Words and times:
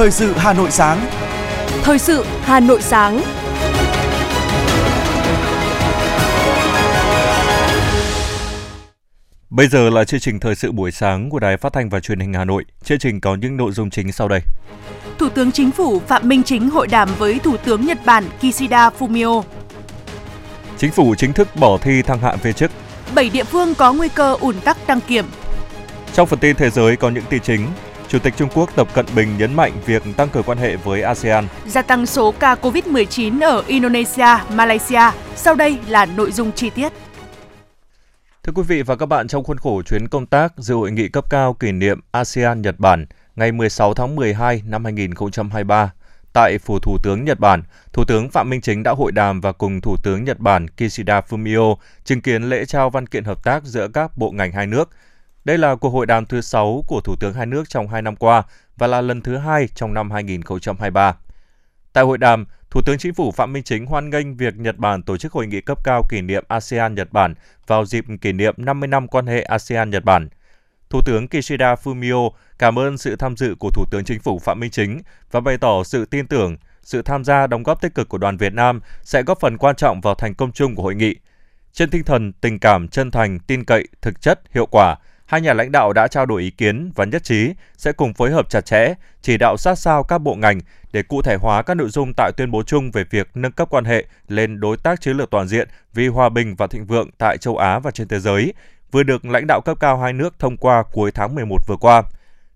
Thời 0.00 0.10
sự 0.10 0.32
Hà 0.36 0.52
Nội 0.52 0.70
sáng. 0.70 1.06
Thời 1.82 1.98
sự 1.98 2.24
Hà 2.42 2.60
Nội 2.60 2.82
sáng. 2.82 3.22
Bây 9.50 9.68
giờ 9.68 9.90
là 9.90 10.04
chương 10.04 10.20
trình 10.20 10.40
thời 10.40 10.54
sự 10.54 10.72
buổi 10.72 10.90
sáng 10.90 11.30
của 11.30 11.38
Đài 11.38 11.56
Phát 11.56 11.72
thanh 11.72 11.88
và 11.88 12.00
Truyền 12.00 12.20
hình 12.20 12.32
Hà 12.32 12.44
Nội. 12.44 12.64
Chương 12.84 12.98
trình 12.98 13.20
có 13.20 13.34
những 13.34 13.56
nội 13.56 13.72
dung 13.72 13.90
chính 13.90 14.12
sau 14.12 14.28
đây. 14.28 14.40
Thủ 15.18 15.28
tướng 15.28 15.52
Chính 15.52 15.70
phủ 15.70 16.00
Phạm 16.00 16.28
Minh 16.28 16.42
Chính 16.42 16.70
hội 16.70 16.86
đàm 16.86 17.08
với 17.18 17.38
Thủ 17.38 17.56
tướng 17.56 17.86
Nhật 17.86 17.98
Bản 18.04 18.24
Kishida 18.40 18.90
Fumio. 18.98 19.42
Chính 20.78 20.92
phủ 20.92 21.14
chính 21.14 21.32
thức 21.32 21.48
bỏ 21.56 21.78
thi 21.78 22.02
thăng 22.02 22.18
hạng 22.18 22.38
viên 22.42 22.54
chức. 22.54 22.70
7 23.14 23.30
địa 23.30 23.44
phương 23.44 23.74
có 23.74 23.92
nguy 23.92 24.08
cơ 24.08 24.36
ủn 24.40 24.60
tắc 24.60 24.76
đăng 24.86 25.00
kiểm. 25.00 25.24
Trong 26.14 26.26
phần 26.26 26.38
tin 26.38 26.56
thế 26.56 26.70
giới 26.70 26.96
có 26.96 27.10
những 27.10 27.24
tin 27.30 27.42
chính. 27.42 27.66
Chủ 28.10 28.18
tịch 28.18 28.34
Trung 28.36 28.48
Quốc 28.54 28.76
Tập 28.76 28.88
Cận 28.94 29.06
Bình 29.16 29.28
nhấn 29.38 29.54
mạnh 29.54 29.72
việc 29.86 30.02
tăng 30.16 30.28
cường 30.28 30.42
quan 30.42 30.58
hệ 30.58 30.76
với 30.76 31.02
ASEAN. 31.02 31.46
Gia 31.66 31.82
tăng 31.82 32.06
số 32.06 32.34
ca 32.38 32.54
COVID-19 32.54 33.42
ở 33.42 33.64
Indonesia, 33.66 34.26
Malaysia. 34.54 35.00
Sau 35.36 35.54
đây 35.54 35.78
là 35.88 36.06
nội 36.06 36.32
dung 36.32 36.52
chi 36.52 36.70
tiết. 36.70 36.92
Thưa 38.42 38.52
quý 38.52 38.62
vị 38.62 38.82
và 38.82 38.96
các 38.96 39.06
bạn, 39.06 39.28
trong 39.28 39.44
khuôn 39.44 39.58
khổ 39.58 39.82
chuyến 39.82 40.08
công 40.08 40.26
tác 40.26 40.52
dự 40.56 40.74
hội 40.74 40.90
nghị 40.90 41.08
cấp 41.08 41.30
cao 41.30 41.54
kỷ 41.54 41.72
niệm 41.72 42.00
ASEAN 42.10 42.62
Nhật 42.62 42.74
Bản 42.78 43.06
ngày 43.36 43.52
16 43.52 43.94
tháng 43.94 44.16
12 44.16 44.62
năm 44.66 44.84
2023 44.84 45.92
tại 46.32 46.58
phủ 46.58 46.78
Thủ 46.78 46.98
tướng 47.02 47.24
Nhật 47.24 47.40
Bản, 47.40 47.62
Thủ 47.92 48.04
tướng 48.04 48.30
Phạm 48.30 48.50
Minh 48.50 48.60
Chính 48.60 48.82
đã 48.82 48.92
hội 48.92 49.12
đàm 49.12 49.40
và 49.40 49.52
cùng 49.52 49.80
Thủ 49.80 49.96
tướng 50.02 50.24
Nhật 50.24 50.38
Bản 50.38 50.68
Kishida 50.68 51.20
Fumio 51.28 51.76
chứng 52.04 52.20
kiến 52.20 52.42
lễ 52.42 52.64
trao 52.64 52.90
văn 52.90 53.06
kiện 53.06 53.24
hợp 53.24 53.44
tác 53.44 53.64
giữa 53.64 53.88
các 53.88 54.16
bộ 54.16 54.30
ngành 54.30 54.52
hai 54.52 54.66
nước. 54.66 54.90
Đây 55.44 55.58
là 55.58 55.74
cuộc 55.74 55.90
hội 55.90 56.06
đàm 56.06 56.26
thứ 56.26 56.40
6 56.40 56.84
của 56.86 57.00
Thủ 57.00 57.16
tướng 57.16 57.34
hai 57.34 57.46
nước 57.46 57.68
trong 57.68 57.88
hai 57.88 58.02
năm 58.02 58.16
qua 58.16 58.42
và 58.76 58.86
là 58.86 59.00
lần 59.00 59.20
thứ 59.20 59.36
hai 59.36 59.68
trong 59.74 59.94
năm 59.94 60.10
2023. 60.10 61.16
Tại 61.92 62.04
hội 62.04 62.18
đàm, 62.18 62.46
Thủ 62.70 62.80
tướng 62.86 62.98
Chính 62.98 63.14
phủ 63.14 63.30
Phạm 63.32 63.52
Minh 63.52 63.62
Chính 63.62 63.86
hoan 63.86 64.10
nghênh 64.10 64.36
việc 64.36 64.56
Nhật 64.56 64.76
Bản 64.76 65.02
tổ 65.02 65.16
chức 65.16 65.32
hội 65.32 65.46
nghị 65.46 65.60
cấp 65.60 65.78
cao 65.84 66.02
kỷ 66.08 66.20
niệm 66.20 66.44
ASEAN-Nhật 66.48 67.08
Bản 67.12 67.34
vào 67.66 67.84
dịp 67.84 68.04
kỷ 68.20 68.32
niệm 68.32 68.54
50 68.56 68.88
năm 68.88 69.08
quan 69.08 69.26
hệ 69.26 69.42
ASEAN-Nhật 69.42 70.04
Bản. 70.04 70.28
Thủ 70.90 71.00
tướng 71.06 71.28
Kishida 71.28 71.74
Fumio 71.74 72.30
cảm 72.58 72.78
ơn 72.78 72.98
sự 72.98 73.16
tham 73.16 73.36
dự 73.36 73.54
của 73.58 73.70
Thủ 73.74 73.84
tướng 73.90 74.04
Chính 74.04 74.20
phủ 74.20 74.38
Phạm 74.38 74.60
Minh 74.60 74.70
Chính 74.70 75.00
và 75.30 75.40
bày 75.40 75.58
tỏ 75.58 75.82
sự 75.84 76.04
tin 76.04 76.26
tưởng 76.26 76.56
sự 76.82 77.02
tham 77.02 77.24
gia 77.24 77.46
đóng 77.46 77.62
góp 77.62 77.80
tích 77.80 77.94
cực 77.94 78.08
của 78.08 78.18
đoàn 78.18 78.36
Việt 78.36 78.54
Nam 78.54 78.80
sẽ 79.02 79.22
góp 79.22 79.40
phần 79.40 79.58
quan 79.58 79.76
trọng 79.76 80.00
vào 80.00 80.14
thành 80.14 80.34
công 80.34 80.52
chung 80.52 80.74
của 80.74 80.82
hội 80.82 80.94
nghị. 80.94 81.14
Trên 81.72 81.90
tinh 81.90 82.04
thần 82.04 82.32
tình 82.32 82.58
cảm 82.58 82.88
chân 82.88 83.10
thành, 83.10 83.38
tin 83.38 83.64
cậy, 83.64 83.88
thực 84.02 84.20
chất, 84.20 84.40
hiệu 84.54 84.66
quả, 84.66 84.96
hai 85.30 85.40
nhà 85.40 85.52
lãnh 85.52 85.72
đạo 85.72 85.92
đã 85.92 86.08
trao 86.08 86.26
đổi 86.26 86.42
ý 86.42 86.50
kiến 86.50 86.92
và 86.94 87.04
nhất 87.04 87.24
trí 87.24 87.54
sẽ 87.76 87.92
cùng 87.92 88.14
phối 88.14 88.30
hợp 88.30 88.50
chặt 88.50 88.60
chẽ, 88.60 88.94
chỉ 89.22 89.36
đạo 89.36 89.56
sát 89.56 89.74
sao 89.74 90.02
các 90.02 90.18
bộ 90.18 90.34
ngành 90.34 90.60
để 90.92 91.02
cụ 91.02 91.22
thể 91.22 91.36
hóa 91.36 91.62
các 91.62 91.74
nội 91.74 91.88
dung 91.88 92.12
tại 92.16 92.32
tuyên 92.36 92.50
bố 92.50 92.62
chung 92.62 92.90
về 92.90 93.04
việc 93.10 93.30
nâng 93.34 93.52
cấp 93.52 93.68
quan 93.70 93.84
hệ 93.84 94.04
lên 94.28 94.60
đối 94.60 94.76
tác 94.76 95.00
chiến 95.00 95.16
lược 95.16 95.30
toàn 95.30 95.48
diện 95.48 95.68
vì 95.94 96.08
hòa 96.08 96.28
bình 96.28 96.54
và 96.54 96.66
thịnh 96.66 96.86
vượng 96.86 97.10
tại 97.18 97.38
châu 97.38 97.56
Á 97.56 97.78
và 97.78 97.90
trên 97.90 98.08
thế 98.08 98.20
giới, 98.20 98.52
vừa 98.92 99.02
được 99.02 99.24
lãnh 99.24 99.46
đạo 99.46 99.60
cấp 99.60 99.76
cao 99.80 99.98
hai 99.98 100.12
nước 100.12 100.34
thông 100.38 100.56
qua 100.56 100.82
cuối 100.92 101.10
tháng 101.12 101.34
11 101.34 101.56
vừa 101.66 101.76
qua. 101.76 102.02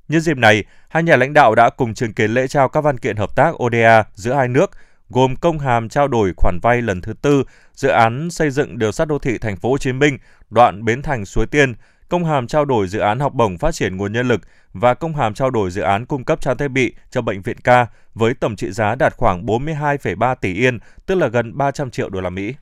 Nhân 0.08 0.20
dịp 0.20 0.36
này, 0.36 0.64
hai 0.88 1.02
nhà 1.02 1.16
lãnh 1.16 1.32
đạo 1.32 1.54
đã 1.54 1.70
cùng 1.70 1.94
chứng 1.94 2.12
kiến 2.12 2.30
lễ 2.30 2.46
trao 2.46 2.68
các 2.68 2.80
văn 2.80 2.98
kiện 2.98 3.16
hợp 3.16 3.36
tác 3.36 3.62
ODA 3.62 4.04
giữa 4.14 4.34
hai 4.34 4.48
nước, 4.48 4.70
gồm 5.10 5.36
công 5.36 5.58
hàm 5.58 5.88
trao 5.88 6.08
đổi 6.08 6.32
khoản 6.36 6.58
vay 6.62 6.82
lần 6.82 7.00
thứ 7.00 7.12
tư, 7.22 7.44
dự 7.74 7.88
án 7.88 8.30
xây 8.30 8.50
dựng 8.50 8.78
đường 8.78 8.92
sắt 8.92 9.08
đô 9.08 9.18
thị 9.18 9.38
thành 9.38 9.56
phố 9.56 9.70
Hồ 9.70 9.78
Chí 9.78 9.92
Minh, 9.92 10.18
đoạn 10.50 10.84
Bến 10.84 11.02
Thành 11.02 11.24
Suối 11.24 11.46
Tiên, 11.46 11.74
công 12.08 12.24
hàm 12.24 12.46
trao 12.46 12.64
đổi 12.64 12.88
dự 12.88 12.98
án 12.98 13.20
học 13.20 13.34
bổng 13.34 13.58
phát 13.58 13.74
triển 13.74 13.96
nguồn 13.96 14.12
nhân 14.12 14.28
lực 14.28 14.40
và 14.72 14.94
công 14.94 15.14
hàm 15.14 15.34
trao 15.34 15.50
đổi 15.50 15.70
dự 15.70 15.82
án 15.82 16.06
cung 16.06 16.24
cấp 16.24 16.40
trang 16.40 16.56
thiết 16.56 16.68
bị 16.68 16.94
cho 17.10 17.22
bệnh 17.22 17.42
viện 17.42 17.56
ca 17.64 17.86
với 18.14 18.34
tổng 18.34 18.56
trị 18.56 18.70
giá 18.70 18.94
đạt 18.94 19.16
khoảng 19.16 19.46
42,3 19.46 20.34
tỷ 20.34 20.54
yên, 20.54 20.78
tức 21.06 21.14
là 21.14 21.28
gần 21.28 21.56
300 21.56 21.90
triệu 21.90 22.08
đô 22.08 22.20
la 22.20 22.30
Mỹ. 22.30 22.54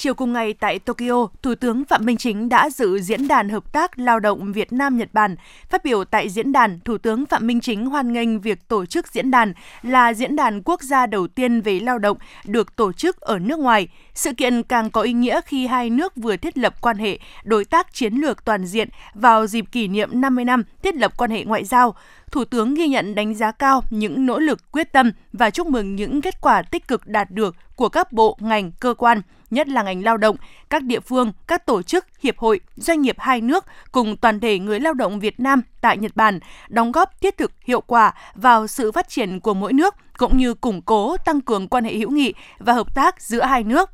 Chiều 0.00 0.14
cùng 0.14 0.32
ngày 0.32 0.54
tại 0.54 0.78
Tokyo, 0.78 1.28
Thủ 1.42 1.54
tướng 1.54 1.84
Phạm 1.84 2.04
Minh 2.04 2.16
Chính 2.16 2.48
đã 2.48 2.70
dự 2.70 2.98
diễn 2.98 3.28
đàn 3.28 3.48
hợp 3.48 3.72
tác 3.72 3.98
lao 3.98 4.20
động 4.20 4.52
Việt 4.52 4.72
Nam 4.72 4.98
Nhật 4.98 5.08
Bản. 5.12 5.36
Phát 5.70 5.84
biểu 5.84 6.04
tại 6.04 6.28
diễn 6.28 6.52
đàn, 6.52 6.80
Thủ 6.80 6.98
tướng 6.98 7.26
Phạm 7.26 7.46
Minh 7.46 7.60
Chính 7.60 7.86
hoan 7.86 8.12
nghênh 8.12 8.40
việc 8.40 8.68
tổ 8.68 8.86
chức 8.86 9.08
diễn 9.08 9.30
đàn 9.30 9.52
là 9.82 10.14
diễn 10.14 10.36
đàn 10.36 10.62
quốc 10.64 10.82
gia 10.82 11.06
đầu 11.06 11.28
tiên 11.28 11.60
về 11.60 11.80
lao 11.80 11.98
động 11.98 12.16
được 12.44 12.76
tổ 12.76 12.92
chức 12.92 13.20
ở 13.20 13.38
nước 13.38 13.58
ngoài. 13.58 13.88
Sự 14.14 14.32
kiện 14.32 14.62
càng 14.62 14.90
có 14.90 15.02
ý 15.02 15.12
nghĩa 15.12 15.40
khi 15.46 15.66
hai 15.66 15.90
nước 15.90 16.16
vừa 16.16 16.36
thiết 16.36 16.58
lập 16.58 16.74
quan 16.80 16.96
hệ 16.96 17.18
đối 17.44 17.64
tác 17.64 17.94
chiến 17.94 18.14
lược 18.14 18.44
toàn 18.44 18.66
diện 18.66 18.88
vào 19.14 19.46
dịp 19.46 19.64
kỷ 19.72 19.88
niệm 19.88 20.10
50 20.12 20.44
năm 20.44 20.64
thiết 20.82 20.94
lập 20.94 21.12
quan 21.16 21.30
hệ 21.30 21.44
ngoại 21.44 21.64
giao. 21.64 21.94
Thủ 22.30 22.44
tướng 22.44 22.74
ghi 22.74 22.88
nhận 22.88 23.14
đánh 23.14 23.34
giá 23.34 23.52
cao 23.52 23.82
những 23.90 24.26
nỗ 24.26 24.38
lực 24.38 24.72
quyết 24.72 24.92
tâm 24.92 25.12
và 25.32 25.50
chúc 25.50 25.66
mừng 25.66 25.96
những 25.96 26.20
kết 26.20 26.40
quả 26.40 26.62
tích 26.62 26.88
cực 26.88 27.06
đạt 27.06 27.30
được 27.30 27.56
của 27.76 27.88
các 27.88 28.12
bộ, 28.12 28.36
ngành, 28.40 28.72
cơ 28.80 28.94
quan, 28.94 29.22
nhất 29.50 29.68
là 29.68 29.82
ngành 29.82 30.04
lao 30.04 30.16
động, 30.16 30.36
các 30.70 30.82
địa 30.82 31.00
phương, 31.00 31.32
các 31.46 31.66
tổ 31.66 31.82
chức, 31.82 32.06
hiệp 32.20 32.38
hội, 32.38 32.60
doanh 32.76 33.02
nghiệp 33.02 33.16
hai 33.18 33.40
nước 33.40 33.64
cùng 33.92 34.16
toàn 34.16 34.40
thể 34.40 34.58
người 34.58 34.80
lao 34.80 34.94
động 34.94 35.20
Việt 35.20 35.40
Nam 35.40 35.62
tại 35.80 35.98
Nhật 35.98 36.16
Bản 36.16 36.40
đóng 36.68 36.92
góp 36.92 37.20
thiết 37.20 37.36
thực 37.36 37.52
hiệu 37.64 37.80
quả 37.80 38.14
vào 38.34 38.66
sự 38.66 38.92
phát 38.92 39.08
triển 39.08 39.40
của 39.40 39.54
mỗi 39.54 39.72
nước 39.72 39.94
cũng 40.18 40.38
như 40.38 40.54
củng 40.54 40.82
cố 40.82 41.16
tăng 41.16 41.40
cường 41.40 41.68
quan 41.68 41.84
hệ 41.84 41.94
hữu 41.94 42.10
nghị 42.10 42.34
và 42.58 42.72
hợp 42.72 42.94
tác 42.94 43.22
giữa 43.22 43.42
hai 43.42 43.64
nước. 43.64 43.90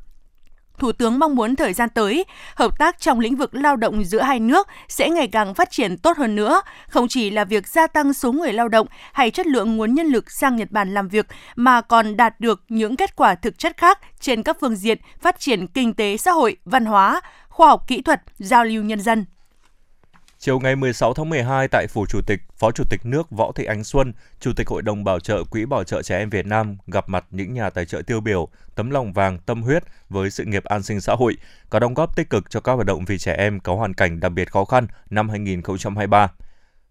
Thủ 0.77 0.91
tướng 0.91 1.19
mong 1.19 1.35
muốn 1.35 1.55
thời 1.55 1.73
gian 1.73 1.89
tới, 1.89 2.25
hợp 2.55 2.79
tác 2.79 2.99
trong 2.99 3.19
lĩnh 3.19 3.35
vực 3.35 3.55
lao 3.55 3.75
động 3.75 4.03
giữa 4.03 4.21
hai 4.21 4.39
nước 4.39 4.67
sẽ 4.87 5.09
ngày 5.09 5.27
càng 5.27 5.53
phát 5.53 5.71
triển 5.71 5.97
tốt 5.97 6.17
hơn 6.17 6.35
nữa, 6.35 6.61
không 6.87 7.07
chỉ 7.07 7.29
là 7.29 7.45
việc 7.45 7.67
gia 7.67 7.87
tăng 7.87 8.13
số 8.13 8.31
người 8.31 8.53
lao 8.53 8.67
động 8.67 8.87
hay 9.13 9.31
chất 9.31 9.47
lượng 9.47 9.77
nguồn 9.77 9.93
nhân 9.93 10.07
lực 10.07 10.31
sang 10.31 10.55
Nhật 10.55 10.71
Bản 10.71 10.93
làm 10.93 11.07
việc, 11.07 11.27
mà 11.55 11.81
còn 11.81 12.17
đạt 12.17 12.39
được 12.39 12.63
những 12.69 12.95
kết 12.95 13.15
quả 13.15 13.35
thực 13.35 13.57
chất 13.57 13.77
khác 13.77 13.99
trên 14.19 14.43
các 14.43 14.57
phương 14.61 14.75
diện 14.75 14.97
phát 15.21 15.39
triển 15.39 15.67
kinh 15.67 15.93
tế 15.93 16.17
xã 16.17 16.31
hội, 16.31 16.57
văn 16.65 16.85
hóa, 16.85 17.21
khoa 17.49 17.67
học 17.67 17.87
kỹ 17.87 18.01
thuật, 18.01 18.21
giao 18.37 18.65
lưu 18.65 18.83
nhân 18.83 19.01
dân. 19.01 19.25
Chiều 20.45 20.59
ngày 20.59 20.75
16 20.75 21.13
tháng 21.13 21.29
12 21.29 21.67
tại 21.67 21.87
Phủ 21.87 22.05
Chủ 22.05 22.21
tịch, 22.27 22.39
Phó 22.57 22.71
Chủ 22.71 22.83
tịch 22.89 23.05
nước 23.05 23.31
Võ 23.31 23.51
Thị 23.51 23.65
Ánh 23.65 23.83
Xuân, 23.83 24.13
Chủ 24.39 24.51
tịch 24.55 24.67
Hội 24.67 24.81
đồng 24.81 25.03
Bảo 25.03 25.19
trợ 25.19 25.43
Quỹ 25.43 25.65
Bảo 25.65 25.83
trợ 25.83 26.01
Trẻ 26.01 26.17
Em 26.17 26.29
Việt 26.29 26.45
Nam 26.45 26.77
gặp 26.87 27.09
mặt 27.09 27.25
những 27.31 27.53
nhà 27.53 27.69
tài 27.69 27.85
trợ 27.85 28.01
tiêu 28.01 28.21
biểu, 28.21 28.47
tấm 28.75 28.89
lòng 28.89 29.13
vàng, 29.13 29.39
tâm 29.39 29.63
huyết 29.63 29.83
với 30.09 30.29
sự 30.29 30.43
nghiệp 30.43 30.63
an 30.63 30.83
sinh 30.83 31.01
xã 31.01 31.13
hội, 31.13 31.37
có 31.69 31.79
đóng 31.79 31.93
góp 31.93 32.15
tích 32.15 32.29
cực 32.29 32.49
cho 32.49 32.59
các 32.59 32.73
hoạt 32.73 32.85
động 32.85 33.05
vì 33.05 33.17
trẻ 33.17 33.33
em 33.33 33.59
có 33.59 33.75
hoàn 33.75 33.93
cảnh 33.93 34.19
đặc 34.19 34.31
biệt 34.31 34.51
khó 34.51 34.65
khăn 34.65 34.87
năm 35.09 35.29
2023. 35.29 36.31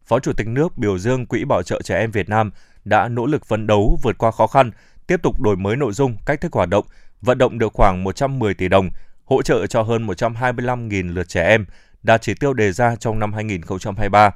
Phó 0.05 0.19
Chủ 0.19 0.33
tịch 0.33 0.47
nước 0.47 0.79
biểu 0.79 0.99
dương 0.99 1.27
Quỹ 1.27 1.45
Bảo 1.45 1.63
trợ 1.63 1.83
Trẻ 1.83 1.99
Em 1.99 2.11
Việt 2.11 2.29
Nam 2.29 2.51
đã 2.85 3.09
nỗ 3.09 3.27
lực 3.27 3.47
phấn 3.47 3.67
đấu 3.67 3.99
vượt 4.03 4.19
qua 4.19 4.31
khó 4.31 4.47
khăn, 4.47 4.71
tiếp 5.07 5.23
tục 5.23 5.41
đổi 5.41 5.57
mới 5.57 5.77
nội 5.77 5.93
dung, 5.93 6.17
cách 6.27 6.41
thức 6.41 6.53
hoạt 6.53 6.69
động, 6.69 6.85
vận 7.23 7.39
động 7.39 7.59
được 7.59 7.73
khoảng 7.73 8.05
110 8.05 8.55
tỷ 8.55 8.69
đồng, 8.69 8.91
hỗ 9.25 9.43
trợ 9.43 9.67
cho 9.67 9.83
hơn 9.83 10.07
125.000 10.07 11.15
lượt 11.15 11.29
trẻ 11.29 11.49
em, 11.49 11.65
đạt 12.05 12.23
chỉ 12.23 12.35
tiêu 12.35 12.53
đề 12.53 12.73
ra 12.73 12.97
trong 12.97 13.19
năm 13.19 13.33
2023. 13.33 14.31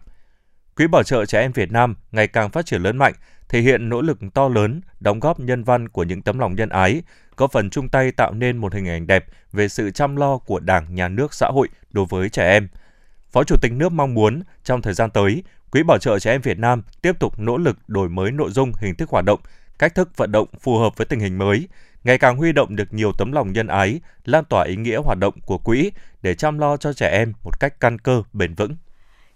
Quỹ 0.76 0.86
bảo 0.86 1.02
trợ 1.02 1.26
trẻ 1.26 1.40
em 1.40 1.52
Việt 1.52 1.72
Nam 1.72 1.94
ngày 2.12 2.26
càng 2.26 2.50
phát 2.50 2.66
triển 2.66 2.82
lớn 2.82 2.96
mạnh, 2.96 3.14
thể 3.48 3.60
hiện 3.60 3.88
nỗ 3.88 4.02
lực 4.02 4.18
to 4.34 4.48
lớn, 4.48 4.80
đóng 5.00 5.20
góp 5.20 5.40
nhân 5.40 5.64
văn 5.64 5.88
của 5.88 6.02
những 6.02 6.22
tấm 6.22 6.38
lòng 6.38 6.54
nhân 6.54 6.68
ái, 6.68 7.02
có 7.36 7.46
phần 7.46 7.70
chung 7.70 7.88
tay 7.88 8.12
tạo 8.12 8.32
nên 8.32 8.56
một 8.56 8.74
hình 8.74 8.88
ảnh 8.88 9.06
đẹp 9.06 9.24
về 9.52 9.68
sự 9.68 9.90
chăm 9.90 10.16
lo 10.16 10.38
của 10.38 10.60
Đảng, 10.60 10.94
Nhà 10.94 11.08
nước, 11.08 11.34
xã 11.34 11.46
hội 11.46 11.68
đối 11.90 12.06
với 12.06 12.28
trẻ 12.28 12.50
em. 12.50 12.68
Phó 13.32 13.44
Chủ 13.44 13.56
tịch 13.62 13.72
nước 13.72 13.92
mong 13.92 14.14
muốn 14.14 14.42
trong 14.64 14.82
thời 14.82 14.94
gian 14.94 15.10
tới, 15.10 15.42
Quỹ 15.70 15.82
bảo 15.82 15.98
trợ 15.98 16.18
trẻ 16.18 16.30
em 16.30 16.40
Việt 16.40 16.58
Nam 16.58 16.82
tiếp 17.02 17.12
tục 17.20 17.38
nỗ 17.38 17.56
lực 17.56 17.78
đổi 17.88 18.08
mới 18.08 18.30
nội 18.30 18.50
dung, 18.50 18.72
hình 18.80 18.94
thức 18.94 19.10
hoạt 19.10 19.24
động, 19.24 19.40
cách 19.78 19.94
thức 19.94 20.16
vận 20.16 20.32
động 20.32 20.48
phù 20.60 20.78
hợp 20.78 20.96
với 20.96 21.06
tình 21.06 21.20
hình 21.20 21.38
mới, 21.38 21.68
ngày 22.04 22.18
càng 22.18 22.36
huy 22.36 22.52
động 22.52 22.76
được 22.76 22.92
nhiều 22.92 23.12
tấm 23.18 23.32
lòng 23.32 23.52
nhân 23.52 23.66
ái, 23.66 24.00
lan 24.24 24.44
tỏa 24.44 24.64
ý 24.64 24.76
nghĩa 24.76 24.96
hoạt 24.96 25.18
động 25.18 25.34
của 25.46 25.58
quỹ 25.58 25.90
để 26.22 26.34
chăm 26.34 26.58
lo 26.58 26.76
cho 26.76 26.92
trẻ 26.92 27.08
em 27.08 27.32
một 27.44 27.60
cách 27.60 27.80
căn 27.80 27.98
cơ, 27.98 28.22
bền 28.32 28.54
vững. 28.54 28.76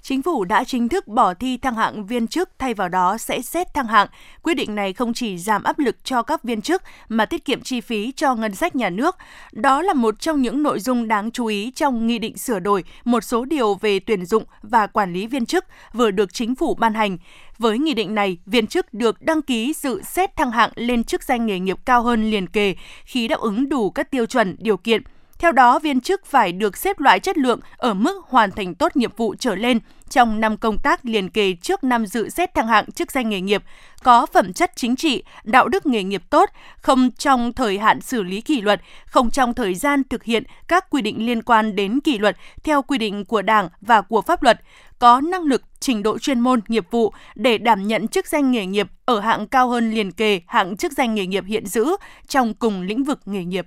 Chính 0.03 0.23
phủ 0.23 0.45
đã 0.45 0.65
chính 0.65 0.89
thức 0.89 1.09
bỏ 1.09 1.35
thi 1.35 1.57
thăng 1.57 1.75
hạng 1.75 2.07
viên 2.07 2.27
chức 2.27 2.51
thay 2.59 2.75
vào 2.75 2.89
đó 2.89 3.19
sẽ 3.19 3.43
xét 3.43 3.75
thăng 3.75 3.87
hạng. 3.87 4.09
Quyết 4.43 4.55
định 4.55 4.75
này 4.75 4.93
không 4.93 5.15
chỉ 5.15 5.39
giảm 5.39 5.63
áp 5.63 5.79
lực 5.79 5.97
cho 6.05 6.23
các 6.23 6.45
viên 6.45 6.63
chức 6.63 6.83
mà 7.09 7.27
tiết 7.27 7.45
kiệm 7.45 7.63
chi 7.63 7.81
phí 7.81 8.13
cho 8.17 8.35
ngân 8.35 8.55
sách 8.55 8.77
nhà 8.77 8.91
nước. 8.91 9.17
Đó 9.53 9.83
là 9.83 9.93
một 9.93 10.21
trong 10.21 10.43
những 10.43 10.63
nội 10.63 10.81
dung 10.81 11.09
đáng 11.09 11.31
chú 11.31 11.47
ý 11.47 11.71
trong 11.71 12.07
nghị 12.07 12.19
định 12.19 12.37
sửa 12.37 12.59
đổi 12.59 12.85
một 13.05 13.25
số 13.25 13.45
điều 13.45 13.75
về 13.75 13.99
tuyển 14.01 14.27
dụng 14.27 14.45
và 14.63 14.87
quản 14.87 15.13
lý 15.13 15.27
viên 15.27 15.47
chức 15.47 15.65
vừa 15.93 16.11
được 16.11 16.35
chính 16.35 16.55
phủ 16.55 16.75
ban 16.75 16.95
hành. 16.95 17.19
Với 17.63 17.79
nghị 17.79 17.95
định 17.95 18.15
này, 18.15 18.39
viên 18.47 18.67
chức 18.67 18.95
được 18.95 19.23
đăng 19.23 19.43
ký 19.43 19.73
dự 19.77 20.03
xét 20.03 20.37
thăng 20.37 20.51
hạng 20.51 20.71
lên 20.75 21.05
chức 21.05 21.23
danh 21.23 21.47
nghề 21.47 21.59
nghiệp 21.59 21.79
cao 21.85 22.03
hơn 22.03 22.31
liền 22.31 22.47
kề 22.47 22.75
khi 23.05 23.29
đáp 23.29 23.41
ứng 23.41 23.69
đủ 23.69 23.91
các 23.91 24.11
tiêu 24.11 24.27
chuẩn, 24.27 24.57
điều 24.59 24.77
kiện. 24.77 25.03
Theo 25.43 25.53
đó, 25.53 25.79
viên 25.79 26.01
chức 26.01 26.27
phải 26.27 26.53
được 26.53 26.77
xếp 26.77 27.01
loại 27.01 27.21
chất 27.21 27.39
lượng 27.39 27.61
ở 27.77 27.95
mức 27.95 28.25
hoàn 28.29 28.51
thành 28.51 28.75
tốt 28.75 28.97
nhiệm 28.97 29.11
vụ 29.17 29.35
trở 29.39 29.55
lên 29.55 29.79
trong 30.11 30.41
năm 30.41 30.57
công 30.57 30.79
tác 30.79 31.05
liền 31.05 31.29
kề 31.29 31.53
trước 31.53 31.85
năm 31.85 32.07
dự 32.07 32.29
xét 32.29 32.55
thăng 32.55 32.67
hạng 32.67 32.93
chức 32.93 33.13
danh 33.13 33.29
nghề 33.29 33.41
nghiệp, 33.41 33.63
có 34.03 34.27
phẩm 34.27 34.53
chất 34.53 34.73
chính 34.77 34.97
trị, 34.97 35.23
đạo 35.45 35.69
đức 35.69 35.87
nghề 35.87 36.03
nghiệp 36.03 36.23
tốt, 36.31 36.51
không 36.77 37.11
trong 37.11 37.53
thời 37.53 37.79
hạn 37.79 38.01
xử 38.01 38.23
lý 38.23 38.41
kỷ 38.41 38.61
luật, 38.61 38.81
không 39.07 39.31
trong 39.31 39.55
thời 39.55 39.75
gian 39.75 40.03
thực 40.11 40.25
hiện 40.25 40.43
các 40.69 40.91
quy 40.91 41.03
định 41.03 41.27
liên 41.27 41.43
quan 41.43 41.77
đến 41.77 42.01
kỷ 42.01 42.19
luật 42.19 42.37
theo 42.65 42.83
quy 42.83 42.99
định 42.99 43.25
của 43.25 43.43
Đảng 43.43 43.69
và 43.81 44.01
của 44.01 44.23
pháp 44.23 44.43
luật, 44.43 44.61
có 44.99 45.21
năng 45.21 45.43
lực, 45.43 45.63
trình 45.81 46.03
độ 46.03 46.19
chuyên 46.19 46.41
môn, 46.41 46.61
nghiệp 46.69 46.87
vụ 46.91 47.13
để 47.35 47.59
đảm 47.59 47.87
nhận 47.87 48.09
chức 48.09 48.27
danh 48.27 48.51
nghề 48.51 48.67
nghiệp 48.67 48.89
ở 49.05 49.21
hạng 49.21 49.47
cao 49.47 49.69
hơn 49.69 49.91
liền 49.91 50.13
kề 50.13 50.41
hạng 50.47 50.77
chức 50.77 50.93
danh 50.93 51.15
nghề 51.15 51.27
nghiệp 51.27 51.45
hiện 51.47 51.67
giữ 51.67 51.97
trong 52.29 52.55
cùng 52.55 52.83
lĩnh 52.83 53.05
vực 53.05 53.21
nghề 53.27 53.45
nghiệp. 53.45 53.67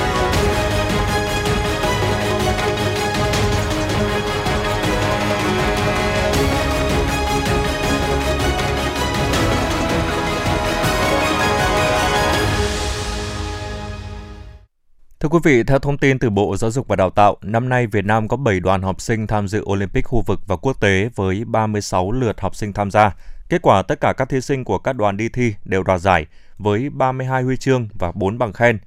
Thưa 15.21 15.29
quý 15.29 15.39
vị, 15.43 15.63
theo 15.63 15.79
thông 15.79 15.97
tin 15.97 16.19
từ 16.19 16.29
Bộ 16.29 16.57
Giáo 16.57 16.71
dục 16.71 16.87
và 16.87 16.95
Đào 16.95 17.09
tạo, 17.09 17.37
năm 17.41 17.69
nay 17.69 17.87
Việt 17.87 18.05
Nam 18.05 18.27
có 18.27 18.37
7 18.37 18.59
đoàn 18.59 18.81
học 18.81 19.01
sinh 19.01 19.27
tham 19.27 19.47
dự 19.47 19.61
Olympic 19.61 20.05
khu 20.05 20.21
vực 20.21 20.39
và 20.47 20.55
quốc 20.55 20.81
tế 20.81 21.09
với 21.15 21.45
36 21.45 22.11
lượt 22.11 22.41
học 22.41 22.55
sinh 22.55 22.73
tham 22.73 22.91
gia. 22.91 23.15
Kết 23.49 23.61
quả 23.61 23.81
tất 23.81 23.99
cả 24.01 24.13
các 24.17 24.29
thí 24.29 24.41
sinh 24.41 24.63
của 24.63 24.77
các 24.77 24.93
đoàn 24.93 25.17
đi 25.17 25.29
thi 25.29 25.53
đều 25.65 25.83
đoạt 25.83 26.01
giải 26.01 26.25
với 26.57 26.89
32 26.89 27.43
huy 27.43 27.57
chương 27.57 27.87
và 27.93 28.11
4 28.11 28.37
bằng 28.37 28.53
khen. 28.53 28.79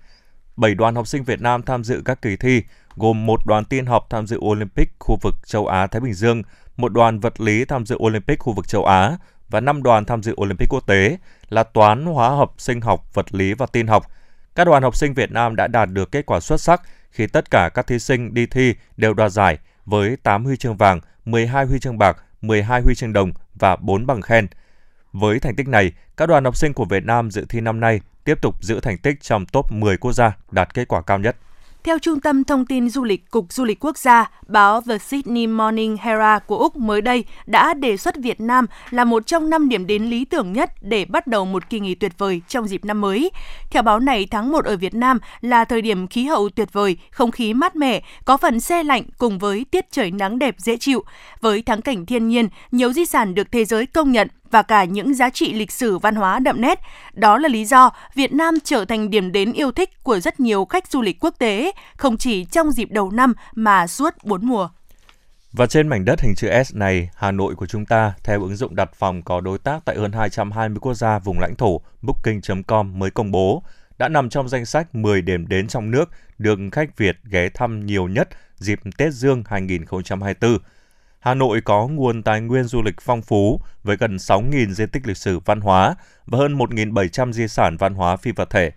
7 0.56 0.74
đoàn 0.74 0.94
học 0.94 1.06
sinh 1.06 1.24
Việt 1.24 1.40
Nam 1.40 1.62
tham 1.62 1.84
dự 1.84 2.02
các 2.04 2.22
kỳ 2.22 2.36
thi 2.36 2.62
gồm 2.96 3.26
một 3.26 3.46
đoàn 3.46 3.64
tin 3.64 3.86
học 3.86 4.06
tham 4.10 4.26
dự 4.26 4.38
Olympic 4.38 4.88
khu 4.98 5.18
vực 5.22 5.34
châu 5.46 5.66
Á 5.66 5.86
Thái 5.86 6.00
Bình 6.00 6.14
Dương, 6.14 6.42
một 6.76 6.92
đoàn 6.92 7.20
vật 7.20 7.40
lý 7.40 7.64
tham 7.64 7.86
dự 7.86 7.96
Olympic 7.96 8.38
khu 8.38 8.52
vực 8.52 8.68
châu 8.68 8.84
Á 8.84 9.16
và 9.48 9.60
5 9.60 9.82
đoàn 9.82 10.04
tham 10.04 10.22
dự 10.22 10.34
Olympic 10.40 10.68
quốc 10.68 10.86
tế 10.86 11.16
là 11.48 11.62
toán, 11.62 12.06
hóa 12.06 12.28
học, 12.28 12.54
sinh 12.58 12.80
học, 12.80 13.14
vật 13.14 13.34
lý 13.34 13.54
và 13.54 13.66
tin 13.66 13.86
học– 13.86 14.06
các 14.54 14.64
đoàn 14.64 14.82
học 14.82 14.96
sinh 14.96 15.14
Việt 15.14 15.32
Nam 15.32 15.56
đã 15.56 15.66
đạt 15.66 15.88
được 15.92 16.12
kết 16.12 16.26
quả 16.26 16.40
xuất 16.40 16.60
sắc 16.60 16.82
khi 17.10 17.26
tất 17.26 17.50
cả 17.50 17.70
các 17.74 17.86
thí 17.86 17.98
sinh 17.98 18.34
đi 18.34 18.46
thi 18.46 18.74
đều 18.96 19.14
đoạt 19.14 19.32
giải 19.32 19.58
với 19.86 20.16
8 20.22 20.44
huy 20.44 20.56
chương 20.56 20.76
vàng, 20.76 21.00
12 21.24 21.66
huy 21.66 21.78
chương 21.78 21.98
bạc, 21.98 22.16
12 22.42 22.80
huy 22.80 22.94
chương 22.94 23.12
đồng 23.12 23.32
và 23.54 23.76
4 23.76 24.06
bằng 24.06 24.22
khen. 24.22 24.46
Với 25.12 25.40
thành 25.40 25.56
tích 25.56 25.68
này, 25.68 25.92
các 26.16 26.26
đoàn 26.26 26.44
học 26.44 26.56
sinh 26.56 26.72
của 26.72 26.84
Việt 26.84 27.04
Nam 27.04 27.30
dự 27.30 27.46
thi 27.48 27.60
năm 27.60 27.80
nay 27.80 28.00
tiếp 28.24 28.38
tục 28.42 28.62
giữ 28.62 28.80
thành 28.80 28.98
tích 28.98 29.20
trong 29.20 29.46
top 29.46 29.72
10 29.72 29.96
quốc 29.96 30.12
gia 30.12 30.36
đạt 30.50 30.74
kết 30.74 30.88
quả 30.88 31.02
cao 31.02 31.18
nhất. 31.18 31.36
Theo 31.84 31.98
Trung 31.98 32.20
tâm 32.20 32.44
Thông 32.44 32.66
tin 32.66 32.90
Du 32.90 33.04
lịch 33.04 33.30
Cục 33.30 33.52
Du 33.52 33.64
lịch 33.64 33.84
Quốc 33.84 33.98
gia, 33.98 34.30
báo 34.46 34.80
The 34.80 34.98
Sydney 34.98 35.46
Morning 35.46 35.96
Herald 36.00 36.42
của 36.46 36.58
Úc 36.58 36.76
mới 36.76 37.00
đây 37.00 37.24
đã 37.46 37.74
đề 37.74 37.96
xuất 37.96 38.16
Việt 38.16 38.40
Nam 38.40 38.66
là 38.90 39.04
một 39.04 39.26
trong 39.26 39.50
năm 39.50 39.68
điểm 39.68 39.86
đến 39.86 40.04
lý 40.04 40.24
tưởng 40.24 40.52
nhất 40.52 40.70
để 40.80 41.04
bắt 41.04 41.26
đầu 41.26 41.44
một 41.44 41.70
kỳ 41.70 41.80
nghỉ 41.80 41.94
tuyệt 41.94 42.12
vời 42.18 42.42
trong 42.48 42.68
dịp 42.68 42.84
năm 42.84 43.00
mới. 43.00 43.30
Theo 43.70 43.82
báo 43.82 44.00
này, 44.00 44.26
tháng 44.30 44.52
1 44.52 44.64
ở 44.64 44.76
Việt 44.76 44.94
Nam 44.94 45.18
là 45.40 45.64
thời 45.64 45.82
điểm 45.82 46.06
khí 46.06 46.24
hậu 46.24 46.48
tuyệt 46.48 46.72
vời, 46.72 46.96
không 47.10 47.30
khí 47.30 47.54
mát 47.54 47.76
mẻ, 47.76 48.02
có 48.24 48.36
phần 48.36 48.60
xe 48.60 48.82
lạnh 48.82 49.04
cùng 49.18 49.38
với 49.38 49.66
tiết 49.70 49.90
trời 49.90 50.10
nắng 50.10 50.38
đẹp 50.38 50.54
dễ 50.58 50.76
chịu. 50.76 51.04
Với 51.40 51.62
thắng 51.62 51.82
cảnh 51.82 52.06
thiên 52.06 52.28
nhiên, 52.28 52.48
nhiều 52.70 52.92
di 52.92 53.04
sản 53.04 53.34
được 53.34 53.52
thế 53.52 53.64
giới 53.64 53.86
công 53.86 54.12
nhận 54.12 54.28
và 54.54 54.62
cả 54.62 54.84
những 54.84 55.14
giá 55.14 55.30
trị 55.30 55.52
lịch 55.52 55.72
sử 55.72 55.98
văn 55.98 56.14
hóa 56.14 56.38
đậm 56.38 56.60
nét. 56.60 56.80
Đó 57.12 57.38
là 57.38 57.48
lý 57.48 57.64
do 57.64 57.90
Việt 58.14 58.32
Nam 58.32 58.54
trở 58.64 58.84
thành 58.84 59.10
điểm 59.10 59.32
đến 59.32 59.52
yêu 59.52 59.72
thích 59.72 59.90
của 60.02 60.20
rất 60.20 60.40
nhiều 60.40 60.64
khách 60.64 60.88
du 60.88 61.02
lịch 61.02 61.16
quốc 61.20 61.34
tế, 61.38 61.72
không 61.96 62.16
chỉ 62.16 62.44
trong 62.44 62.70
dịp 62.70 62.90
đầu 62.90 63.10
năm 63.10 63.34
mà 63.54 63.86
suốt 63.86 64.14
bốn 64.24 64.46
mùa. 64.46 64.68
Và 65.52 65.66
trên 65.66 65.88
mảnh 65.88 66.04
đất 66.04 66.20
hình 66.20 66.34
chữ 66.36 66.48
S 66.64 66.74
này, 66.74 67.10
Hà 67.16 67.30
Nội 67.30 67.54
của 67.54 67.66
chúng 67.66 67.86
ta, 67.86 68.14
theo 68.24 68.42
ứng 68.42 68.56
dụng 68.56 68.74
đặt 68.74 68.90
phòng 68.94 69.22
có 69.22 69.40
đối 69.40 69.58
tác 69.58 69.84
tại 69.84 69.96
hơn 69.96 70.12
220 70.12 70.78
quốc 70.80 70.94
gia 70.94 71.18
vùng 71.18 71.40
lãnh 71.40 71.54
thổ, 71.56 71.80
Booking.com 72.02 72.98
mới 72.98 73.10
công 73.10 73.30
bố, 73.30 73.62
đã 73.98 74.08
nằm 74.08 74.28
trong 74.28 74.48
danh 74.48 74.66
sách 74.66 74.94
10 74.94 75.22
điểm 75.22 75.48
đến 75.48 75.68
trong 75.68 75.90
nước 75.90 76.10
được 76.38 76.58
khách 76.72 76.96
Việt 76.96 77.16
ghé 77.24 77.48
thăm 77.48 77.86
nhiều 77.86 78.08
nhất 78.08 78.28
dịp 78.56 78.80
Tết 78.96 79.12
Dương 79.12 79.42
2024. 79.46 80.58
Hà 81.24 81.34
Nội 81.34 81.60
có 81.60 81.88
nguồn 81.88 82.22
tài 82.22 82.40
nguyên 82.40 82.64
du 82.64 82.82
lịch 82.82 83.00
phong 83.00 83.22
phú 83.22 83.60
với 83.82 83.96
gần 83.96 84.16
6.000 84.16 84.72
di 84.72 84.86
tích 84.86 85.06
lịch 85.06 85.16
sử 85.16 85.38
văn 85.38 85.60
hóa 85.60 85.94
và 86.26 86.38
hơn 86.38 86.58
1.700 86.58 87.32
di 87.32 87.48
sản 87.48 87.76
văn 87.76 87.94
hóa 87.94 88.16
phi 88.16 88.32
vật 88.32 88.50
thể. 88.50 88.72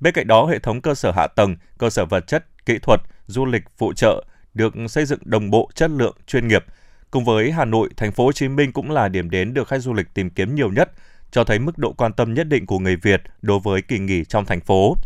Bên 0.00 0.14
cạnh 0.14 0.26
đó, 0.26 0.46
hệ 0.46 0.58
thống 0.58 0.80
cơ 0.80 0.94
sở 0.94 1.10
hạ 1.10 1.26
tầng, 1.26 1.56
cơ 1.78 1.90
sở 1.90 2.04
vật 2.04 2.26
chất, 2.26 2.44
kỹ 2.66 2.78
thuật, 2.78 3.00
du 3.26 3.44
lịch 3.44 3.62
phụ 3.78 3.92
trợ 3.92 4.24
được 4.54 4.74
xây 4.88 5.04
dựng 5.04 5.18
đồng 5.24 5.50
bộ, 5.50 5.70
chất 5.74 5.90
lượng, 5.90 6.16
chuyên 6.26 6.48
nghiệp. 6.48 6.64
Cùng 7.10 7.24
với 7.24 7.52
Hà 7.52 7.64
Nội, 7.64 7.88
thành 7.96 8.12
phố 8.12 8.24
Hồ 8.24 8.32
Chí 8.32 8.48
Minh 8.48 8.72
cũng 8.72 8.90
là 8.90 9.08
điểm 9.08 9.30
đến 9.30 9.54
được 9.54 9.68
khách 9.68 9.82
du 9.82 9.92
lịch 9.92 10.14
tìm 10.14 10.30
kiếm 10.30 10.54
nhiều 10.54 10.72
nhất, 10.72 10.90
cho 11.30 11.44
thấy 11.44 11.58
mức 11.58 11.78
độ 11.78 11.92
quan 11.92 12.12
tâm 12.12 12.34
nhất 12.34 12.48
định 12.48 12.66
của 12.66 12.78
người 12.78 12.96
Việt 12.96 13.22
đối 13.42 13.60
với 13.60 13.82
kỳ 13.82 13.98
nghỉ 13.98 14.24
trong 14.24 14.44
thành 14.44 14.60
phố. 14.60 14.96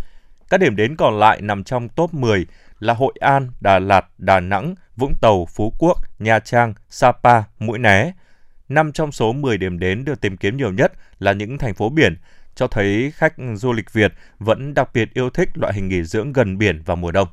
Các 0.51 0.61
điểm 0.61 0.77
đến 0.77 0.97
còn 0.97 1.19
lại 1.19 1.41
nằm 1.41 1.65
trong 1.65 1.89
top 1.89 2.15
10 2.15 2.47
là 2.79 2.95
Hội 2.95 3.13
An, 3.21 3.49
Đà 3.61 3.79
Lạt, 3.79 4.07
Đà 4.19 4.41
Nẵng, 4.41 4.75
Vũng 5.01 5.15
Tàu, 5.21 5.47
Phú 5.47 5.73
Quốc, 5.79 5.99
Nha 6.19 6.39
Trang, 6.39 6.75
Sapa, 6.91 7.43
Mũi 7.59 7.79
Né. 7.79 8.13
Năm 8.69 8.93
trong 8.93 9.13
số 9.13 9.33
10 9.33 9.59
điểm 9.59 9.79
đến 9.79 10.05
được 10.05 10.21
tìm 10.21 10.37
kiếm 10.37 10.57
nhiều 10.57 10.73
nhất 10.73 10.93
là 11.19 11.33
những 11.33 11.59
thành 11.59 11.75
phố 11.75 11.89
biển, 11.89 12.17
cho 12.55 12.67
thấy 12.67 13.13
khách 13.15 13.35
du 13.55 13.73
lịch 13.73 13.93
Việt 13.93 14.13
vẫn 14.39 14.75
đặc 14.75 14.89
biệt 14.95 15.15
yêu 15.15 15.31
thích 15.31 15.49
loại 15.55 15.73
hình 15.75 15.89
nghỉ 15.89 16.03
dưỡng 16.03 16.33
gần 16.33 16.59
biển 16.59 16.83
vào 16.83 16.97
mùa 16.97 17.11
đông. 17.11 17.29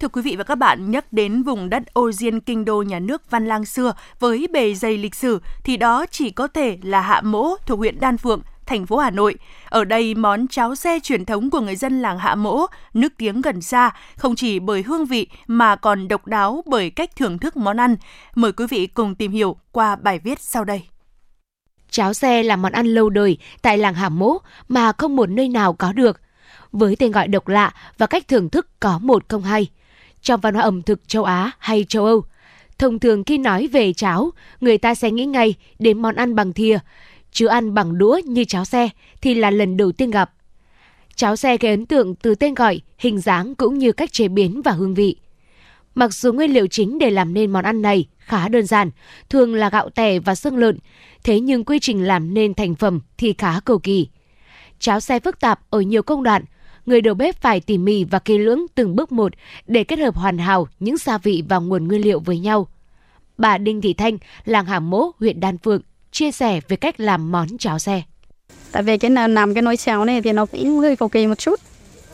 Thưa 0.00 0.08
quý 0.08 0.22
vị 0.22 0.36
và 0.36 0.44
các 0.44 0.54
bạn, 0.54 0.90
nhắc 0.90 1.12
đến 1.12 1.42
vùng 1.42 1.70
đất 1.70 1.82
ô 1.92 2.12
diên 2.12 2.40
kinh 2.40 2.64
đô 2.64 2.82
nhà 2.82 2.98
nước 2.98 3.30
Văn 3.30 3.46
Lang 3.46 3.64
xưa 3.64 3.92
với 4.18 4.46
bề 4.52 4.74
dày 4.74 4.96
lịch 4.96 5.14
sử 5.14 5.40
thì 5.64 5.76
đó 5.76 6.06
chỉ 6.10 6.30
có 6.30 6.48
thể 6.48 6.78
là 6.82 7.00
Hạ 7.00 7.20
Mỗ 7.20 7.56
thuộc 7.66 7.78
huyện 7.78 8.00
Đan 8.00 8.18
Phượng, 8.18 8.40
thành 8.66 8.86
phố 8.86 8.96
Hà 8.96 9.10
Nội. 9.10 9.34
Ở 9.64 9.84
đây 9.84 10.14
món 10.14 10.48
cháo 10.48 10.74
xe 10.74 10.98
truyền 11.02 11.24
thống 11.24 11.50
của 11.50 11.60
người 11.60 11.76
dân 11.76 12.02
làng 12.02 12.18
Hạ 12.18 12.34
Mỗ, 12.34 12.66
nước 12.94 13.12
tiếng 13.18 13.40
gần 13.40 13.60
xa, 13.60 13.90
không 14.16 14.36
chỉ 14.36 14.58
bởi 14.58 14.82
hương 14.82 15.06
vị 15.06 15.26
mà 15.46 15.76
còn 15.76 16.08
độc 16.08 16.26
đáo 16.26 16.62
bởi 16.66 16.90
cách 16.90 17.16
thưởng 17.16 17.38
thức 17.38 17.56
món 17.56 17.80
ăn. 17.80 17.96
Mời 18.34 18.52
quý 18.52 18.66
vị 18.70 18.86
cùng 18.86 19.14
tìm 19.14 19.32
hiểu 19.32 19.56
qua 19.72 19.96
bài 19.96 20.18
viết 20.18 20.40
sau 20.40 20.64
đây. 20.64 20.82
Cháo 21.90 22.14
xe 22.14 22.42
là 22.42 22.56
món 22.56 22.72
ăn 22.72 22.86
lâu 22.86 23.10
đời 23.10 23.38
tại 23.62 23.78
làng 23.78 23.94
Hạ 23.94 24.08
Mỗ 24.08 24.38
mà 24.68 24.92
không 24.92 25.16
một 25.16 25.30
nơi 25.30 25.48
nào 25.48 25.72
có 25.72 25.92
được. 25.92 26.20
Với 26.72 26.96
tên 26.96 27.12
gọi 27.12 27.28
độc 27.28 27.48
lạ 27.48 27.74
và 27.98 28.06
cách 28.06 28.28
thưởng 28.28 28.50
thức 28.50 28.68
có 28.80 28.98
một 28.98 29.28
không 29.28 29.42
hai. 29.42 29.66
Trong 30.22 30.40
văn 30.40 30.54
hóa 30.54 30.62
ẩm 30.62 30.82
thực 30.82 31.08
châu 31.08 31.24
Á 31.24 31.50
hay 31.58 31.84
châu 31.88 32.04
Âu, 32.04 32.24
thông 32.78 32.98
thường 32.98 33.24
khi 33.24 33.38
nói 33.38 33.66
về 33.66 33.92
cháo, 33.92 34.30
người 34.60 34.78
ta 34.78 34.94
sẽ 34.94 35.10
nghĩ 35.10 35.24
ngay 35.24 35.54
đến 35.78 36.02
món 36.02 36.14
ăn 36.14 36.34
bằng 36.34 36.52
thìa, 36.52 36.78
chứ 37.36 37.46
ăn 37.46 37.74
bằng 37.74 37.98
đũa 37.98 38.20
như 38.24 38.44
cháo 38.44 38.64
xe 38.64 38.88
thì 39.20 39.34
là 39.34 39.50
lần 39.50 39.76
đầu 39.76 39.92
tiên 39.92 40.10
gặp. 40.10 40.32
Cháo 41.14 41.36
xe 41.36 41.56
gây 41.56 41.70
ấn 41.70 41.86
tượng 41.86 42.14
từ 42.14 42.34
tên 42.34 42.54
gọi, 42.54 42.80
hình 42.98 43.20
dáng 43.20 43.54
cũng 43.54 43.78
như 43.78 43.92
cách 43.92 44.12
chế 44.12 44.28
biến 44.28 44.62
và 44.62 44.72
hương 44.72 44.94
vị. 44.94 45.16
Mặc 45.94 46.14
dù 46.14 46.32
nguyên 46.32 46.50
liệu 46.52 46.66
chính 46.66 46.98
để 46.98 47.10
làm 47.10 47.34
nên 47.34 47.50
món 47.50 47.64
ăn 47.64 47.82
này 47.82 48.06
khá 48.18 48.48
đơn 48.48 48.66
giản, 48.66 48.90
thường 49.28 49.54
là 49.54 49.70
gạo 49.70 49.90
tẻ 49.90 50.18
và 50.18 50.34
xương 50.34 50.56
lợn, 50.56 50.78
thế 51.24 51.40
nhưng 51.40 51.64
quy 51.64 51.78
trình 51.78 52.04
làm 52.04 52.34
nên 52.34 52.54
thành 52.54 52.74
phẩm 52.74 53.00
thì 53.18 53.34
khá 53.38 53.60
cầu 53.60 53.78
kỳ. 53.78 54.08
Cháo 54.78 55.00
xe 55.00 55.20
phức 55.20 55.40
tạp 55.40 55.60
ở 55.70 55.80
nhiều 55.80 56.02
công 56.02 56.22
đoạn, 56.22 56.44
người 56.86 57.00
đầu 57.00 57.14
bếp 57.14 57.40
phải 57.40 57.60
tỉ 57.60 57.78
mỉ 57.78 58.04
và 58.04 58.18
kỹ 58.18 58.38
lưỡng 58.38 58.66
từng 58.74 58.96
bước 58.96 59.12
một 59.12 59.32
để 59.66 59.84
kết 59.84 59.98
hợp 59.98 60.16
hoàn 60.16 60.38
hảo 60.38 60.68
những 60.80 60.96
gia 60.96 61.18
vị 61.18 61.44
và 61.48 61.58
nguồn 61.58 61.88
nguyên 61.88 62.02
liệu 62.02 62.20
với 62.20 62.38
nhau. 62.38 62.68
Bà 63.38 63.58
Đinh 63.58 63.80
Thị 63.80 63.94
Thanh, 63.94 64.18
làng 64.44 64.66
Hàm 64.66 64.90
Mỗ, 64.90 65.10
huyện 65.18 65.40
Đan 65.40 65.58
Phượng, 65.58 65.82
chia 66.16 66.32
sẻ 66.32 66.60
về 66.68 66.76
cách 66.76 67.00
làm 67.00 67.32
món 67.32 67.58
cháo 67.58 67.78
xe. 67.78 68.02
Tại 68.72 68.82
vì 68.82 68.98
cái 68.98 69.10
làm 69.10 69.54
cái 69.54 69.62
nồi 69.62 69.76
cháo 69.76 70.04
này 70.04 70.22
thì 70.22 70.32
nó 70.32 70.46
cũng 70.46 70.78
hơi 70.78 70.96
cầu 70.96 71.08
kỳ 71.08 71.26
một 71.26 71.38
chút. 71.38 71.60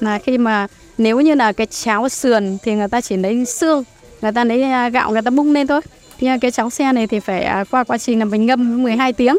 Là 0.01 0.19
khi 0.19 0.39
mà 0.39 0.67
nếu 0.99 1.21
như 1.21 1.35
là 1.35 1.53
cái 1.53 1.67
cháo 1.67 2.09
sườn 2.09 2.59
thì 2.63 2.75
người 2.75 2.89
ta 2.89 3.01
chỉ 3.01 3.17
lấy 3.17 3.45
xương, 3.45 3.85
người 4.23 4.33
ta 4.33 4.45
lấy 4.45 4.63
à, 4.63 4.89
gạo 4.89 5.11
người 5.11 5.23
ta 5.23 5.31
bung 5.31 5.53
lên 5.53 5.67
thôi. 5.67 5.81
Nhưng 6.21 6.31
à, 6.31 6.39
cái 6.41 6.51
cháo 6.51 6.71
xe 6.71 6.93
này 6.93 7.07
thì 7.07 7.21
phải 7.21 7.43
à, 7.43 7.65
qua 7.71 7.85
quá 7.85 7.99
trình 7.99 8.19
là 8.19 8.25
mình 8.25 8.47
ngâm 8.47 8.83
12 8.83 9.13
tiếng. 9.13 9.37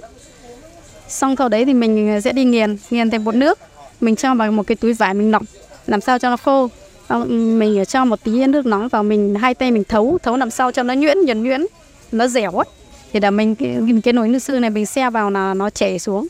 Xong 1.08 1.36
sau 1.38 1.50
đấy 1.50 1.66
thì 1.66 1.74
mình 1.74 2.22
sẽ 2.22 2.34
đi 2.34 2.44
nghiền, 2.44 2.78
nghiền 2.90 3.10
thành 3.10 3.24
bột 3.24 3.36
nước. 3.36 3.60
Mình 4.02 4.16
cho 4.16 4.36
vào 4.36 4.52
một 4.52 4.68
cái 4.68 4.76
túi 4.76 4.94
vải 4.94 5.14
mình 5.14 5.32
lọc, 5.32 5.44
làm 5.88 6.02
sao 6.02 6.20
cho 6.20 6.30
nó 6.30 6.38
khô. 6.38 6.70
Ừ, 7.08 7.24
mình 7.58 7.86
cho 7.86 8.06
một 8.06 8.24
tí 8.24 8.48
nước 8.48 8.66
nóng 8.66 8.88
vào 8.88 9.04
mình 9.04 9.36
hai 9.36 9.54
tay 9.54 9.72
mình 9.72 9.84
thấu, 9.84 10.18
thấu 10.24 10.38
làm 10.38 10.50
sao 10.50 10.72
cho 10.72 10.84
nó 10.84 10.94
nhuyễn, 10.94 11.18
nhuyễn 11.26 11.44
nhuyễn, 11.44 11.66
nó 12.12 12.28
dẻo 12.28 12.52
ấy 12.52 12.66
thì 13.14 13.20
là 13.20 13.32
mình 13.32 13.56
cái, 13.56 13.78
cái 14.04 14.14
nồi 14.14 14.28
nước 14.28 14.40
xương 14.40 14.62
này 14.62 14.70
mình 14.70 14.86
xe 14.86 15.10
vào 15.10 15.32
là 15.32 15.54
nó 15.54 15.70
chảy 15.70 16.00
xuống. 16.00 16.28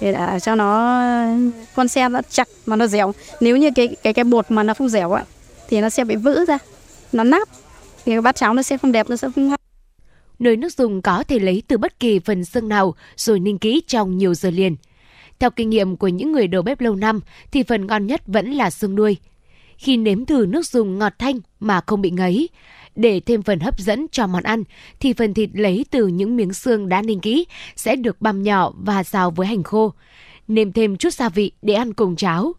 Để 0.00 0.12
để 0.12 0.40
cho 0.42 0.54
nó 0.54 1.02
con 1.74 1.88
xe 1.88 2.08
nó 2.08 2.20
chặt 2.30 2.48
mà 2.66 2.76
nó 2.76 2.86
dẻo. 2.86 3.12
Nếu 3.40 3.56
như 3.56 3.70
cái 3.74 3.96
cái 4.02 4.12
cái 4.12 4.24
bột 4.24 4.50
mà 4.50 4.62
nó 4.62 4.74
không 4.74 4.88
dẻo 4.88 5.12
ạ 5.12 5.24
thì 5.68 5.80
nó 5.80 5.90
sẽ 5.90 6.04
bị 6.04 6.16
vỡ 6.16 6.44
ra. 6.48 6.58
Nó 7.12 7.24
nát. 7.24 7.48
Thì 8.04 8.20
bát 8.20 8.36
cháo 8.36 8.54
nó 8.54 8.62
sẽ 8.62 8.78
không 8.78 8.92
đẹp 8.92 9.10
nó 9.10 9.16
sẽ 9.16 9.28
không 9.34 9.48
ngon. 9.48 9.58
Nồi 10.38 10.56
nước 10.56 10.72
dùng 10.72 11.02
có 11.02 11.24
thể 11.28 11.38
lấy 11.38 11.62
từ 11.68 11.78
bất 11.78 12.00
kỳ 12.00 12.18
phần 12.18 12.44
xương 12.44 12.68
nào 12.68 12.94
rồi 13.16 13.40
ninh 13.40 13.58
kỹ 13.58 13.82
trong 13.86 14.18
nhiều 14.18 14.34
giờ 14.34 14.50
liền. 14.50 14.76
Theo 15.38 15.50
kinh 15.50 15.70
nghiệm 15.70 15.96
của 15.96 16.08
những 16.08 16.32
người 16.32 16.46
đầu 16.46 16.62
bếp 16.62 16.80
lâu 16.80 16.96
năm 16.96 17.20
thì 17.50 17.62
phần 17.62 17.86
ngon 17.86 18.06
nhất 18.06 18.22
vẫn 18.26 18.52
là 18.52 18.70
xương 18.70 18.96
đuôi. 18.96 19.16
Khi 19.76 19.96
nếm 19.96 20.24
thử 20.24 20.46
nước 20.48 20.66
dùng 20.66 20.98
ngọt 20.98 21.12
thanh 21.18 21.40
mà 21.60 21.80
không 21.86 22.02
bị 22.02 22.10
ngấy, 22.10 22.48
để 22.96 23.20
thêm 23.20 23.42
phần 23.42 23.60
hấp 23.60 23.78
dẫn 23.78 24.06
cho 24.12 24.26
món 24.26 24.42
ăn 24.42 24.64
thì 25.00 25.12
phần 25.12 25.34
thịt 25.34 25.50
lấy 25.52 25.86
từ 25.90 26.06
những 26.06 26.36
miếng 26.36 26.52
xương 26.52 26.88
đã 26.88 27.02
ninh 27.02 27.20
kỹ 27.20 27.44
sẽ 27.76 27.96
được 27.96 28.20
băm 28.20 28.42
nhỏ 28.42 28.72
và 28.76 29.02
xào 29.02 29.30
với 29.30 29.46
hành 29.46 29.62
khô. 29.62 29.92
Nêm 30.48 30.72
thêm 30.72 30.96
chút 30.96 31.14
gia 31.14 31.28
vị 31.28 31.52
để 31.62 31.74
ăn 31.74 31.92
cùng 31.92 32.16
cháo. 32.16 32.52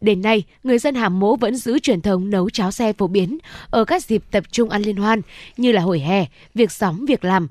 Đến 0.00 0.22
nay, 0.22 0.44
người 0.62 0.78
dân 0.78 0.94
Hàm 0.94 1.20
Mỗ 1.20 1.36
vẫn 1.36 1.56
giữ 1.56 1.78
truyền 1.78 2.00
thống 2.00 2.30
nấu 2.30 2.50
cháo 2.50 2.72
xe 2.72 2.92
phổ 2.92 3.06
biến 3.06 3.38
ở 3.70 3.84
các 3.84 4.04
dịp 4.04 4.22
tập 4.30 4.44
trung 4.50 4.70
ăn 4.70 4.82
liên 4.82 4.96
hoan 4.96 5.20
như 5.56 5.72
là 5.72 5.80
hồi 5.80 6.00
hè, 6.00 6.26
việc 6.54 6.72
xóm, 6.72 7.04
việc 7.06 7.24
làm. 7.24 7.46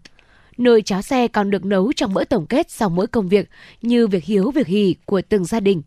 Nồi 0.57 0.81
cháo 0.81 1.01
xe 1.01 1.27
còn 1.27 1.49
được 1.49 1.65
nấu 1.65 1.93
trong 1.93 2.13
bữa 2.13 2.23
tổng 2.23 2.45
kết 2.45 2.71
sau 2.71 2.89
mỗi 2.89 3.07
công 3.07 3.29
việc 3.29 3.49
như 3.81 4.07
việc 4.07 4.23
hiếu, 4.23 4.51
việc 4.51 4.67
hỉ 4.67 4.95
của 5.05 5.21
từng 5.29 5.45
gia 5.45 5.59
đình. 5.59 5.81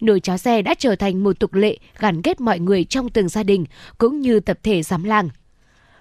Nồi 0.00 0.20
cháo 0.20 0.38
xe 0.38 0.62
đã 0.62 0.74
trở 0.78 0.96
thành 0.96 1.24
một 1.24 1.38
tục 1.38 1.54
lệ 1.54 1.78
gắn 1.98 2.22
kết 2.22 2.40
mọi 2.40 2.58
người 2.58 2.84
trong 2.84 3.08
từng 3.08 3.28
gia 3.28 3.42
đình 3.42 3.64
cũng 3.98 4.20
như 4.20 4.40
tập 4.40 4.58
thể 4.62 4.82
giám 4.82 5.04
làng. 5.04 5.28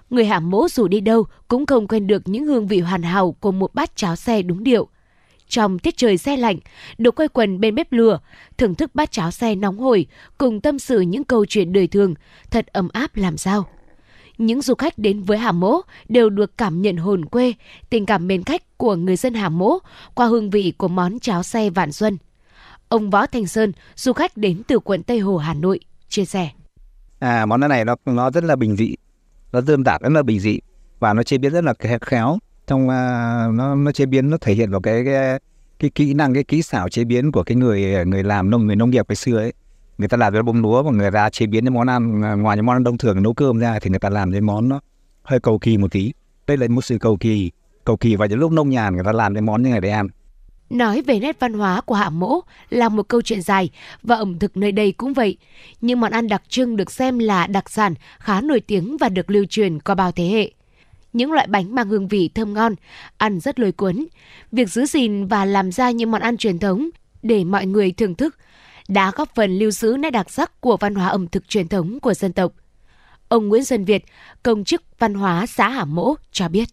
Người 0.09 0.25
Hàm 0.25 0.49
Mỗ 0.49 0.67
dù 0.69 0.87
đi 0.87 0.99
đâu 0.99 1.25
cũng 1.47 1.65
không 1.65 1.87
quên 1.87 2.07
được 2.07 2.21
những 2.25 2.45
hương 2.45 2.67
vị 2.67 2.79
hoàn 2.79 3.03
hảo 3.03 3.35
của 3.39 3.51
một 3.51 3.73
bát 3.73 3.95
cháo 3.95 4.15
xe 4.15 4.41
đúng 4.41 4.63
điệu– 4.63 4.87
trong 5.53 5.79
tiết 5.79 5.97
trời 5.97 6.17
xe 6.17 6.37
lạnh, 6.37 6.57
được 6.97 7.15
quay 7.15 7.27
quần 7.27 7.59
bên 7.59 7.75
bếp 7.75 7.91
lửa, 7.91 8.19
thưởng 8.57 8.75
thức 8.75 8.95
bát 8.95 9.11
cháo 9.11 9.31
xe 9.31 9.55
nóng 9.55 9.77
hổi, 9.77 10.05
cùng 10.37 10.61
tâm 10.61 10.79
sự 10.79 11.01
những 11.01 11.23
câu 11.23 11.45
chuyện 11.45 11.73
đời 11.73 11.87
thường, 11.87 12.13
thật 12.51 12.67
ấm 12.67 12.89
áp 12.93 13.15
làm 13.15 13.37
sao. 13.37 13.65
Những 14.37 14.61
du 14.61 14.75
khách 14.75 14.97
đến 14.97 15.23
với 15.23 15.37
Hà 15.37 15.51
Mỗ 15.51 15.81
đều 16.09 16.29
được 16.29 16.57
cảm 16.57 16.81
nhận 16.81 16.97
hồn 16.97 17.25
quê, 17.25 17.53
tình 17.89 18.05
cảm 18.05 18.27
mến 18.27 18.43
khách 18.43 18.77
của 18.77 18.95
người 18.95 19.15
dân 19.15 19.33
Hà 19.33 19.49
Mỗ 19.49 19.77
qua 20.13 20.25
hương 20.25 20.49
vị 20.49 20.73
của 20.77 20.87
món 20.87 21.19
cháo 21.19 21.43
xe 21.43 21.69
Vạn 21.69 21.91
Xuân. 21.91 22.17
Ông 22.89 23.09
Võ 23.09 23.25
Thành 23.25 23.47
Sơn, 23.47 23.71
du 23.95 24.13
khách 24.13 24.37
đến 24.37 24.61
từ 24.67 24.79
quận 24.79 25.03
Tây 25.03 25.19
Hồ, 25.19 25.37
Hà 25.37 25.53
Nội, 25.53 25.79
chia 26.07 26.25
sẻ. 26.25 26.49
À, 27.19 27.45
món 27.45 27.61
ăn 27.61 27.69
này 27.69 27.85
nó 27.85 27.95
nó 28.05 28.31
rất 28.31 28.43
là 28.43 28.55
bình 28.55 28.75
dị, 28.75 28.95
nó 29.53 29.61
đơn 29.61 29.83
giản 29.85 30.01
rất 30.03 30.09
là 30.09 30.23
bình 30.23 30.39
dị. 30.39 30.59
Và 30.99 31.13
nó 31.13 31.23
chế 31.23 31.37
biến 31.37 31.51
rất 31.51 31.63
là 31.63 31.73
khéo 32.01 32.37
trong 32.67 32.83
uh, 32.83 32.89
nó 33.55 33.75
nó 33.75 33.91
chế 33.91 34.05
biến 34.05 34.29
nó 34.29 34.37
thể 34.41 34.53
hiện 34.53 34.71
vào 34.71 34.81
cái, 34.81 35.05
cái 35.05 35.39
cái 35.79 35.89
kỹ 35.95 36.13
năng 36.13 36.33
cái 36.33 36.43
kỹ 36.43 36.61
xảo 36.61 36.89
chế 36.89 37.03
biến 37.03 37.31
của 37.31 37.43
cái 37.43 37.55
người 37.55 38.05
người 38.05 38.23
làm 38.23 38.49
nông 38.49 38.67
người 38.67 38.75
nông 38.75 38.89
nghiệp 38.89 39.05
ngày 39.09 39.15
xưa 39.15 39.37
ấy. 39.37 39.53
Người 39.97 40.07
ta 40.07 40.17
làm 40.17 40.33
cái 40.33 40.43
bông 40.43 40.61
lúa 40.61 40.83
và 40.83 40.91
người 40.91 41.11
ta 41.11 41.29
chế 41.29 41.45
biến 41.45 41.65
những 41.65 41.73
món 41.73 41.87
ăn 41.87 42.21
à, 42.23 42.33
ngoài 42.33 42.57
những 42.57 42.65
món 42.65 42.75
ăn 42.75 42.83
thông 42.83 42.97
thường 42.97 43.23
nấu 43.23 43.33
cơm 43.33 43.59
ra 43.59 43.79
thì 43.79 43.89
người 43.89 43.99
ta 43.99 44.09
làm 44.09 44.31
cái 44.31 44.41
món 44.41 44.69
nó 44.69 44.79
hơi 45.23 45.39
cầu 45.39 45.59
kỳ 45.59 45.77
một 45.77 45.91
tí. 45.91 46.13
Đây 46.47 46.57
là 46.57 46.67
một 46.67 46.81
sự 46.81 46.97
cầu 46.97 47.17
kỳ 47.17 47.51
cầu 47.85 47.97
kỳ 47.97 48.15
và 48.15 48.25
những 48.25 48.39
lúc 48.39 48.51
nông 48.51 48.69
nhàn 48.69 48.95
người 48.95 49.03
ta 49.03 49.11
làm 49.11 49.33
cái 49.33 49.41
món 49.41 49.63
như 49.63 49.69
này 49.69 49.81
để 49.81 49.89
ăn. 49.89 50.07
Nói 50.69 51.01
về 51.01 51.19
nét 51.19 51.39
văn 51.39 51.53
hóa 51.53 51.81
của 51.81 51.95
Hạ 51.95 52.09
Mỗ 52.09 52.39
là 52.69 52.89
một 52.89 53.07
câu 53.07 53.21
chuyện 53.21 53.41
dài 53.41 53.69
và 54.03 54.15
ẩm 54.15 54.39
thực 54.39 54.57
nơi 54.57 54.71
đây 54.71 54.91
cũng 54.91 55.13
vậy. 55.13 55.37
Nhưng 55.81 55.99
món 55.99 56.11
ăn 56.11 56.27
đặc 56.27 56.43
trưng 56.49 56.75
được 56.75 56.91
xem 56.91 57.19
là 57.19 57.47
đặc 57.47 57.69
sản 57.69 57.93
khá 58.19 58.41
nổi 58.41 58.59
tiếng 58.59 58.97
và 58.97 59.09
được 59.09 59.29
lưu 59.29 59.45
truyền 59.49 59.79
qua 59.79 59.95
bao 59.95 60.11
thế 60.11 60.27
hệ 60.27 60.51
những 61.13 61.31
loại 61.31 61.47
bánh 61.47 61.75
mang 61.75 61.89
hương 61.89 62.07
vị 62.07 62.29
thơm 62.35 62.53
ngon, 62.53 62.75
ăn 63.17 63.39
rất 63.39 63.59
lôi 63.59 63.71
cuốn. 63.71 64.05
Việc 64.51 64.69
giữ 64.69 64.85
gìn 64.85 65.27
và 65.27 65.45
làm 65.45 65.71
ra 65.71 65.91
những 65.91 66.11
món 66.11 66.21
ăn 66.21 66.37
truyền 66.37 66.59
thống 66.59 66.89
để 67.21 67.43
mọi 67.43 67.65
người 67.65 67.91
thưởng 67.91 68.15
thức 68.15 68.35
đã 68.87 69.11
góp 69.15 69.35
phần 69.35 69.59
lưu 69.59 69.71
giữ 69.71 69.95
nét 69.99 70.09
đặc 70.09 70.29
sắc 70.29 70.61
của 70.61 70.77
văn 70.77 70.95
hóa 70.95 71.07
ẩm 71.07 71.27
thực 71.27 71.49
truyền 71.49 71.67
thống 71.67 71.99
của 71.99 72.13
dân 72.13 72.33
tộc. 72.33 72.53
Ông 73.27 73.47
Nguyễn 73.47 73.65
Xuân 73.65 73.85
Việt, 73.85 74.05
công 74.43 74.63
chức 74.63 74.83
văn 74.99 75.13
hóa 75.13 75.45
xã 75.45 75.69
Hà 75.69 75.85
Mỗ 75.85 76.15
cho 76.31 76.49
biết. 76.49 76.69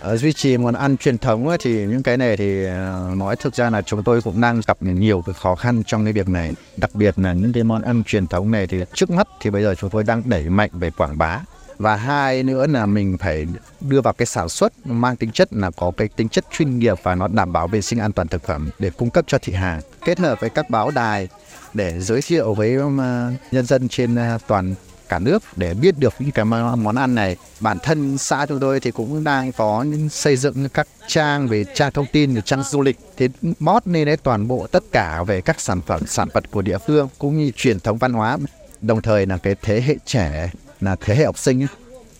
Ở 0.00 0.16
duy 0.16 0.32
trì 0.32 0.56
món 0.56 0.74
ăn 0.74 0.96
truyền 0.96 1.18
thống 1.18 1.56
thì 1.60 1.86
những 1.86 2.02
cái 2.02 2.16
này 2.16 2.36
thì 2.36 2.64
ờ, 2.64 3.12
nói 3.16 3.36
thực 3.36 3.54
ra 3.54 3.70
là 3.70 3.82
chúng 3.82 4.02
tôi 4.02 4.22
cũng 4.22 4.40
đang 4.40 4.60
gặp 4.66 4.76
nhiều 4.80 5.22
cái 5.26 5.34
khó 5.34 5.54
khăn 5.54 5.82
trong 5.86 6.04
cái 6.04 6.12
việc 6.12 6.28
này. 6.28 6.52
Đặc 6.76 6.90
biệt 6.94 7.18
là 7.18 7.32
những 7.32 7.52
cái 7.52 7.64
món 7.64 7.82
ăn 7.82 8.04
truyền 8.04 8.26
thống 8.26 8.50
này 8.50 8.66
thì 8.66 8.78
trước 8.94 9.10
mắt 9.10 9.28
thì 9.40 9.50
bây 9.50 9.62
giờ 9.62 9.74
chúng 9.74 9.90
tôi 9.90 10.04
đang 10.04 10.22
đẩy 10.24 10.48
mạnh 10.48 10.70
về 10.72 10.90
quảng 10.90 11.18
bá 11.18 11.40
và 11.80 11.96
hai 11.96 12.42
nữa 12.42 12.66
là 12.66 12.86
mình 12.86 13.18
phải 13.18 13.46
đưa 13.80 14.00
vào 14.00 14.12
cái 14.12 14.26
sản 14.26 14.48
xuất 14.48 14.72
mang 14.86 15.16
tính 15.16 15.30
chất 15.32 15.52
là 15.52 15.70
có 15.70 15.92
cái 15.96 16.08
tính 16.08 16.28
chất 16.28 16.44
chuyên 16.50 16.78
nghiệp 16.78 16.98
và 17.02 17.14
nó 17.14 17.28
đảm 17.28 17.52
bảo 17.52 17.68
vệ 17.68 17.80
sinh 17.80 17.98
an 17.98 18.12
toàn 18.12 18.28
thực 18.28 18.42
phẩm 18.42 18.70
để 18.78 18.90
cung 18.90 19.10
cấp 19.10 19.24
cho 19.28 19.38
thị 19.42 19.52
hàng 19.52 19.80
kết 20.04 20.18
hợp 20.18 20.40
với 20.40 20.50
các 20.50 20.70
báo 20.70 20.90
đài 20.90 21.28
để 21.74 22.00
giới 22.00 22.22
thiệu 22.22 22.54
với 22.54 22.74
ờ, 22.98 23.32
nhân 23.50 23.66
dân 23.66 23.88
trên 23.88 24.16
toàn 24.46 24.74
cả 25.10 25.18
nước 25.18 25.42
để 25.56 25.74
biết 25.74 25.98
được 25.98 26.14
những 26.18 26.30
cái 26.30 26.44
món 26.44 26.94
ăn 26.94 27.14
này. 27.14 27.36
Bản 27.60 27.78
thân 27.82 28.18
xã 28.18 28.46
chúng 28.46 28.60
tôi 28.60 28.80
thì 28.80 28.90
cũng 28.90 29.24
đang 29.24 29.52
có 29.52 29.82
những 29.82 30.08
xây 30.08 30.36
dựng 30.36 30.68
các 30.68 30.88
trang 31.06 31.48
về 31.48 31.64
trang 31.74 31.92
thông 31.92 32.06
tin, 32.12 32.34
về 32.34 32.40
trang 32.40 32.62
du 32.62 32.80
lịch 32.80 32.98
thì 33.16 33.28
mót 33.58 33.86
lên 33.86 34.06
đấy 34.06 34.16
toàn 34.16 34.48
bộ 34.48 34.66
tất 34.66 34.84
cả 34.92 35.22
về 35.22 35.40
các 35.40 35.60
sản 35.60 35.80
phẩm 35.86 36.06
sản 36.06 36.28
vật 36.32 36.50
của 36.50 36.62
địa 36.62 36.78
phương 36.86 37.08
cũng 37.18 37.38
như 37.38 37.50
truyền 37.56 37.80
thống 37.80 37.98
văn 37.98 38.12
hóa. 38.12 38.38
Đồng 38.80 39.02
thời 39.02 39.26
là 39.26 39.36
cái 39.36 39.54
thế 39.62 39.80
hệ 39.80 39.96
trẻ 40.04 40.50
là 40.80 40.96
thế 41.00 41.14
hệ 41.14 41.24
học 41.24 41.38
sinh 41.38 41.66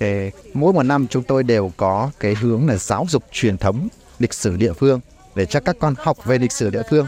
thì 0.01 0.31
mỗi 0.55 0.73
một 0.73 0.83
năm 0.83 1.07
chúng 1.11 1.23
tôi 1.23 1.43
đều 1.43 1.73
có 1.77 2.11
cái 2.21 2.35
hướng 2.35 2.69
là 2.69 2.77
giáo 2.77 3.07
dục 3.09 3.25
truyền 3.33 3.59
thống 3.59 3.89
lịch 4.19 4.35
sử 4.35 4.57
địa 4.57 4.73
phương 4.73 5.01
để 5.35 5.47
cho 5.47 5.61
các 5.61 5.77
con 5.81 5.95
học 5.99 6.25
về 6.25 6.39
lịch 6.39 6.53
sử 6.53 6.71
địa 6.71 6.83
phương. 6.91 7.07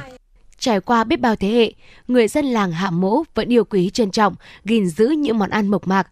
Trải 0.62 0.81
qua 0.81 1.04
biết 1.04 1.21
bao 1.21 1.37
thế 1.37 1.49
hệ, 1.49 1.73
người 2.09 2.28
dân 2.28 2.47
làng 2.47 2.73
Hạ 2.73 2.90
Mỗ 2.90 3.23
vẫn 3.35 3.49
yêu 3.49 3.64
quý 3.64 3.90
trân 3.90 4.11
trọng, 4.11 4.35
gìn 4.64 4.88
giữ 4.88 5.09
những 5.09 5.38
món 5.38 5.50
ăn 5.50 5.69
mộc 5.69 5.87
mạc. 5.87 6.09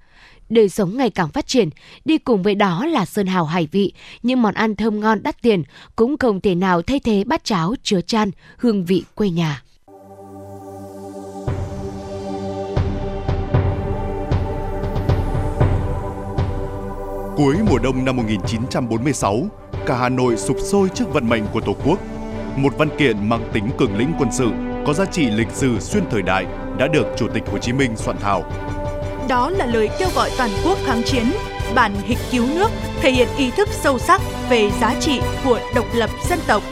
Đời 0.49 0.69
sống 0.69 0.97
ngày 0.97 1.11
càng 1.11 1.29
phát 1.29 1.47
triển, 1.47 1.71
đi 2.05 2.19
cùng 2.19 2.43
với 2.43 2.55
đó 2.55 2.87
là 2.87 3.05
sơn 3.05 3.27
hào 3.27 3.45
hải 3.45 3.69
vị, 3.73 3.93
những 4.23 4.43
món 4.43 4.55
ăn 4.55 4.77
thơm 4.77 5.01
ngon 5.01 5.23
đắt 5.23 5.43
tiền 5.43 5.63
cũng 5.97 6.19
không 6.19 6.41
thể 6.41 6.55
nào 6.55 6.83
thay 6.83 7.01
thế 7.01 7.25
bát 7.25 7.45
cháo 7.45 7.75
chứa 7.83 8.01
chan 8.01 8.31
hương 8.57 8.85
vị 8.85 9.05
quê 9.15 9.31
nhà. 9.31 9.63
Cuối 17.37 17.57
mùa 17.71 17.79
đông 17.79 18.05
năm 18.05 18.17
1946, 18.17 19.47
cả 19.87 19.97
Hà 19.99 20.09
Nội 20.09 20.37
sụp 20.37 20.57
sôi 20.61 20.89
trước 20.95 21.13
vận 21.13 21.29
mệnh 21.29 21.45
của 21.53 21.61
Tổ 21.61 21.77
quốc. 21.85 22.20
Một 22.57 22.79
văn 22.79 22.89
kiện 22.99 23.29
mang 23.29 23.51
tính 23.53 23.71
cường 23.79 23.97
lĩnh 23.97 24.13
quân 24.19 24.29
sự, 24.33 24.51
có 24.87 24.93
giá 24.93 25.05
trị 25.05 25.27
lịch 25.31 25.51
sử 25.51 25.81
xuyên 25.81 26.03
thời 26.11 26.23
đại 26.23 26.47
đã 26.79 26.87
được 26.87 27.07
Chủ 27.17 27.29
tịch 27.35 27.43
Hồ 27.53 27.59
Chí 27.59 27.73
Minh 27.73 27.97
soạn 27.97 28.17
thảo. 28.21 28.45
Đó 29.29 29.51
là 29.51 29.67
lời 29.67 29.89
kêu 29.99 30.09
gọi 30.15 30.31
toàn 30.39 30.51
quốc 30.65 30.79
kháng 30.87 31.03
chiến, 31.03 31.25
bản 31.75 31.95
hịch 32.03 32.19
cứu 32.31 32.47
nước, 32.55 32.71
thể 33.01 33.11
hiện 33.11 33.29
ý 33.39 33.51
thức 33.51 33.69
sâu 33.73 33.99
sắc 33.99 34.21
về 34.51 34.71
giá 34.81 34.95
trị 35.01 35.21
của 35.45 35.61
độc 35.75 35.87
lập 35.95 36.11
dân 36.29 36.39
tộc. 36.47 36.63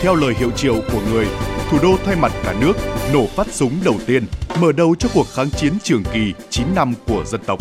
Theo 0.00 0.14
lời 0.14 0.34
hiệu 0.38 0.50
triệu 0.50 0.74
của 0.92 1.00
người, 1.12 1.26
thủ 1.70 1.78
đô 1.82 1.96
thay 2.04 2.16
mặt 2.16 2.32
cả 2.44 2.54
nước 2.60 2.72
nổ 3.12 3.26
phát 3.26 3.46
súng 3.52 3.72
đầu 3.84 3.94
tiên, 4.06 4.24
mở 4.60 4.72
đầu 4.72 4.94
cho 4.98 5.08
cuộc 5.14 5.26
kháng 5.34 5.50
chiến 5.50 5.72
trường 5.82 6.02
kỳ 6.12 6.32
9 6.50 6.66
năm 6.74 6.94
của 7.06 7.24
dân 7.26 7.40
tộc. 7.46 7.58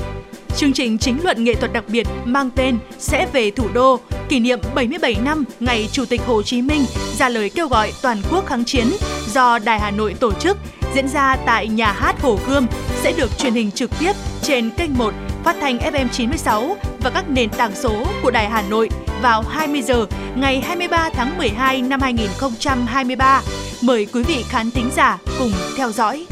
Chương 0.58 0.74
trình 0.74 0.98
chính 0.98 1.24
luận 1.24 1.44
nghệ 1.44 1.56
thuật 1.56 1.74
đặc 1.74 1.84
biệt 1.88 2.08
mang 2.26 2.50
tên 2.56 2.78
Sẽ 3.00 3.28
về 3.34 3.52
thủ 3.52 3.68
đô, 3.74 4.00
kỷ 4.30 4.40
niệm 4.40 4.60
77 4.76 5.16
năm 5.26 5.44
ngày 5.60 5.90
Chủ 5.92 6.06
tịch 6.06 6.22
Hồ 6.26 6.42
Chí 6.44 6.62
Minh 6.62 6.86
ra 7.18 7.30
lời 7.30 7.50
kêu 7.50 7.68
gọi 7.68 7.94
toàn 8.02 8.18
quốc 8.32 8.46
kháng 8.46 8.66
chiến 8.66 8.88
do 9.34 9.60
Đài 9.60 9.80
Hà 9.80 9.92
Nội 9.92 10.16
tổ 10.20 10.32
chức 10.34 10.58
diễn 10.96 11.08
ra 11.08 11.36
tại 11.46 11.68
nhà 11.68 11.92
hát 11.92 12.22
Hồ 12.22 12.40
Gươm 12.48 12.68
sẽ 13.02 13.14
được 13.18 13.38
truyền 13.38 13.54
hình 13.54 13.72
trực 13.72 13.92
tiếp 14.00 14.12
trên 14.42 14.70
kênh 14.70 14.98
1 14.98 15.14
phát 15.44 15.56
thanh 15.62 15.78
FM 15.78 16.08
96 16.12 16.78
và 17.04 17.10
các 17.10 17.30
nền 17.30 17.50
tảng 17.50 17.76
số 17.76 18.06
của 18.24 18.32
Đài 18.32 18.50
Hà 18.50 18.62
Nội 18.62 18.90
vào 19.22 19.42
20 19.42 19.82
giờ 19.82 20.06
ngày 20.36 20.62
23 20.62 21.10
tháng 21.10 21.38
12 21.38 21.82
năm 21.82 22.02
2023. 22.02 23.42
Mời 23.82 24.08
quý 24.14 24.24
vị 24.24 24.44
khán 24.50 24.72
thính 24.72 24.90
giả 24.96 25.18
cùng 25.40 25.52
theo 25.78 25.92
dõi. 25.92 26.26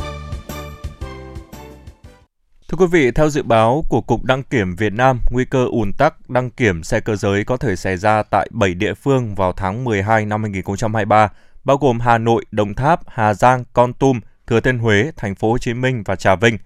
Thưa 2.68 2.78
quý 2.78 2.86
vị, 2.92 3.12
theo 3.12 3.30
dự 3.30 3.44
báo 3.44 3.84
của 3.90 4.02
Cục 4.02 4.24
Đăng 4.24 4.44
kiểm 4.44 4.76
Việt 4.76 4.94
Nam, 4.94 5.20
nguy 5.32 5.46
cơ 5.46 5.66
ùn 5.66 5.94
tắc 5.94 6.30
đăng 6.30 6.50
kiểm 6.50 6.84
xe 6.84 7.00
cơ 7.00 7.16
giới 7.16 7.44
có 7.44 7.58
thể 7.58 7.76
xảy 7.76 7.98
ra 7.98 8.24
tại 8.24 8.50
7 8.52 8.74
địa 8.74 8.94
phương 8.94 9.36
vào 9.36 9.54
tháng 9.54 9.84
12 9.84 10.26
năm 10.26 10.44
2023, 10.44 11.32
bao 11.64 11.78
gồm 11.78 12.00
Hà 12.00 12.18
Nội, 12.18 12.46
Đồng 12.52 12.74
Tháp, 12.74 13.00
Hà 13.08 13.34
Giang, 13.34 13.64
Con 13.74 13.94
Tum, 13.94 14.20
Thừa 14.48 14.60
Thiên 14.60 14.80
Huế, 14.80 15.12
Thành 15.16 15.36
phố 15.36 15.52
Hồ 15.52 15.58
Chí 15.58 15.74
Minh 15.74 16.04
và 16.06 16.16
Trà 16.16 16.36
Vinh. 16.36 16.58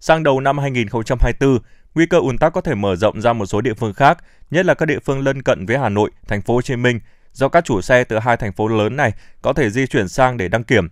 Sang 0.00 0.22
đầu 0.22 0.40
năm 0.40 0.58
2024, 0.58 1.58
nguy 1.94 2.06
cơ 2.06 2.18
ùn 2.18 2.38
tắc 2.38 2.52
có 2.52 2.60
thể 2.60 2.74
mở 2.74 2.96
rộng 2.96 3.20
ra 3.20 3.32
một 3.32 3.46
số 3.46 3.60
địa 3.60 3.74
phương 3.74 3.94
khác, 3.94 4.18
nhất 4.50 4.66
là 4.66 4.74
các 4.74 4.86
địa 4.86 4.98
phương 5.04 5.20
lân 5.20 5.42
cận 5.42 5.66
với 5.66 5.78
Hà 5.78 5.88
Nội, 5.88 6.10
Thành 6.28 6.42
phố 6.42 6.54
Hồ 6.54 6.62
Chí 6.62 6.76
Minh, 6.76 7.00
do 7.32 7.48
các 7.48 7.64
chủ 7.64 7.80
xe 7.80 8.04
từ 8.04 8.18
hai 8.18 8.36
thành 8.36 8.52
phố 8.52 8.68
lớn 8.68 8.96
này 8.96 9.12
có 9.42 9.52
thể 9.52 9.70
di 9.70 9.86
chuyển 9.86 10.08
sang 10.08 10.36
để 10.36 10.48
đăng 10.48 10.64
kiểm. 10.64 10.88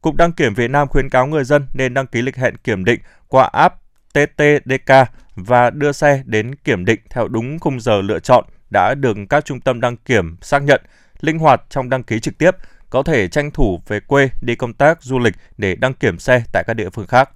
Cục 0.00 0.14
Đăng 0.14 0.32
kiểm 0.32 0.54
Việt 0.54 0.70
Nam 0.70 0.88
khuyến 0.88 1.10
cáo 1.10 1.26
người 1.26 1.44
dân 1.44 1.66
nên 1.74 1.94
đăng 1.94 2.06
ký 2.06 2.22
lịch 2.22 2.36
hẹn 2.36 2.56
kiểm 2.56 2.84
định 2.84 3.00
qua 3.28 3.44
app 3.52 3.80
TTDK 4.14 4.92
và 5.34 5.70
đưa 5.70 5.92
xe 5.92 6.22
đến 6.24 6.54
kiểm 6.54 6.84
định 6.84 7.00
theo 7.10 7.28
đúng 7.28 7.58
khung 7.58 7.80
giờ 7.80 8.00
lựa 8.00 8.18
chọn 8.18 8.44
đã 8.70 8.94
được 8.94 9.16
các 9.28 9.44
trung 9.44 9.60
tâm 9.60 9.80
đăng 9.80 9.96
kiểm 9.96 10.36
xác 10.42 10.62
nhận, 10.62 10.82
linh 11.20 11.38
hoạt 11.38 11.62
trong 11.68 11.90
đăng 11.90 12.02
ký 12.02 12.20
trực 12.20 12.38
tiếp, 12.38 12.56
có 12.90 13.02
thể 13.02 13.28
tranh 13.28 13.50
thủ 13.50 13.80
về 13.86 14.00
quê 14.00 14.28
đi 14.42 14.54
công 14.54 14.72
tác 14.72 15.02
du 15.02 15.18
lịch 15.18 15.34
để 15.58 15.76
đăng 15.76 15.94
kiểm 15.94 16.18
xe 16.18 16.42
tại 16.52 16.64
các 16.66 16.74
địa 16.74 16.90
phương 16.90 17.06
khác. 17.06 17.30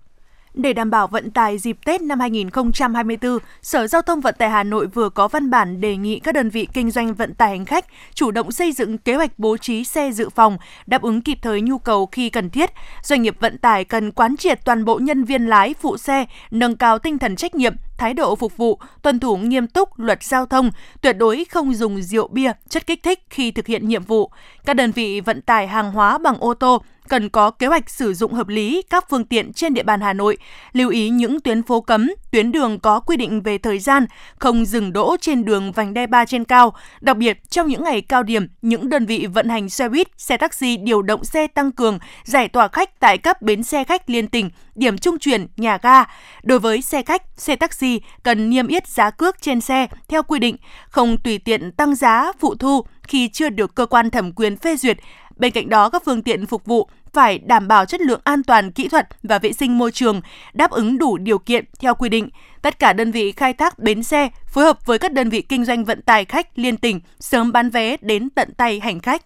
Để 0.54 0.72
đảm 0.72 0.90
bảo 0.90 1.06
vận 1.06 1.30
tải 1.30 1.58
dịp 1.58 1.76
Tết 1.84 2.02
năm 2.02 2.20
2024, 2.20 3.38
Sở 3.62 3.86
Giao 3.86 4.02
thông 4.02 4.20
Vận 4.20 4.34
tải 4.38 4.50
Hà 4.50 4.62
Nội 4.62 4.86
vừa 4.86 5.08
có 5.08 5.28
văn 5.28 5.50
bản 5.50 5.80
đề 5.80 5.96
nghị 5.96 6.18
các 6.18 6.34
đơn 6.34 6.50
vị 6.50 6.68
kinh 6.72 6.90
doanh 6.90 7.14
vận 7.14 7.34
tải 7.34 7.48
hành 7.48 7.64
khách 7.64 7.84
chủ 8.14 8.30
động 8.30 8.52
xây 8.52 8.72
dựng 8.72 8.98
kế 8.98 9.14
hoạch 9.14 9.38
bố 9.38 9.56
trí 9.56 9.84
xe 9.84 10.12
dự 10.12 10.28
phòng, 10.28 10.58
đáp 10.86 11.02
ứng 11.02 11.20
kịp 11.20 11.38
thời 11.42 11.60
nhu 11.60 11.78
cầu 11.78 12.06
khi 12.06 12.30
cần 12.30 12.50
thiết. 12.50 12.70
Doanh 13.02 13.22
nghiệp 13.22 13.36
vận 13.40 13.58
tải 13.58 13.84
cần 13.84 14.12
quán 14.12 14.36
triệt 14.36 14.64
toàn 14.64 14.84
bộ 14.84 14.98
nhân 14.98 15.24
viên 15.24 15.46
lái, 15.46 15.74
phụ 15.80 15.96
xe, 15.96 16.24
nâng 16.50 16.76
cao 16.76 16.98
tinh 16.98 17.18
thần 17.18 17.36
trách 17.36 17.54
nhiệm, 17.54 17.74
thái 17.98 18.14
độ 18.14 18.36
phục 18.36 18.56
vụ, 18.56 18.78
tuân 19.02 19.20
thủ 19.20 19.36
nghiêm 19.36 19.66
túc 19.66 19.98
luật 19.98 20.22
giao 20.22 20.46
thông, 20.46 20.70
tuyệt 21.00 21.16
đối 21.18 21.44
không 21.50 21.74
dùng 21.74 22.02
rượu 22.02 22.28
bia, 22.28 22.52
chất 22.68 22.86
kích 22.86 23.02
thích 23.02 23.20
khi 23.30 23.50
thực 23.50 23.66
hiện 23.66 23.88
nhiệm 23.88 24.02
vụ. 24.02 24.30
Các 24.64 24.74
đơn 24.74 24.92
vị 24.92 25.20
vận 25.20 25.40
tải 25.40 25.66
hàng 25.66 25.92
hóa 25.92 26.18
bằng 26.18 26.36
ô 26.40 26.54
tô 26.54 26.82
cần 27.08 27.28
có 27.28 27.50
kế 27.50 27.66
hoạch 27.66 27.90
sử 27.90 28.14
dụng 28.14 28.32
hợp 28.32 28.48
lý 28.48 28.82
các 28.90 29.06
phương 29.10 29.24
tiện 29.24 29.52
trên 29.52 29.74
địa 29.74 29.82
bàn 29.82 30.00
Hà 30.00 30.12
Nội, 30.12 30.36
lưu 30.72 30.90
ý 30.90 31.08
những 31.08 31.40
tuyến 31.40 31.62
phố 31.62 31.80
cấm, 31.80 32.10
tuyến 32.30 32.52
đường 32.52 32.78
có 32.78 33.00
quy 33.00 33.16
định 33.16 33.42
về 33.42 33.58
thời 33.58 33.78
gian, 33.78 34.06
không 34.38 34.64
dừng 34.64 34.92
đỗ 34.92 35.16
trên 35.20 35.44
đường 35.44 35.72
vành 35.72 35.94
đai 35.94 36.06
3 36.06 36.24
trên 36.24 36.44
cao. 36.44 36.74
Đặc 37.00 37.16
biệt, 37.16 37.50
trong 37.50 37.68
những 37.68 37.84
ngày 37.84 38.00
cao 38.00 38.22
điểm, 38.22 38.46
những 38.62 38.88
đơn 38.88 39.06
vị 39.06 39.26
vận 39.26 39.48
hành 39.48 39.68
xe 39.68 39.88
buýt, 39.88 40.08
xe 40.16 40.36
taxi 40.36 40.76
điều 40.76 41.02
động 41.02 41.24
xe 41.24 41.46
tăng 41.46 41.72
cường, 41.72 41.98
giải 42.24 42.48
tỏa 42.48 42.68
khách 42.68 43.00
tại 43.00 43.18
các 43.18 43.42
bến 43.42 43.62
xe 43.62 43.84
khách 43.84 44.10
liên 44.10 44.28
tỉnh, 44.28 44.50
điểm 44.74 44.98
trung 44.98 45.18
chuyển, 45.18 45.46
nhà 45.56 45.78
ga. 45.82 46.04
Đối 46.42 46.58
với 46.58 46.82
xe 46.82 47.02
khách, 47.02 47.22
xe 47.36 47.56
taxi 47.56 48.00
cần 48.22 48.50
niêm 48.50 48.66
yết 48.66 48.88
giá 48.88 49.10
cước 49.10 49.42
trên 49.42 49.60
xe 49.60 49.86
theo 50.08 50.22
quy 50.22 50.38
định, 50.38 50.56
không 50.88 51.16
tùy 51.16 51.38
tiện 51.38 51.72
tăng 51.72 51.94
giá 51.94 52.32
phụ 52.40 52.54
thu 52.54 52.84
khi 53.02 53.28
chưa 53.28 53.48
được 53.48 53.74
cơ 53.74 53.86
quan 53.86 54.10
thẩm 54.10 54.32
quyền 54.32 54.56
phê 54.56 54.76
duyệt 54.76 54.98
Bên 55.36 55.52
cạnh 55.52 55.68
đó, 55.68 55.90
các 55.90 56.02
phương 56.04 56.22
tiện 56.22 56.46
phục 56.46 56.64
vụ 56.64 56.88
phải 57.12 57.38
đảm 57.38 57.68
bảo 57.68 57.84
chất 57.84 58.00
lượng 58.00 58.20
an 58.24 58.42
toàn 58.42 58.72
kỹ 58.72 58.88
thuật 58.88 59.08
và 59.22 59.38
vệ 59.38 59.52
sinh 59.52 59.78
môi 59.78 59.92
trường, 59.92 60.20
đáp 60.52 60.70
ứng 60.70 60.98
đủ 60.98 61.18
điều 61.18 61.38
kiện 61.38 61.64
theo 61.80 61.94
quy 61.94 62.08
định. 62.08 62.28
Tất 62.62 62.78
cả 62.78 62.92
đơn 62.92 63.10
vị 63.10 63.32
khai 63.32 63.52
thác 63.52 63.78
bến 63.78 64.02
xe 64.02 64.28
phối 64.46 64.64
hợp 64.64 64.86
với 64.86 64.98
các 64.98 65.12
đơn 65.12 65.28
vị 65.28 65.42
kinh 65.42 65.64
doanh 65.64 65.84
vận 65.84 66.02
tải 66.02 66.24
khách 66.24 66.58
liên 66.58 66.76
tỉnh 66.76 67.00
sớm 67.20 67.52
bán 67.52 67.70
vé 67.70 67.96
đến 68.00 68.30
tận 68.30 68.54
tay 68.56 68.80
hành 68.80 69.00
khách. 69.00 69.22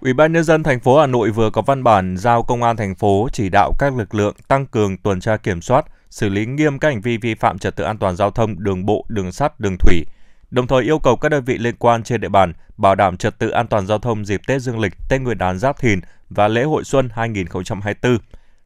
Ủy 0.00 0.12
ban 0.12 0.32
nhân 0.32 0.44
dân 0.44 0.62
thành 0.62 0.80
phố 0.80 1.00
Hà 1.00 1.06
Nội 1.06 1.30
vừa 1.30 1.50
có 1.50 1.62
văn 1.62 1.84
bản 1.84 2.16
giao 2.16 2.42
công 2.42 2.62
an 2.62 2.76
thành 2.76 2.94
phố 2.94 3.28
chỉ 3.32 3.48
đạo 3.48 3.72
các 3.78 3.96
lực 3.96 4.14
lượng 4.14 4.34
tăng 4.48 4.66
cường 4.66 4.96
tuần 4.96 5.20
tra 5.20 5.36
kiểm 5.36 5.62
soát, 5.62 5.86
xử 6.10 6.28
lý 6.28 6.46
nghiêm 6.46 6.78
các 6.78 6.88
hành 6.88 7.00
vi 7.00 7.16
vi 7.16 7.34
phạm 7.34 7.58
trật 7.58 7.76
tự 7.76 7.84
an 7.84 7.98
toàn 7.98 8.16
giao 8.16 8.30
thông 8.30 8.64
đường 8.64 8.86
bộ, 8.86 9.06
đường 9.08 9.32
sắt, 9.32 9.60
đường 9.60 9.76
thủy, 9.78 10.04
đồng 10.50 10.66
thời 10.66 10.82
yêu 10.82 10.98
cầu 10.98 11.16
các 11.16 11.28
đơn 11.28 11.44
vị 11.44 11.58
liên 11.58 11.76
quan 11.78 12.02
trên 12.02 12.20
địa 12.20 12.28
bàn 12.28 12.52
bảo 12.76 12.94
đảm 12.94 13.16
trật 13.16 13.38
tự 13.38 13.50
an 13.50 13.66
toàn 13.66 13.86
giao 13.86 13.98
thông 13.98 14.24
dịp 14.24 14.40
Tết 14.46 14.62
Dương 14.62 14.78
lịch, 14.78 14.92
Tết 15.08 15.20
Nguyên 15.20 15.38
đán 15.38 15.58
Giáp 15.58 15.78
Thìn 15.78 16.00
và 16.30 16.48
lễ 16.48 16.62
hội 16.62 16.84
xuân 16.84 17.08
2024, 17.12 18.18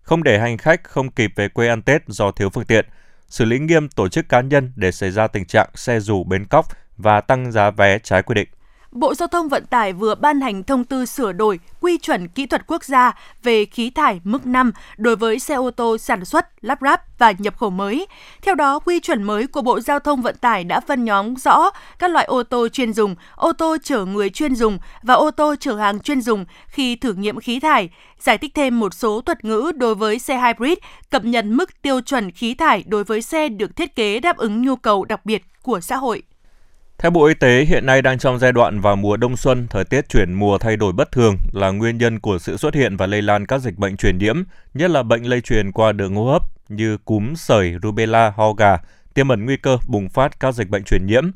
không 0.03 0.23
để 0.23 0.39
hành 0.39 0.59
khách 0.59 0.85
không 0.85 1.11
kịp 1.11 1.33
về 1.37 1.49
quê 1.49 1.69
ăn 1.69 1.83
Tết 1.83 2.03
do 2.07 2.31
thiếu 2.31 2.51
phương 2.51 2.65
tiện, 2.65 2.87
xử 3.29 3.45
lý 3.45 3.59
nghiêm 3.59 3.89
tổ 3.89 4.09
chức 4.09 4.29
cá 4.29 4.41
nhân 4.41 4.73
để 4.77 4.93
xảy 4.93 5.11
ra 5.11 5.27
tình 5.27 5.45
trạng 5.45 5.69
xe 5.75 6.01
dù 6.01 6.25
bến 6.25 6.45
cóc 6.45 6.67
và 6.97 7.21
tăng 7.21 7.53
giá 7.53 7.71
vé 7.71 7.99
trái 7.99 8.23
quy 8.23 8.35
định. 8.35 8.49
Bộ 8.93 9.15
Giao 9.15 9.29
thông 9.29 9.49
Vận 9.49 9.67
tải 9.67 9.93
vừa 9.93 10.15
ban 10.15 10.41
hành 10.41 10.63
thông 10.63 10.85
tư 10.85 11.07
sửa 11.07 11.33
đổi 11.33 11.61
quy 11.81 11.99
chuẩn 11.99 12.29
kỹ 12.29 12.47
thuật 12.47 12.67
quốc 12.67 12.85
gia 12.85 13.13
về 13.43 13.65
khí 13.65 13.91
thải 13.91 14.21
mức 14.25 14.47
5 14.47 14.73
đối 14.97 15.17
với 15.17 15.39
xe 15.39 15.55
ô 15.55 15.71
tô 15.71 15.99
sản 15.99 16.25
xuất, 16.25 16.65
lắp 16.65 16.79
ráp 16.83 17.19
và 17.19 17.33
nhập 17.39 17.59
khẩu 17.59 17.71
mới. 17.71 18.07
Theo 18.43 18.55
đó, 18.55 18.79
quy 18.79 19.01
chuẩn 19.01 19.23
mới 19.23 19.47
của 19.47 19.63
Bộ 19.63 19.81
Giao 19.81 19.99
thông 19.99 20.23
Vận 20.23 20.37
tải 20.41 20.65
đã 20.65 20.81
phân 20.81 21.05
nhóm 21.05 21.37
rõ 21.37 21.71
các 21.99 22.11
loại 22.11 22.25
ô 22.25 22.43
tô 22.43 22.69
chuyên 22.69 22.93
dùng, 22.93 23.15
ô 23.37 23.53
tô 23.53 23.77
chở 23.83 24.05
người 24.05 24.31
chuyên 24.31 24.55
dùng 24.55 24.79
và 25.03 25.15
ô 25.15 25.31
tô 25.31 25.55
chở 25.61 25.77
hàng 25.77 26.01
chuyên 26.01 26.21
dùng 26.21 26.45
khi 26.67 26.97
thử 26.97 27.13
nghiệm 27.13 27.41
khí 27.41 27.61
thải, 27.61 27.89
giải 28.21 28.39
thích 28.39 28.53
thêm 28.55 28.81
một 28.81 28.95
số 28.95 29.21
thuật 29.21 29.45
ngữ 29.45 29.73
đối 29.77 29.95
với 29.95 30.19
xe 30.19 30.41
hybrid, 30.41 30.79
cập 31.11 31.25
nhật 31.25 31.45
mức 31.45 31.83
tiêu 31.83 32.01
chuẩn 32.01 32.31
khí 32.31 32.55
thải 32.55 32.85
đối 32.87 33.05
với 33.05 33.23
xe 33.23 33.49
được 33.49 33.77
thiết 33.77 33.97
kế 33.97 34.21
đáp 34.21 34.37
ứng 34.37 34.63
nhu 34.63 34.77
cầu 34.77 35.05
đặc 35.05 35.27
biệt 35.27 35.43
của 35.63 35.81
xã 35.81 35.97
hội. 35.97 36.23
Theo 37.03 37.11
Bộ 37.11 37.25
Y 37.25 37.35
tế, 37.35 37.65
hiện 37.65 37.87
nay 37.87 38.03
đang 38.03 38.19
trong 38.19 38.39
giai 38.39 38.53
đoạn 38.53 38.81
vào 38.81 38.97
mùa 38.97 39.17
đông 39.17 39.37
xuân, 39.37 39.67
thời 39.71 39.85
tiết 39.85 40.09
chuyển 40.09 40.33
mùa 40.33 40.59
thay 40.59 40.77
đổi 40.77 40.93
bất 40.93 41.13
thường 41.13 41.37
là 41.53 41.71
nguyên 41.71 41.99
nhân 41.99 42.19
của 42.19 42.39
sự 42.39 42.57
xuất 42.57 42.75
hiện 42.75 42.97
và 42.97 43.07
lây 43.07 43.23
lan 43.23 43.47
các 43.47 43.59
dịch 43.59 43.79
bệnh 43.79 43.97
truyền 43.97 44.19
nhiễm, 44.19 44.43
nhất 44.75 44.91
là 44.91 45.03
bệnh 45.03 45.23
lây 45.23 45.41
truyền 45.41 45.73
qua 45.73 45.93
đường 45.93 46.15
hô 46.15 46.33
hấp 46.33 46.43
như 46.69 46.97
cúm, 47.05 47.35
sởi, 47.35 47.75
rubella, 47.83 48.33
ho 48.37 48.53
gà, 48.53 48.77
tiềm 49.15 49.29
ẩn 49.29 49.45
nguy 49.45 49.57
cơ 49.57 49.79
bùng 49.87 50.09
phát 50.09 50.41
các 50.41 50.55
dịch 50.55 50.69
bệnh 50.69 50.85
truyền 50.85 51.07
nhiễm. 51.07 51.31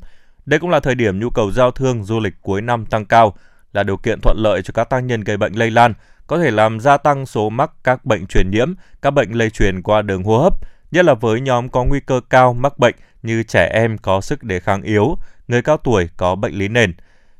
Đây 0.45 0.59
cũng 0.59 0.69
là 0.69 0.79
thời 0.79 0.95
điểm 0.95 1.19
nhu 1.19 1.29
cầu 1.29 1.51
giao 1.51 1.71
thương 1.71 2.03
du 2.03 2.19
lịch 2.19 2.33
cuối 2.41 2.61
năm 2.61 2.85
tăng 2.85 3.05
cao, 3.05 3.35
là 3.73 3.83
điều 3.83 3.97
kiện 3.97 4.19
thuận 4.21 4.37
lợi 4.39 4.61
cho 4.61 4.71
các 4.73 4.89
tác 4.89 4.99
nhân 4.99 5.21
gây 5.21 5.37
bệnh 5.37 5.53
lây 5.53 5.71
lan, 5.71 5.93
có 6.27 6.39
thể 6.39 6.51
làm 6.51 6.79
gia 6.79 6.97
tăng 6.97 7.25
số 7.25 7.49
mắc 7.49 7.71
các 7.83 8.05
bệnh 8.05 8.25
truyền 8.27 8.51
nhiễm, 8.51 8.73
các 9.01 9.11
bệnh 9.11 9.31
lây 9.31 9.49
truyền 9.49 9.81
qua 9.81 10.01
đường 10.01 10.23
hô 10.23 10.37
hấp, 10.37 10.53
nhất 10.91 11.05
là 11.05 11.13
với 11.13 11.41
nhóm 11.41 11.69
có 11.69 11.83
nguy 11.83 11.99
cơ 11.99 12.21
cao 12.29 12.53
mắc 12.53 12.79
bệnh 12.79 12.95
như 13.23 13.43
trẻ 13.43 13.71
em 13.73 13.97
có 13.97 14.21
sức 14.21 14.43
đề 14.43 14.59
kháng 14.59 14.81
yếu, 14.81 15.17
người 15.47 15.61
cao 15.61 15.77
tuổi 15.77 16.09
có 16.17 16.35
bệnh 16.35 16.53
lý 16.57 16.67
nền. 16.67 16.93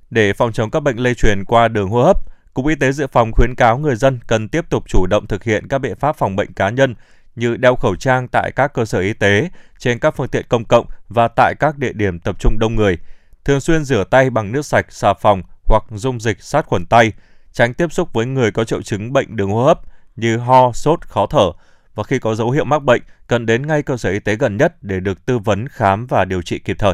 Để 0.09 0.33
phòng 0.33 0.51
chống 0.51 0.71
các 0.71 0.79
bệnh 0.79 0.97
lây 0.97 1.15
truyền 1.15 1.45
qua 1.45 1.67
đường 1.67 1.89
hô 1.89 2.03
hấp, 2.03 2.17
Cục 2.53 2.67
Y 2.67 2.75
tế 2.75 2.91
Dự 2.91 3.07
phòng 3.07 3.31
khuyến 3.31 3.55
cáo 3.55 3.77
người 3.77 3.95
dân 3.95 4.19
cần 4.27 4.49
tiếp 4.49 4.65
tục 4.69 4.83
chủ 4.87 5.05
động 5.05 5.27
thực 5.27 5.43
hiện 5.43 5.67
các 5.67 5.77
biện 5.77 5.95
pháp 5.95 6.15
phòng 6.17 6.35
bệnh 6.35 6.53
cá 6.53 6.69
nhân 6.69 6.95
như 7.35 7.57
đeo 7.57 7.75
khẩu 7.75 7.95
trang 7.95 8.27
tại 8.31 8.51
các 8.55 8.73
cơ 8.73 8.85
sở 8.85 8.99
y 8.99 9.13
tế, 9.13 9.49
trên 9.79 9.99
các 9.99 10.15
phương 10.17 10.27
tiện 10.27 10.45
công 10.49 10.65
cộng 10.65 10.85
và 11.09 11.27
tại 11.27 11.55
các 11.59 11.77
địa 11.77 11.93
điểm 11.93 12.19
tập 12.19 12.35
trung 12.39 12.59
đông 12.59 12.75
người, 12.75 12.97
thường 13.45 13.59
xuyên 13.59 13.83
rửa 13.83 14.03
tay 14.03 14.29
bằng 14.29 14.51
nước 14.51 14.65
sạch, 14.65 14.85
xà 14.89 15.13
phòng 15.13 15.41
hoặc 15.65 15.83
dung 15.89 16.19
dịch 16.19 16.41
sát 16.41 16.65
khuẩn 16.65 16.85
tay, 16.85 17.11
tránh 17.53 17.73
tiếp 17.73 17.93
xúc 17.93 18.13
với 18.13 18.25
người 18.25 18.51
có 18.51 18.63
triệu 18.63 18.81
chứng 18.81 19.13
bệnh 19.13 19.35
đường 19.35 19.51
hô 19.51 19.63
hấp 19.63 19.79
như 20.15 20.37
ho, 20.37 20.71
sốt, 20.71 21.01
khó 21.01 21.25
thở 21.29 21.51
và 21.95 22.03
khi 22.03 22.19
có 22.19 22.35
dấu 22.35 22.51
hiệu 22.51 22.63
mắc 22.65 22.83
bệnh 22.83 23.01
cần 23.27 23.45
đến 23.45 23.67
ngay 23.67 23.83
cơ 23.83 23.97
sở 23.97 24.09
y 24.09 24.19
tế 24.19 24.35
gần 24.35 24.57
nhất 24.57 24.83
để 24.83 24.99
được 24.99 25.25
tư 25.25 25.39
vấn 25.39 25.67
khám 25.67 26.07
và 26.07 26.25
điều 26.25 26.41
trị 26.41 26.59
kịp 26.59 26.75
thời. 26.79 26.93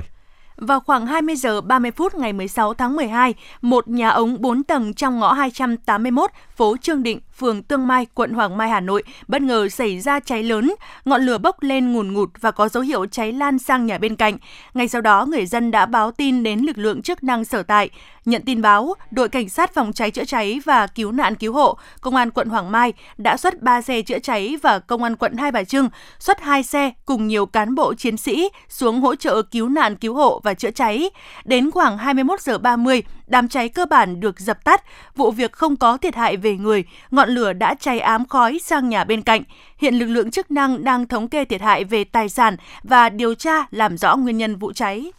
Vào 0.62 0.80
khoảng 0.80 1.06
20 1.06 1.36
giờ 1.36 1.62
30 1.62 1.92
phút 1.92 2.16
ngày 2.16 2.34
16 2.34 2.74
tháng 2.74 2.96
12, 2.96 3.34
một 3.62 3.88
nhà 3.88 4.10
ống 4.10 4.42
4 4.42 4.64
tầng 4.64 4.94
trong 4.94 5.20
ngõ 5.20 5.34
281, 5.34 6.32
phố 6.56 6.78
Trương 6.82 7.04
Định, 7.04 7.20
phường 7.38 7.64
Tương 7.64 7.88
Mai, 7.88 8.06
quận 8.14 8.34
Hoàng 8.34 8.58
Mai, 8.58 8.70
Hà 8.70 8.80
Nội 8.80 9.04
bất 9.28 9.42
ngờ 9.42 9.70
xảy 9.70 10.00
ra 10.00 10.20
cháy 10.20 10.44
lớn, 10.44 10.74
ngọn 11.06 11.22
lửa 11.22 11.38
bốc 11.38 11.64
lên 11.64 11.94
ngùn 11.94 12.14
ngụt 12.14 12.30
và 12.42 12.52
có 12.52 12.70
dấu 12.70 12.84
hiệu 12.84 13.06
cháy 13.06 13.32
lan 13.32 13.60
sang 13.60 13.86
nhà 13.86 13.98
bên 13.98 14.16
cạnh. 14.16 14.38
Ngay 14.74 14.88
sau 14.88 15.02
đó, 15.02 15.26
người 15.26 15.46
dân 15.46 15.72
đã 15.72 15.86
báo 15.86 16.12
tin 16.12 16.44
đến 16.44 16.60
lực 16.60 16.78
lượng 16.78 17.02
chức 17.02 17.24
năng 17.24 17.46
sở 17.46 17.64
tại. 17.64 17.90
Nhận 18.26 18.42
tin 18.46 18.62
báo, 18.62 18.94
đội 19.12 19.30
cảnh 19.30 19.50
sát 19.50 19.74
phòng 19.74 19.94
cháy 19.94 20.12
chữa 20.12 20.26
cháy 20.26 20.62
và 20.66 20.88
cứu 20.88 21.12
nạn 21.12 21.36
cứu 21.36 21.54
hộ, 21.54 21.78
công 22.02 22.16
an 22.16 22.32
quận 22.32 22.50
Hoàng 22.50 22.72
Mai 22.72 22.94
đã 23.18 23.38
xuất 23.38 23.62
3 23.62 23.82
xe 23.82 24.02
chữa 24.02 24.20
cháy 24.20 24.58
và 24.62 24.80
công 24.80 25.04
an 25.04 25.16
quận 25.16 25.38
Hai 25.38 25.52
Bà 25.52 25.64
Trưng 25.64 25.90
xuất 26.20 26.42
2 26.42 26.64
xe 26.64 26.92
cùng 27.06 27.28
nhiều 27.28 27.46
cán 27.46 27.76
bộ 27.76 27.94
chiến 27.94 28.18
sĩ 28.18 28.50
xuống 28.70 29.02
hỗ 29.02 29.16
trợ 29.16 29.42
cứu 29.42 29.70
nạn 29.70 29.96
cứu 29.96 30.16
hộ 30.16 30.42
và 30.44 30.51
chữa 30.54 30.72
cháy. 30.72 31.10
Đến 31.46 31.72
khoảng 31.72 31.98
21 31.98 32.42
giờ 32.42 32.58
30, 32.58 33.04
đám 33.28 33.48
cháy 33.48 33.70
cơ 33.70 33.86
bản 33.86 34.20
được 34.20 34.40
dập 34.40 34.64
tắt, 34.64 34.84
vụ 35.16 35.32
việc 35.32 35.52
không 35.52 35.76
có 35.76 35.98
thiệt 35.98 36.16
hại 36.16 36.38
về 36.38 36.56
người, 36.56 36.84
ngọn 37.12 37.30
lửa 37.30 37.54
đã 37.54 37.76
cháy 37.76 38.00
ám 38.00 38.26
khói 38.26 38.60
sang 38.64 38.90
nhà 38.90 39.04
bên 39.04 39.22
cạnh. 39.22 39.44
Hiện 39.78 39.96
lực 39.96 40.06
lượng 40.06 40.32
chức 40.32 40.52
năng 40.52 40.84
đang 40.84 41.08
thống 41.08 41.28
kê 41.28 41.46
thiệt 41.46 41.62
hại 41.62 41.84
về 41.84 42.04
tài 42.04 42.30
sản 42.30 42.56
và 42.84 43.10
điều 43.10 43.34
tra 43.34 43.66
làm 43.72 43.98
rõ 43.98 44.16
nguyên 44.16 44.38
nhân 44.38 44.56
vụ 44.56 44.74
cháy. 44.74 45.12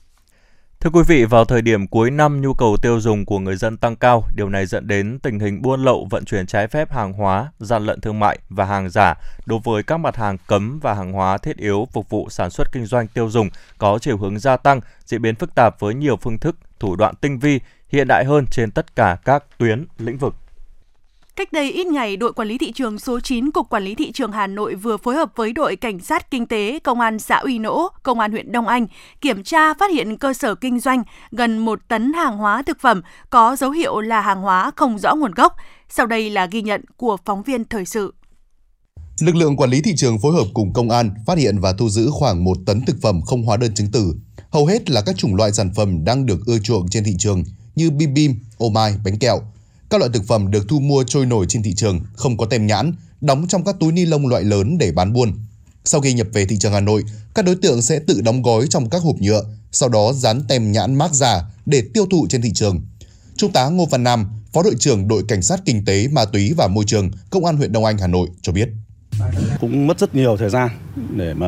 Thưa 0.83 0.91
quý 0.91 1.03
vị, 1.07 1.25
vào 1.25 1.45
thời 1.45 1.63
điểm 1.63 1.87
cuối 1.87 2.11
năm, 2.11 2.41
nhu 2.41 2.55
cầu 2.55 2.77
tiêu 2.83 3.01
dùng 3.01 3.25
của 3.25 3.39
người 3.39 3.57
dân 3.57 3.77
tăng 3.77 3.97
cao. 3.97 4.25
Điều 4.35 4.49
này 4.49 4.67
dẫn 4.67 4.87
đến 4.87 5.19
tình 5.23 5.39
hình 5.39 5.63
buôn 5.63 5.85
lậu, 5.85 6.07
vận 6.11 6.25
chuyển 6.25 6.47
trái 6.47 6.69
phép 6.69 6.93
hàng 6.93 7.13
hóa, 7.13 7.53
gian 7.59 7.87
lận 7.87 8.01
thương 8.01 8.19
mại 8.21 8.39
và 8.49 8.65
hàng 8.65 8.91
giả 8.91 9.15
đối 9.47 9.59
với 9.65 9.83
các 9.83 9.97
mặt 9.97 10.17
hàng 10.17 10.37
cấm 10.47 10.81
và 10.81 10.95
hàng 10.95 11.13
hóa 11.13 11.39
thiết 11.39 11.57
yếu 11.57 11.89
phục 11.93 12.11
vụ 12.11 12.29
sản 12.31 12.51
xuất 12.51 12.73
kinh 12.73 12.87
doanh 12.87 13.09
tiêu 13.09 13.31
dùng 13.31 13.49
có 13.79 13.99
chiều 13.99 14.17
hướng 14.17 14.39
gia 14.39 14.57
tăng, 14.57 14.81
diễn 15.05 15.23
biến 15.23 15.35
phức 15.35 15.55
tạp 15.55 15.81
với 15.81 15.95
nhiều 15.95 16.17
phương 16.17 16.39
thức, 16.39 16.57
thủ 16.81 16.97
đoạn 16.97 17.15
tinh 17.21 17.39
vi, 17.39 17.61
hiện 17.89 18.09
đại 18.09 18.25
hơn 18.25 18.47
trên 18.51 18.71
tất 18.71 18.97
cả 18.97 19.17
các 19.25 19.45
tuyến, 19.59 19.87
lĩnh 19.99 20.19
vực. 20.19 20.35
Cách 21.37 21.53
đây 21.53 21.73
ít 21.73 21.87
ngày, 21.87 22.17
đội 22.17 22.33
quản 22.33 22.49
lý 22.49 22.59
thị 22.59 22.73
trường 22.73 22.99
số 22.99 23.21
9 23.21 23.51
Cục 23.51 23.69
Quản 23.69 23.85
lý 23.85 23.95
Thị 23.95 24.13
trường 24.13 24.33
Hà 24.33 24.47
Nội 24.47 24.75
vừa 24.75 24.97
phối 24.97 25.15
hợp 25.15 25.33
với 25.37 25.53
đội 25.53 25.77
Cảnh 25.77 25.99
sát 25.99 26.31
Kinh 26.31 26.47
tế, 26.47 26.79
Công 26.79 27.01
an 27.01 27.19
xã 27.19 27.37
Uy 27.37 27.59
Nỗ, 27.59 27.89
Công 28.03 28.21
an 28.21 28.31
huyện 28.31 28.53
Đông 28.53 28.67
Anh 28.67 28.87
kiểm 29.21 29.43
tra 29.43 29.75
phát 29.75 29.91
hiện 29.91 30.17
cơ 30.17 30.33
sở 30.33 30.55
kinh 30.55 30.81
doanh 30.81 31.03
gần 31.31 31.59
một 31.59 31.79
tấn 31.89 32.13
hàng 32.13 32.37
hóa 32.37 32.63
thực 32.63 32.81
phẩm 32.81 33.03
có 33.31 33.57
dấu 33.57 33.71
hiệu 33.71 34.01
là 34.01 34.21
hàng 34.21 34.43
hóa 34.43 34.71
không 34.77 34.99
rõ 34.99 35.15
nguồn 35.15 35.33
gốc. 35.33 35.57
Sau 35.89 36.07
đây 36.07 36.31
là 36.31 36.47
ghi 36.47 36.63
nhận 36.63 36.85
của 36.97 37.17
phóng 37.25 37.43
viên 37.43 37.65
thời 37.65 37.85
sự. 37.85 38.15
Lực 39.21 39.35
lượng 39.35 39.57
quản 39.57 39.71
lý 39.71 39.81
thị 39.81 39.93
trường 39.97 40.19
phối 40.19 40.33
hợp 40.33 40.47
cùng 40.55 40.73
công 40.73 40.91
an 40.91 41.15
phát 41.27 41.39
hiện 41.39 41.59
và 41.59 41.73
thu 41.73 41.89
giữ 41.89 42.11
khoảng 42.11 42.45
một 42.45 42.57
tấn 42.67 42.85
thực 42.87 42.97
phẩm 43.03 43.21
không 43.23 43.43
hóa 43.43 43.57
đơn 43.57 43.75
chứng 43.75 43.91
từ. 43.93 44.15
Hầu 44.51 44.67
hết 44.67 44.91
là 44.91 45.01
các 45.01 45.17
chủng 45.17 45.35
loại 45.35 45.53
sản 45.53 45.71
phẩm 45.75 46.05
đang 46.05 46.27
được 46.27 46.47
ưa 46.47 46.59
chuộng 46.59 46.89
trên 46.89 47.05
thị 47.05 47.15
trường 47.19 47.45
như 47.75 47.91
bim 47.91 48.15
bim, 48.15 48.35
ô 48.59 48.71
mai, 48.71 48.95
bánh 49.05 49.19
kẹo, 49.19 49.41
các 49.93 49.99
loại 49.99 50.11
thực 50.15 50.25
phẩm 50.25 50.51
được 50.51 50.69
thu 50.69 50.81
mua 50.81 51.05
trôi 51.05 51.27
nổi 51.27 51.47
trên 51.49 51.63
thị 51.63 51.75
trường, 51.75 52.01
không 52.15 52.37
có 52.37 52.47
tem 52.47 52.67
nhãn, 52.67 52.93
đóng 53.21 53.47
trong 53.49 53.65
các 53.65 53.77
túi 53.81 53.93
ni 53.93 54.05
lông 54.05 54.27
loại 54.27 54.45
lớn 54.45 54.79
để 54.79 54.93
bán 54.93 55.13
buôn. 55.13 55.33
Sau 55.85 56.01
khi 56.01 56.13
nhập 56.13 56.27
về 56.33 56.45
thị 56.45 56.57
trường 56.59 56.73
Hà 56.73 56.81
Nội, 56.81 57.05
các 57.35 57.45
đối 57.45 57.55
tượng 57.55 57.83
sẽ 57.83 57.99
tự 58.07 58.21
đóng 58.21 58.43
gói 58.43 58.67
trong 58.71 58.91
các 58.91 59.03
hộp 59.03 59.17
nhựa, 59.17 59.43
sau 59.73 59.89
đó 59.89 60.13
dán 60.13 60.43
tem 60.49 60.73
nhãn 60.73 60.95
mác 60.95 61.15
giả 61.15 61.43
để 61.67 61.83
tiêu 61.95 62.07
thụ 62.11 62.27
trên 62.31 62.43
thị 62.43 62.53
trường. 62.55 62.81
Trung 63.37 63.53
tá 63.53 63.69
Ngô 63.69 63.87
Văn 63.87 64.05
Nam, 64.05 64.27
Phó 64.53 64.63
đội 64.63 64.75
trưởng 64.79 65.09
đội 65.09 65.23
Cảnh 65.29 65.43
sát 65.43 65.61
Kinh 65.65 65.85
tế, 65.85 66.09
Ma 66.09 66.25
túy 66.25 66.53
và 66.57 66.69
Môi 66.69 66.85
trường, 66.87 67.11
Công 67.31 67.45
an 67.45 67.57
huyện 67.57 67.73
Đông 67.73 67.85
Anh, 67.85 67.99
Hà 67.99 68.07
Nội 68.07 68.29
cho 68.43 68.53
biết. 68.53 68.69
cũng 69.61 69.87
mất 69.87 69.99
rất 69.99 70.15
nhiều 70.15 70.37
thời 70.37 70.51
gian 70.51 70.69
để 71.17 71.35
mà 71.35 71.47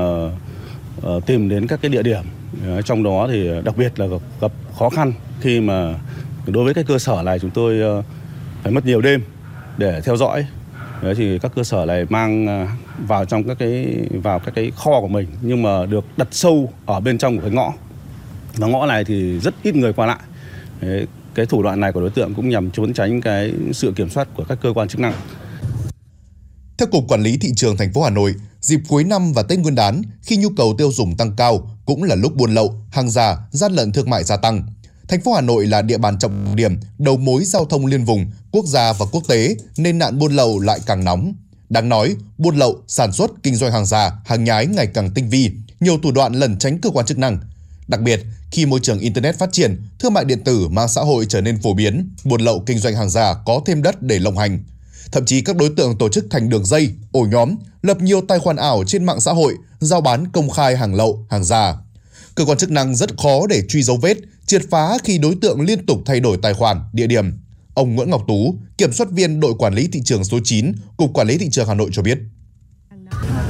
ờ, 1.02 1.20
tìm 1.26 1.48
đến 1.48 1.66
các 1.66 1.78
cái 1.82 1.90
địa 1.90 2.02
điểm 2.02 2.24
ờ, 2.66 2.82
trong 2.82 3.02
đó 3.02 3.28
thì 3.30 3.48
đặc 3.64 3.76
biệt 3.76 4.00
là 4.00 4.06
gặp, 4.40 4.52
khó 4.78 4.90
khăn 4.90 5.12
khi 5.40 5.60
mà 5.60 6.00
đối 6.46 6.64
với 6.64 6.74
cái 6.74 6.84
cơ 6.84 6.98
sở 6.98 7.22
này 7.24 7.38
chúng 7.38 7.50
tôi 7.50 7.80
ờ, 7.80 8.02
phải 8.64 8.72
mất 8.72 8.86
nhiều 8.86 9.00
đêm 9.00 9.22
để 9.78 10.00
theo 10.04 10.16
dõi. 10.16 10.46
Đấy 11.02 11.14
thì 11.14 11.38
các 11.38 11.52
cơ 11.56 11.64
sở 11.64 11.84
này 11.86 12.06
mang 12.08 12.46
à, 12.46 12.76
vào 13.06 13.24
trong 13.24 13.44
các 13.44 13.56
cái 13.58 13.96
vào 14.22 14.38
các 14.38 14.54
cái 14.54 14.72
kho 14.76 15.00
của 15.00 15.08
mình 15.08 15.26
nhưng 15.40 15.62
mà 15.62 15.86
được 15.86 16.04
đặt 16.16 16.28
sâu 16.30 16.72
ở 16.86 17.00
bên 17.00 17.18
trong 17.18 17.36
của 17.36 17.42
cái 17.42 17.50
ngõ. 17.50 17.72
Và 18.56 18.66
ngõ 18.66 18.86
này 18.86 19.04
thì 19.04 19.38
rất 19.38 19.54
ít 19.62 19.74
người 19.74 19.92
qua 19.92 20.06
lại. 20.06 20.18
Đấy, 20.80 21.06
cái 21.34 21.46
thủ 21.46 21.62
đoạn 21.62 21.80
này 21.80 21.92
của 21.92 22.00
đối 22.00 22.10
tượng 22.10 22.34
cũng 22.34 22.48
nhằm 22.48 22.70
trốn 22.70 22.94
tránh 22.94 23.20
cái 23.20 23.52
sự 23.72 23.92
kiểm 23.96 24.10
soát 24.10 24.28
của 24.36 24.44
các 24.48 24.58
cơ 24.62 24.72
quan 24.74 24.88
chức 24.88 25.00
năng. 25.00 25.14
Theo 26.78 26.88
Cục 26.92 27.04
Quản 27.08 27.22
lý 27.22 27.38
Thị 27.38 27.52
trường 27.56 27.76
thành 27.76 27.92
phố 27.92 28.02
Hà 28.02 28.10
Nội, 28.10 28.34
dịp 28.60 28.80
cuối 28.88 29.04
năm 29.04 29.32
và 29.32 29.42
Tết 29.42 29.58
Nguyên 29.58 29.74
đán, 29.74 30.02
khi 30.22 30.36
nhu 30.36 30.48
cầu 30.56 30.74
tiêu 30.78 30.90
dùng 30.92 31.16
tăng 31.16 31.36
cao, 31.36 31.70
cũng 31.84 32.02
là 32.02 32.14
lúc 32.14 32.36
buôn 32.36 32.54
lậu, 32.54 32.74
hàng 32.92 33.10
giả, 33.10 33.36
gian 33.50 33.72
lận 33.72 33.92
thương 33.92 34.10
mại 34.10 34.24
gia 34.24 34.36
tăng. 34.36 34.62
Thành 35.14 35.22
phố 35.22 35.32
Hà 35.32 35.40
Nội 35.40 35.66
là 35.66 35.82
địa 35.82 35.98
bàn 35.98 36.18
trọng 36.18 36.56
điểm, 36.56 36.76
đầu 36.98 37.16
mối 37.16 37.44
giao 37.44 37.64
thông 37.64 37.86
liên 37.86 38.04
vùng, 38.04 38.26
quốc 38.50 38.66
gia 38.66 38.92
và 38.92 39.06
quốc 39.06 39.22
tế, 39.28 39.56
nên 39.76 39.98
nạn 39.98 40.18
buôn 40.18 40.32
lậu 40.32 40.60
lại 40.60 40.80
càng 40.86 41.04
nóng. 41.04 41.34
Đáng 41.68 41.88
nói, 41.88 42.16
buôn 42.38 42.56
lậu, 42.56 42.82
sản 42.86 43.12
xuất, 43.12 43.30
kinh 43.42 43.56
doanh 43.56 43.72
hàng 43.72 43.86
giả, 43.86 44.12
hàng 44.24 44.44
nhái 44.44 44.66
ngày 44.66 44.86
càng 44.86 45.10
tinh 45.14 45.28
vi, 45.28 45.50
nhiều 45.80 45.98
thủ 46.02 46.12
đoạn 46.12 46.32
lẩn 46.32 46.58
tránh 46.58 46.78
cơ 46.78 46.90
quan 46.90 47.06
chức 47.06 47.18
năng. 47.18 47.38
Đặc 47.88 48.00
biệt, 48.00 48.20
khi 48.50 48.66
môi 48.66 48.80
trường 48.82 48.98
Internet 48.98 49.38
phát 49.38 49.52
triển, 49.52 49.82
thương 49.98 50.14
mại 50.14 50.24
điện 50.24 50.44
tử, 50.44 50.68
mạng 50.68 50.88
xã 50.88 51.00
hội 51.00 51.26
trở 51.28 51.40
nên 51.40 51.62
phổ 51.62 51.74
biến, 51.74 52.10
buôn 52.24 52.40
lậu 52.40 52.62
kinh 52.66 52.78
doanh 52.78 52.94
hàng 52.94 53.10
giả 53.10 53.34
có 53.46 53.60
thêm 53.66 53.82
đất 53.82 54.02
để 54.02 54.18
lộng 54.18 54.38
hành. 54.38 54.64
Thậm 55.12 55.24
chí 55.26 55.40
các 55.40 55.56
đối 55.56 55.70
tượng 55.76 55.98
tổ 55.98 56.08
chức 56.08 56.26
thành 56.30 56.48
đường 56.48 56.64
dây, 56.64 56.90
ổ 57.12 57.20
nhóm, 57.30 57.56
lập 57.82 58.00
nhiều 58.00 58.20
tài 58.28 58.38
khoản 58.38 58.56
ảo 58.56 58.84
trên 58.86 59.04
mạng 59.04 59.20
xã 59.20 59.32
hội, 59.32 59.54
giao 59.80 60.00
bán 60.00 60.32
công 60.32 60.50
khai 60.50 60.76
hàng 60.76 60.94
lậu, 60.94 61.26
hàng 61.30 61.44
giả. 61.44 61.74
Cơ 62.34 62.44
quan 62.44 62.58
chức 62.58 62.70
năng 62.70 62.96
rất 62.96 63.10
khó 63.18 63.46
để 63.46 63.62
truy 63.68 63.82
dấu 63.82 63.96
vết, 63.96 64.16
triệt 64.46 64.62
phá 64.70 64.98
khi 65.04 65.18
đối 65.18 65.34
tượng 65.40 65.60
liên 65.60 65.86
tục 65.86 66.02
thay 66.06 66.20
đổi 66.20 66.38
tài 66.42 66.54
khoản, 66.54 66.80
địa 66.92 67.06
điểm. 67.06 67.32
Ông 67.74 67.94
Nguyễn 67.94 68.10
Ngọc 68.10 68.24
Tú, 68.28 68.54
kiểm 68.78 68.92
soát 68.92 69.10
viên 69.10 69.40
đội 69.40 69.54
quản 69.58 69.74
lý 69.74 69.88
thị 69.92 70.00
trường 70.04 70.24
số 70.24 70.38
9, 70.44 70.72
Cục 70.96 71.14
Quản 71.14 71.26
lý 71.26 71.38
Thị 71.38 71.48
trường 71.50 71.68
Hà 71.68 71.74
Nội 71.74 71.90
cho 71.92 72.02
biết. 72.02 72.18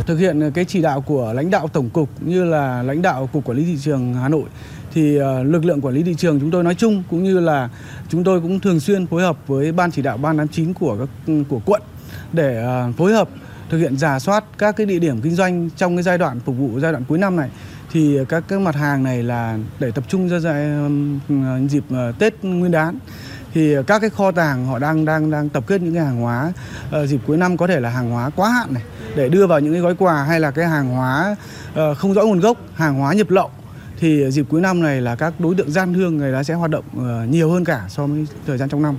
Thực 0.06 0.16
hiện 0.16 0.50
cái 0.54 0.64
chỉ 0.64 0.82
đạo 0.82 1.00
của 1.00 1.32
lãnh 1.32 1.50
đạo 1.50 1.68
Tổng 1.68 1.90
cục 1.90 2.08
như 2.22 2.44
là 2.44 2.82
lãnh 2.82 3.02
đạo 3.02 3.28
Cục 3.32 3.44
Quản 3.44 3.58
lý 3.58 3.64
Thị 3.64 3.78
trường 3.82 4.14
Hà 4.14 4.28
Nội 4.28 4.44
thì 4.94 5.16
ờ, 5.16 5.42
lực 5.42 5.64
lượng 5.64 5.80
quản 5.80 5.94
lý 5.94 6.02
thị 6.02 6.14
trường 6.18 6.40
chúng 6.40 6.50
tôi 6.50 6.64
nói 6.64 6.74
chung 6.74 7.02
cũng 7.10 7.24
như 7.24 7.40
là 7.40 7.68
chúng 8.08 8.24
tôi 8.24 8.40
cũng 8.40 8.60
thường 8.60 8.80
xuyên 8.80 9.06
phối 9.06 9.22
hợp 9.22 9.38
với 9.46 9.72
ban 9.72 9.90
chỉ 9.90 10.02
đạo 10.02 10.16
ban 10.16 10.36
89 10.36 10.74
của 10.74 10.96
các 10.98 11.32
của 11.48 11.60
quận 11.64 11.82
để 12.32 12.62
ờ, 12.62 12.92
phối 12.96 13.12
hợp 13.12 13.28
thực 13.70 13.78
hiện 13.78 13.98
giả 13.98 14.18
soát 14.18 14.44
các 14.58 14.76
cái 14.76 14.86
địa 14.86 14.98
điểm 14.98 15.20
kinh 15.20 15.34
doanh 15.34 15.70
trong 15.76 15.96
cái 15.96 16.02
giai 16.02 16.18
đoạn 16.18 16.40
phục 16.40 16.56
vụ 16.56 16.80
giai 16.80 16.92
đoạn 16.92 17.04
cuối 17.08 17.18
năm 17.18 17.36
này 17.36 17.48
thì 17.94 18.18
các 18.28 18.44
cái 18.48 18.58
mặt 18.58 18.74
hàng 18.74 19.02
này 19.02 19.22
là 19.22 19.58
để 19.78 19.90
tập 19.90 20.04
trung 20.08 20.28
ra 20.28 20.38
dạy 20.38 20.70
dịp 21.68 21.84
ờ, 21.90 22.12
Tết 22.18 22.34
Nguyên 22.42 22.70
đán 22.70 22.98
thì 23.54 23.74
các 23.86 23.98
cái 23.98 24.10
kho 24.10 24.30
tàng 24.30 24.66
họ 24.66 24.78
đang 24.78 25.04
đang 25.04 25.30
đang 25.30 25.48
tập 25.48 25.64
kết 25.66 25.80
những 25.82 25.94
cái 25.94 26.04
hàng 26.04 26.20
hóa 26.20 26.52
uh, 27.02 27.08
dịp 27.08 27.20
cuối 27.26 27.36
năm 27.36 27.56
có 27.56 27.66
thể 27.66 27.80
là 27.80 27.90
hàng 27.90 28.10
hóa 28.10 28.30
quá 28.36 28.50
hạn 28.50 28.74
này 28.74 28.82
để 29.16 29.28
đưa 29.28 29.46
vào 29.46 29.60
những 29.60 29.72
cái 29.72 29.82
gói 29.82 29.94
quà 29.94 30.24
hay 30.24 30.40
là 30.40 30.50
cái 30.50 30.66
hàng 30.66 30.88
hóa 30.88 31.36
uh, 31.72 31.98
không 31.98 32.14
rõ 32.14 32.22
nguồn 32.22 32.40
gốc 32.40 32.58
hàng 32.74 32.94
hóa 32.94 33.14
nhập 33.14 33.30
lậu 33.30 33.50
thì 34.00 34.30
dịp 34.30 34.46
cuối 34.48 34.60
năm 34.60 34.82
này 34.82 35.00
là 35.00 35.16
các 35.16 35.40
đối 35.40 35.54
tượng 35.54 35.70
gian 35.70 35.94
thương 35.94 36.16
người 36.16 36.32
ta 36.32 36.42
sẽ 36.42 36.54
hoạt 36.54 36.70
động 36.70 36.84
uh, 36.96 37.30
nhiều 37.30 37.50
hơn 37.50 37.64
cả 37.64 37.86
so 37.88 38.06
với 38.06 38.26
thời 38.46 38.58
gian 38.58 38.68
trong 38.68 38.82
năm. 38.82 38.98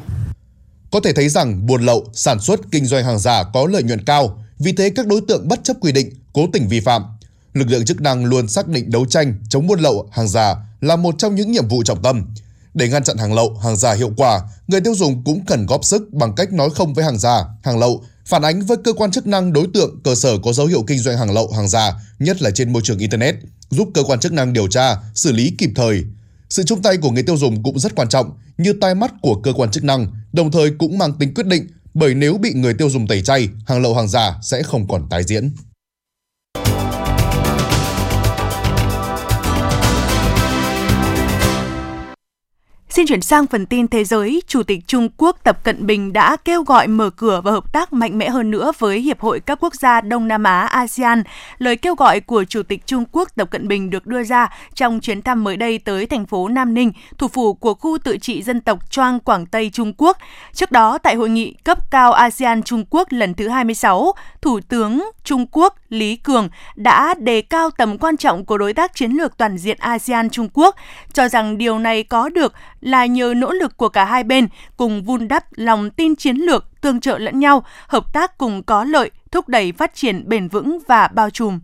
Có 0.92 1.00
thể 1.04 1.14
thấy 1.14 1.30
rằng 1.30 1.66
buôn 1.66 1.82
lậu, 1.82 2.06
sản 2.14 2.40
xuất, 2.40 2.60
kinh 2.72 2.86
doanh 2.86 3.06
hàng 3.06 3.20
giả 3.20 3.44
có 3.54 3.68
lợi 3.72 3.84
nhuận 3.84 4.06
cao, 4.06 4.44
vì 4.60 4.74
thế 4.74 4.90
các 4.96 5.08
đối 5.08 5.22
tượng 5.28 5.48
bất 5.48 5.64
chấp 5.64 5.78
quy 5.82 5.92
định, 5.92 6.10
cố 6.34 6.48
tình 6.54 6.68
vi 6.68 6.80
phạm. 6.80 7.02
Lực 7.56 7.70
lượng 7.70 7.86
chức 7.86 8.02
năng 8.02 8.26
luôn 8.26 8.48
xác 8.48 8.68
định 8.68 8.92
đấu 8.92 9.06
tranh 9.06 9.36
chống 9.50 9.68
buôn 9.68 9.80
lậu, 9.80 10.10
hàng 10.12 10.28
giả 10.28 10.56
là 10.82 10.96
một 10.96 11.16
trong 11.18 11.36
những 11.36 11.52
nhiệm 11.52 11.68
vụ 11.68 11.84
trọng 11.84 12.02
tâm. 12.02 12.26
Để 12.74 12.90
ngăn 12.90 13.04
chặn 13.04 13.18
hàng 13.18 13.34
lậu, 13.34 13.58
hàng 13.64 13.76
giả 13.76 13.94
hiệu 13.94 14.12
quả, 14.18 14.42
người 14.68 14.82
tiêu 14.82 14.96
dùng 14.96 15.24
cũng 15.24 15.46
cần 15.48 15.66
góp 15.66 15.86
sức 15.86 16.14
bằng 16.14 16.36
cách 16.36 16.54
nói 16.54 16.70
không 16.70 16.94
với 16.94 17.06
hàng 17.06 17.20
giả, 17.20 17.46
hàng 17.64 17.80
lậu, 17.80 18.04
phản 18.26 18.42
ánh 18.42 18.62
với 18.62 18.78
cơ 18.78 18.94
quan 18.94 19.12
chức 19.12 19.28
năng 19.28 19.54
đối 19.54 19.68
tượng 19.74 20.00
cơ 20.04 20.16
sở 20.16 20.38
có 20.44 20.54
dấu 20.54 20.66
hiệu 20.66 20.84
kinh 20.88 21.00
doanh 21.00 21.18
hàng 21.18 21.32
lậu, 21.32 21.52
hàng 21.52 21.68
giả, 21.68 21.94
nhất 22.20 22.42
là 22.42 22.52
trên 22.52 22.74
môi 22.74 22.82
trường 22.86 22.98
internet, 22.98 23.36
giúp 23.70 23.90
cơ 23.94 24.04
quan 24.04 24.20
chức 24.20 24.34
năng 24.34 24.54
điều 24.54 24.68
tra, 24.68 24.96
xử 25.16 25.32
lý 25.32 25.54
kịp 25.58 25.70
thời. 25.76 26.04
Sự 26.50 26.64
chung 26.64 26.82
tay 26.82 26.98
của 26.98 27.12
người 27.12 27.24
tiêu 27.24 27.38
dùng 27.38 27.64
cũng 27.64 27.80
rất 27.80 27.96
quan 27.96 28.10
trọng, 28.10 28.32
như 28.58 28.74
tai 28.82 28.96
mắt 28.96 29.14
của 29.22 29.36
cơ 29.44 29.54
quan 29.54 29.72
chức 29.72 29.84
năng, 29.84 30.08
đồng 30.34 30.52
thời 30.52 30.72
cũng 30.78 30.98
mang 30.98 31.14
tính 31.20 31.34
quyết 31.34 31.48
định, 31.48 31.68
bởi 31.94 32.16
nếu 32.16 32.38
bị 32.38 32.54
người 32.54 32.74
tiêu 32.74 32.90
dùng 32.90 33.08
tẩy 33.08 33.22
chay, 33.22 33.50
hàng 33.68 33.82
lậu 33.82 33.96
hàng 33.96 34.08
giả 34.08 34.40
sẽ 34.42 34.64
không 34.64 34.88
còn 34.88 35.10
tái 35.10 35.24
diễn. 35.24 35.52
Xin 42.96 43.08
chuyển 43.08 43.22
sang 43.22 43.48
phần 43.48 43.66
tin 43.66 43.88
thế 43.88 44.04
giới, 44.04 44.42
Chủ 44.48 44.64
tịch 44.64 44.80
Trung 44.88 45.10
Quốc 45.18 45.38
Tập 45.44 45.64
Cận 45.64 45.86
Bình 45.86 46.14
đã 46.14 46.38
kêu 46.46 46.64
gọi 46.64 46.88
mở 46.88 47.10
cửa 47.10 47.42
và 47.44 47.52
hợp 47.52 47.74
tác 47.74 47.94
mạnh 47.94 48.18
mẽ 48.18 48.30
hơn 48.30 48.52
nữa 48.52 48.72
với 48.80 49.00
Hiệp 49.00 49.20
hội 49.20 49.40
các 49.40 49.64
quốc 49.64 49.76
gia 49.76 50.02
Đông 50.02 50.28
Nam 50.28 50.44
Á 50.44 50.62
ASEAN. 50.62 51.24
Lời 51.58 51.76
kêu 51.76 51.96
gọi 51.96 52.20
của 52.20 52.44
Chủ 52.44 52.64
tịch 52.64 52.86
Trung 52.86 53.04
Quốc 53.12 53.30
Tập 53.36 53.50
Cận 53.52 53.68
Bình 53.68 53.90
được 53.90 54.06
đưa 54.06 54.24
ra 54.24 54.50
trong 54.76 55.00
chuyến 55.00 55.22
thăm 55.22 55.44
mới 55.44 55.58
đây 55.58 55.80
tới 55.80 56.06
thành 56.06 56.26
phố 56.26 56.48
Nam 56.48 56.74
Ninh, 56.74 56.92
thủ 57.18 57.28
phủ 57.28 57.54
của 57.54 57.74
khu 57.74 57.98
tự 57.98 58.18
trị 58.18 58.44
dân 58.44 58.62
tộc 58.62 58.92
Choang 58.92 59.20
Quảng 59.20 59.46
Tây 59.46 59.70
Trung 59.74 59.94
Quốc. 59.98 60.18
Trước 60.54 60.72
đó, 60.72 60.98
tại 60.98 61.16
hội 61.16 61.30
nghị 61.30 61.54
cấp 61.64 61.92
cao 61.92 62.14
ASEAN 62.14 62.64
Trung 62.64 62.86
Quốc 62.90 63.08
lần 63.12 63.34
thứ 63.34 63.48
26, 63.48 64.14
Thủ 64.42 64.60
tướng 64.70 65.10
Trung 65.24 65.46
Quốc 65.52 65.76
Lý 65.96 66.16
Cường 66.16 66.50
đã 66.76 67.16
đề 67.20 67.42
cao 67.42 67.70
tầm 67.78 67.98
quan 67.98 68.18
trọng 68.18 68.46
của 68.46 68.58
đối 68.58 68.74
tác 68.74 68.96
chiến 68.96 69.12
lược 69.12 69.38
toàn 69.38 69.58
diện 69.58 69.78
ASEAN 69.80 70.30
Trung 70.30 70.50
Quốc, 70.54 70.76
cho 71.14 71.28
rằng 71.28 71.58
điều 71.58 71.80
này 71.80 72.04
có 72.04 72.30
được 72.30 72.54
là 72.82 73.06
nhờ 73.06 73.34
nỗ 73.38 73.52
lực 73.52 73.78
của 73.78 73.90
cả 73.90 74.06
hai 74.06 74.24
bên 74.24 74.48
cùng 74.78 75.04
vun 75.04 75.28
đắp 75.28 75.44
lòng 75.56 75.90
tin 75.90 76.16
chiến 76.16 76.36
lược, 76.36 76.82
tương 76.82 77.00
trợ 77.00 77.18
lẫn 77.18 77.40
nhau, 77.40 77.64
hợp 77.88 78.14
tác 78.14 78.38
cùng 78.38 78.64
có 78.64 78.84
lợi, 78.84 79.12
thúc 79.32 79.48
đẩy 79.48 79.72
phát 79.72 79.96
triển 79.96 80.30
bền 80.30 80.48
vững 80.48 80.80
và 80.88 81.08
bao 81.08 81.30
trùm. 81.30 81.60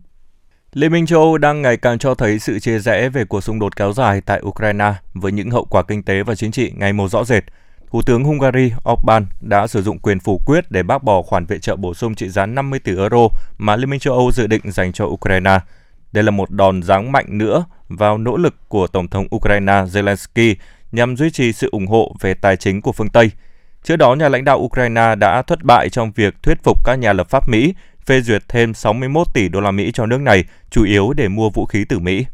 Liên 0.72 0.92
minh 0.92 1.06
châu 1.06 1.20
Âu 1.20 1.38
đang 1.38 1.62
ngày 1.62 1.76
càng 1.76 1.98
cho 1.98 2.14
thấy 2.14 2.38
sự 2.38 2.58
chia 2.58 2.78
rẽ 2.78 3.08
về 3.08 3.24
cuộc 3.24 3.40
xung 3.40 3.58
đột 3.58 3.76
kéo 3.76 3.92
dài 3.92 4.20
tại 4.20 4.40
Ukraine 4.46 4.94
với 5.14 5.32
những 5.32 5.50
hậu 5.50 5.64
quả 5.70 5.82
kinh 5.82 6.02
tế 6.02 6.22
và 6.22 6.34
chính 6.34 6.52
trị 6.52 6.72
ngày 6.76 6.92
một 6.92 7.08
rõ 7.08 7.24
rệt. 7.24 7.44
Thủ 7.92 8.02
tướng 8.02 8.24
Hungary 8.24 8.72
Orbán 8.92 9.26
đã 9.40 9.66
sử 9.66 9.82
dụng 9.82 9.98
quyền 9.98 10.20
phủ 10.20 10.40
quyết 10.46 10.70
để 10.70 10.82
bác 10.82 11.02
bỏ 11.02 11.22
khoản 11.22 11.46
viện 11.46 11.60
trợ 11.60 11.76
bổ 11.76 11.94
sung 11.94 12.14
trị 12.14 12.28
giá 12.28 12.46
50 12.46 12.78
tỷ 12.78 12.96
euro 12.96 13.28
mà 13.58 13.76
Liên 13.76 13.90
minh 13.90 14.00
châu 14.00 14.14
Âu 14.14 14.32
dự 14.32 14.46
định 14.46 14.60
dành 14.64 14.92
cho 14.92 15.04
Ukraine. 15.04 15.58
Đây 16.12 16.24
là 16.24 16.30
một 16.30 16.50
đòn 16.50 16.82
giáng 16.82 17.12
mạnh 17.12 17.38
nữa 17.38 17.64
vào 17.88 18.18
nỗ 18.18 18.36
lực 18.36 18.54
của 18.68 18.86
Tổng 18.86 19.08
thống 19.08 19.26
Ukraine 19.36 19.72
Zelensky 19.72 20.54
nhằm 20.92 21.16
duy 21.16 21.30
trì 21.30 21.52
sự 21.52 21.68
ủng 21.72 21.86
hộ 21.86 22.14
về 22.20 22.34
tài 22.34 22.56
chính 22.56 22.82
của 22.82 22.92
phương 22.92 23.08
Tây. 23.08 23.30
Trước 23.82 23.96
đó, 23.96 24.14
nhà 24.14 24.28
lãnh 24.28 24.44
đạo 24.44 24.58
Ukraine 24.58 25.14
đã 25.14 25.42
thất 25.42 25.62
bại 25.62 25.88
trong 25.88 26.12
việc 26.12 26.34
thuyết 26.42 26.58
phục 26.64 26.84
các 26.84 26.94
nhà 26.94 27.12
lập 27.12 27.28
pháp 27.30 27.48
Mỹ 27.48 27.74
phê 28.06 28.20
duyệt 28.20 28.42
thêm 28.48 28.74
61 28.74 29.26
tỷ 29.34 29.48
đô 29.48 29.60
la 29.60 29.70
Mỹ 29.70 29.90
cho 29.94 30.06
nước 30.06 30.20
này, 30.20 30.44
chủ 30.70 30.84
yếu 30.84 31.12
để 31.12 31.28
mua 31.28 31.50
vũ 31.50 31.66
khí 31.66 31.84
từ 31.88 31.98
Mỹ. 31.98 32.26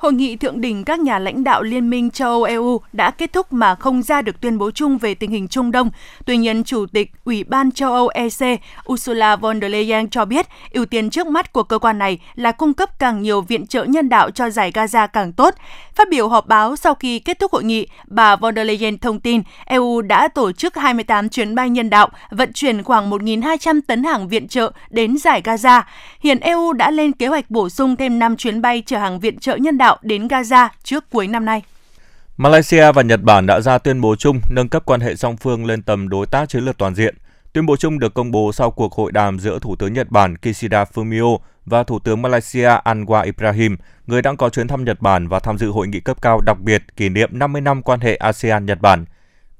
Hội 0.00 0.12
nghị 0.12 0.36
thượng 0.36 0.60
đỉnh 0.60 0.84
các 0.84 1.00
nhà 1.00 1.18
lãnh 1.18 1.44
đạo 1.44 1.62
Liên 1.62 1.90
minh 1.90 2.10
châu 2.10 2.30
Âu 2.30 2.42
EU 2.42 2.80
đã 2.92 3.10
kết 3.10 3.32
thúc 3.32 3.52
mà 3.52 3.74
không 3.74 4.02
ra 4.02 4.22
được 4.22 4.40
tuyên 4.40 4.58
bố 4.58 4.70
chung 4.70 4.98
về 4.98 5.14
tình 5.14 5.30
hình 5.30 5.48
Trung 5.48 5.70
Đông. 5.70 5.90
Tuy 6.26 6.36
nhiên, 6.36 6.64
Chủ 6.64 6.86
tịch 6.92 7.10
Ủy 7.24 7.44
ban 7.44 7.72
châu 7.72 7.92
Âu 7.92 8.08
EC 8.08 8.60
Ursula 8.92 9.36
von 9.36 9.60
der 9.60 9.72
Leyen 9.72 10.10
cho 10.10 10.24
biết 10.24 10.46
ưu 10.70 10.86
tiên 10.86 11.10
trước 11.10 11.26
mắt 11.26 11.52
của 11.52 11.62
cơ 11.62 11.78
quan 11.78 11.98
này 11.98 12.18
là 12.34 12.52
cung 12.52 12.74
cấp 12.74 12.98
càng 12.98 13.22
nhiều 13.22 13.40
viện 13.40 13.66
trợ 13.66 13.84
nhân 13.84 14.08
đạo 14.08 14.30
cho 14.30 14.50
giải 14.50 14.72
Gaza 14.72 15.08
càng 15.08 15.32
tốt. 15.32 15.54
Phát 15.94 16.08
biểu 16.10 16.28
họp 16.28 16.46
báo 16.46 16.76
sau 16.76 16.94
khi 16.94 17.18
kết 17.18 17.38
thúc 17.38 17.52
hội 17.52 17.64
nghị, 17.64 17.86
bà 18.06 18.36
von 18.36 18.54
der 18.54 18.66
Leyen 18.66 18.98
thông 18.98 19.20
tin 19.20 19.42
EU 19.64 20.02
đã 20.02 20.28
tổ 20.28 20.52
chức 20.52 20.76
28 20.76 21.28
chuyến 21.28 21.54
bay 21.54 21.70
nhân 21.70 21.90
đạo 21.90 22.08
vận 22.30 22.52
chuyển 22.52 22.82
khoảng 22.82 23.10
1.200 23.10 23.80
tấn 23.86 24.04
hàng 24.04 24.28
viện 24.28 24.48
trợ 24.48 24.72
đến 24.90 25.18
giải 25.18 25.42
Gaza. 25.44 25.82
Hiện 26.20 26.40
EU 26.40 26.72
đã 26.72 26.90
lên 26.90 27.12
kế 27.12 27.26
hoạch 27.26 27.50
bổ 27.50 27.68
sung 27.68 27.96
thêm 27.96 28.18
5 28.18 28.36
chuyến 28.36 28.62
bay 28.62 28.82
chở 28.86 28.98
hàng 28.98 29.20
viện 29.20 29.38
trợ 29.38 29.56
nhân 29.56 29.78
đạo 29.78 29.89
đạo 29.90 29.98
đến 30.02 30.28
Gaza 30.28 30.68
trước 30.82 31.04
cuối 31.10 31.26
năm 31.26 31.44
nay. 31.44 31.62
Malaysia 32.36 32.92
và 32.92 33.02
Nhật 33.02 33.22
Bản 33.22 33.46
đã 33.46 33.60
ra 33.60 33.78
tuyên 33.78 34.00
bố 34.00 34.16
chung 34.16 34.40
nâng 34.50 34.68
cấp 34.68 34.82
quan 34.86 35.00
hệ 35.00 35.16
song 35.16 35.36
phương 35.36 35.66
lên 35.66 35.82
tầm 35.82 36.08
đối 36.08 36.26
tác 36.26 36.48
chiến 36.48 36.64
lược 36.64 36.78
toàn 36.78 36.94
diện. 36.94 37.14
Tuyên 37.52 37.66
bố 37.66 37.76
chung 37.76 37.98
được 37.98 38.14
công 38.14 38.30
bố 38.30 38.52
sau 38.52 38.70
cuộc 38.70 38.92
hội 38.92 39.12
đàm 39.12 39.38
giữa 39.40 39.58
Thủ 39.58 39.76
tướng 39.76 39.92
Nhật 39.92 40.10
Bản 40.10 40.36
Kishida 40.36 40.84
Fumio 40.84 41.38
và 41.66 41.82
Thủ 41.82 41.98
tướng 41.98 42.22
Malaysia 42.22 42.68
Anwar 42.84 43.24
Ibrahim, 43.24 43.76
người 44.06 44.22
đang 44.22 44.36
có 44.36 44.50
chuyến 44.50 44.68
thăm 44.68 44.84
Nhật 44.84 45.00
Bản 45.00 45.28
và 45.28 45.38
tham 45.38 45.58
dự 45.58 45.70
hội 45.70 45.88
nghị 45.88 46.00
cấp 46.00 46.22
cao 46.22 46.40
đặc 46.40 46.60
biệt 46.60 46.82
kỷ 46.96 47.08
niệm 47.08 47.30
50 47.32 47.60
năm 47.60 47.82
quan 47.82 48.00
hệ 48.00 48.16
ASEAN-Nhật 48.16 48.80
Bản. 48.80 49.04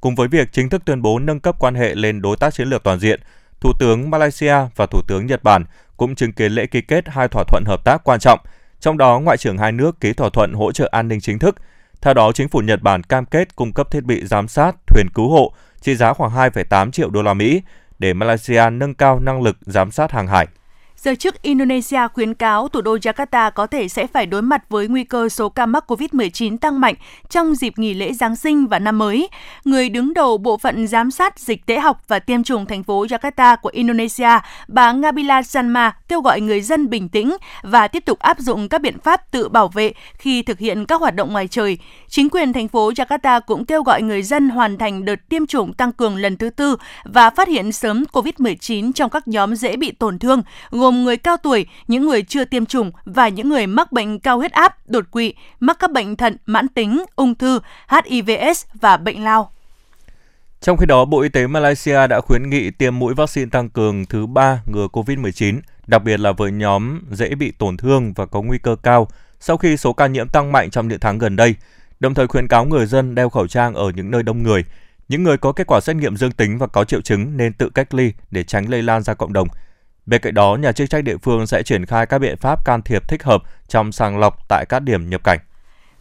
Cùng 0.01 0.15
với 0.15 0.29
việc 0.29 0.53
chính 0.53 0.69
thức 0.69 0.83
tuyên 0.85 1.03
bố 1.03 1.19
nâng 1.19 1.41
cấp 1.41 1.57
quan 1.59 1.75
hệ 1.75 1.95
lên 1.95 2.23
đối 2.23 2.37
tác 2.37 2.55
chiến 2.55 2.69
lược 2.69 2.83
toàn 2.83 3.01
diện, 3.01 3.21
Thủ 3.61 3.73
tướng 3.79 4.11
Malaysia 4.11 4.57
và 4.77 4.87
Thủ 4.87 5.01
tướng 5.09 5.27
Nhật 5.27 5.43
Bản 5.43 5.65
cũng 5.97 6.15
chứng 6.15 6.33
kiến 6.33 6.53
lễ 6.53 6.67
ký 6.67 6.81
kết 6.81 7.09
hai 7.09 7.29
thỏa 7.29 7.45
thuận 7.49 7.65
hợp 7.67 7.85
tác 7.85 8.05
quan 8.05 8.21
trọng– 8.21 8.41
trong 8.81 8.99
đó, 8.99 9.21
ngoại 9.21 9.37
trưởng 9.37 9.59
hai 9.59 9.73
nước 9.73 10.01
ký 10.01 10.13
thỏa 10.13 10.29
thuận 10.31 10.53
hỗ 10.53 10.73
trợ 10.73 10.89
an 10.93 11.09
ninh 11.09 11.21
chính 11.21 11.39
thức. 11.39 11.57
Theo 12.01 12.15
đó, 12.15 12.33
chính 12.33 12.49
phủ 12.49 12.59
Nhật 12.59 12.83
Bản 12.83 13.03
cam 13.03 13.25
kết 13.25 13.57
cung 13.57 13.73
cấp 13.73 13.91
thiết 13.91 14.05
bị 14.05 14.27
giám 14.27 14.49
sát 14.49 14.77
thuyền 14.87 15.07
cứu 15.15 15.29
hộ 15.29 15.53
trị 15.81 15.95
giá 15.95 16.13
khoảng 16.13 16.33
2,8 16.33 16.91
triệu 16.91 17.11
đô 17.11 17.23
la 17.23 17.35
Mỹ 17.35 17.63
để 17.99 18.15
Malaysia 18.15 18.71
nâng 18.73 18.95
cao 18.95 19.21
năng 19.21 19.43
lực 19.43 19.57
giám 19.61 19.91
sát 19.91 20.13
hàng 20.13 20.27
hải. 20.27 20.47
Giới 21.03 21.17
chức 21.17 21.43
Indonesia 21.43 22.01
khuyến 22.15 22.35
cáo 22.35 22.69
thủ 22.69 22.81
đô 22.81 22.97
Jakarta 22.97 23.51
có 23.51 23.67
thể 23.67 23.89
sẽ 23.89 24.07
phải 24.07 24.27
đối 24.27 24.43
mặt 24.43 24.65
với 24.69 24.89
nguy 24.89 25.05
cơ 25.05 25.29
số 25.29 25.49
ca 25.49 25.67
mắc 25.67 25.85
COVID-19 25.91 26.59
tăng 26.59 26.81
mạnh 26.81 26.95
trong 27.31 27.55
dịp 27.55 27.79
nghỉ 27.79 27.95
lễ 27.95 28.13
Giáng 28.13 28.37
sinh 28.37 28.67
và 28.67 28.79
năm 28.79 28.99
mới. 28.99 29.29
Người 29.65 29.89
đứng 29.89 30.15
đầu 30.15 30.39
bộ 30.39 30.57
phận 30.57 30.87
giám 30.87 31.11
sát 31.11 31.39
dịch 31.39 31.67
tễ 31.67 31.79
học 31.79 32.03
và 32.09 32.19
tiêm 32.19 32.43
chủng 32.43 32.67
thành 32.67 32.83
phố 32.83 33.07
Jakarta 33.07 33.57
của 33.57 33.71
Indonesia, 33.73 34.29
bà 34.69 34.93
Ngabila 34.93 35.43
Sanma 35.43 35.97
kêu 36.09 36.21
gọi 36.21 36.41
người 36.41 36.61
dân 36.61 36.91
bình 36.91 37.09
tĩnh 37.09 37.37
và 37.63 37.89
tiếp 37.89 38.05
tục 38.05 38.19
áp 38.19 38.39
dụng 38.39 38.69
các 38.69 38.81
biện 38.81 38.99
pháp 38.99 39.31
tự 39.31 39.49
bảo 39.49 39.69
vệ 39.69 39.93
khi 40.19 40.43
thực 40.43 40.59
hiện 40.59 40.87
các 40.87 41.01
hoạt 41.01 41.15
động 41.15 41.33
ngoài 41.33 41.49
trời. 41.49 41.79
Chính 42.09 42.31
quyền 42.31 42.53
thành 42.53 42.69
phố 42.69 42.91
Jakarta 42.91 43.41
cũng 43.41 43.65
kêu 43.65 43.83
gọi 43.83 44.03
người 44.03 44.23
dân 44.23 44.49
hoàn 44.49 44.79
thành 44.79 45.05
đợt 45.05 45.29
tiêm 45.29 45.47
chủng 45.47 45.73
tăng 45.73 45.93
cường 45.93 46.17
lần 46.17 46.37
thứ 46.37 46.51
tư 46.51 46.77
và 47.05 47.31
phát 47.31 47.49
hiện 47.49 47.73
sớm 47.73 48.05
COVID-19 48.13 48.93
trong 48.93 49.11
các 49.11 49.29
nhóm 49.29 49.55
dễ 49.55 49.77
bị 49.77 49.91
tổn 49.91 50.19
thương, 50.19 50.43
gồm 50.71 50.90
người 50.95 51.17
cao 51.17 51.37
tuổi, 51.37 51.67
những 51.89 52.07
người 52.07 52.23
chưa 52.23 52.45
tiêm 52.45 52.67
chủng 52.67 52.91
và 53.05 53.29
những 53.29 53.49
người 53.49 53.67
mắc 53.67 53.93
bệnh 53.93 54.21
cao 54.21 54.39
huyết 54.39 54.53
áp, 54.53 54.89
đột 54.89 55.11
quỵ, 55.11 55.35
mắc 55.61 55.77
các 55.81 55.93
bệnh 55.93 56.17
thận 56.17 56.37
mãn 56.47 56.69
tính, 56.69 57.05
ung 57.17 57.35
thư, 57.35 57.61
HIVS 57.89 58.65
và 58.75 58.97
bệnh 58.97 59.25
lao. 59.25 59.51
Trong 60.61 60.77
khi 60.77 60.87
đó, 60.87 61.05
Bộ 61.05 61.21
Y 61.21 61.29
tế 61.29 61.47
Malaysia 61.47 62.07
đã 62.07 62.21
khuyến 62.21 62.51
nghị 62.51 62.71
tiêm 62.71 62.99
mũi 62.99 63.15
vaccine 63.15 63.51
tăng 63.51 63.71
cường 63.71 64.07
thứ 64.07 64.27
ba 64.27 64.63
ngừa 64.67 64.89
COVID-19, 64.93 65.61
đặc 65.87 66.05
biệt 66.05 66.21
là 66.21 66.33
với 66.33 66.53
nhóm 66.53 67.01
dễ 67.11 67.35
bị 67.35 67.53
tổn 67.59 67.77
thương 67.77 68.13
và 68.13 68.27
có 68.27 68.43
nguy 68.43 68.59
cơ 68.59 68.77
cao 68.83 69.09
sau 69.41 69.57
khi 69.57 69.77
số 69.77 69.93
ca 69.93 70.07
nhiễm 70.07 70.29
tăng 70.29 70.53
mạnh 70.53 70.71
trong 70.71 70.89
những 70.89 71.01
tháng 71.01 71.19
gần 71.19 71.37
đây, 71.37 71.55
đồng 72.01 72.15
thời 72.15 72.27
khuyến 72.27 72.49
cáo 72.49 72.65
người 72.65 72.87
dân 72.87 73.15
đeo 73.15 73.29
khẩu 73.29 73.47
trang 73.47 73.75
ở 73.75 73.91
những 73.95 74.11
nơi 74.11 74.23
đông 74.23 74.43
người. 74.43 74.65
Những 75.09 75.23
người 75.23 75.37
có 75.37 75.53
kết 75.53 75.67
quả 75.67 75.81
xét 75.81 75.97
nghiệm 75.97 76.17
dương 76.17 76.33
tính 76.33 76.59
và 76.59 76.67
có 76.67 76.85
triệu 76.85 77.01
chứng 77.01 77.37
nên 77.37 77.53
tự 77.53 77.71
cách 77.75 77.95
ly 77.95 78.13
để 78.31 78.45
tránh 78.45 78.71
lây 78.71 78.83
lan 78.83 79.03
ra 79.03 79.15
cộng 79.15 79.33
đồng. 79.33 79.49
Bên 80.11 80.21
cạnh 80.21 80.35
đó, 80.35 80.57
nhà 80.61 80.73
chức 80.73 80.91
trách 80.91 81.05
địa 81.05 81.17
phương 81.17 81.47
sẽ 81.47 81.63
triển 81.63 81.87
khai 81.87 82.07
các 82.07 82.19
biện 82.19 82.37
pháp 82.37 82.65
can 82.65 82.83
thiệp 82.83 83.09
thích 83.09 83.23
hợp 83.23 83.43
trong 83.69 83.93
sàng 83.93 84.19
lọc 84.19 84.49
tại 84.49 84.67
các 84.69 84.81
điểm 84.81 85.11
nhập 85.11 85.25
cảnh. 85.25 85.39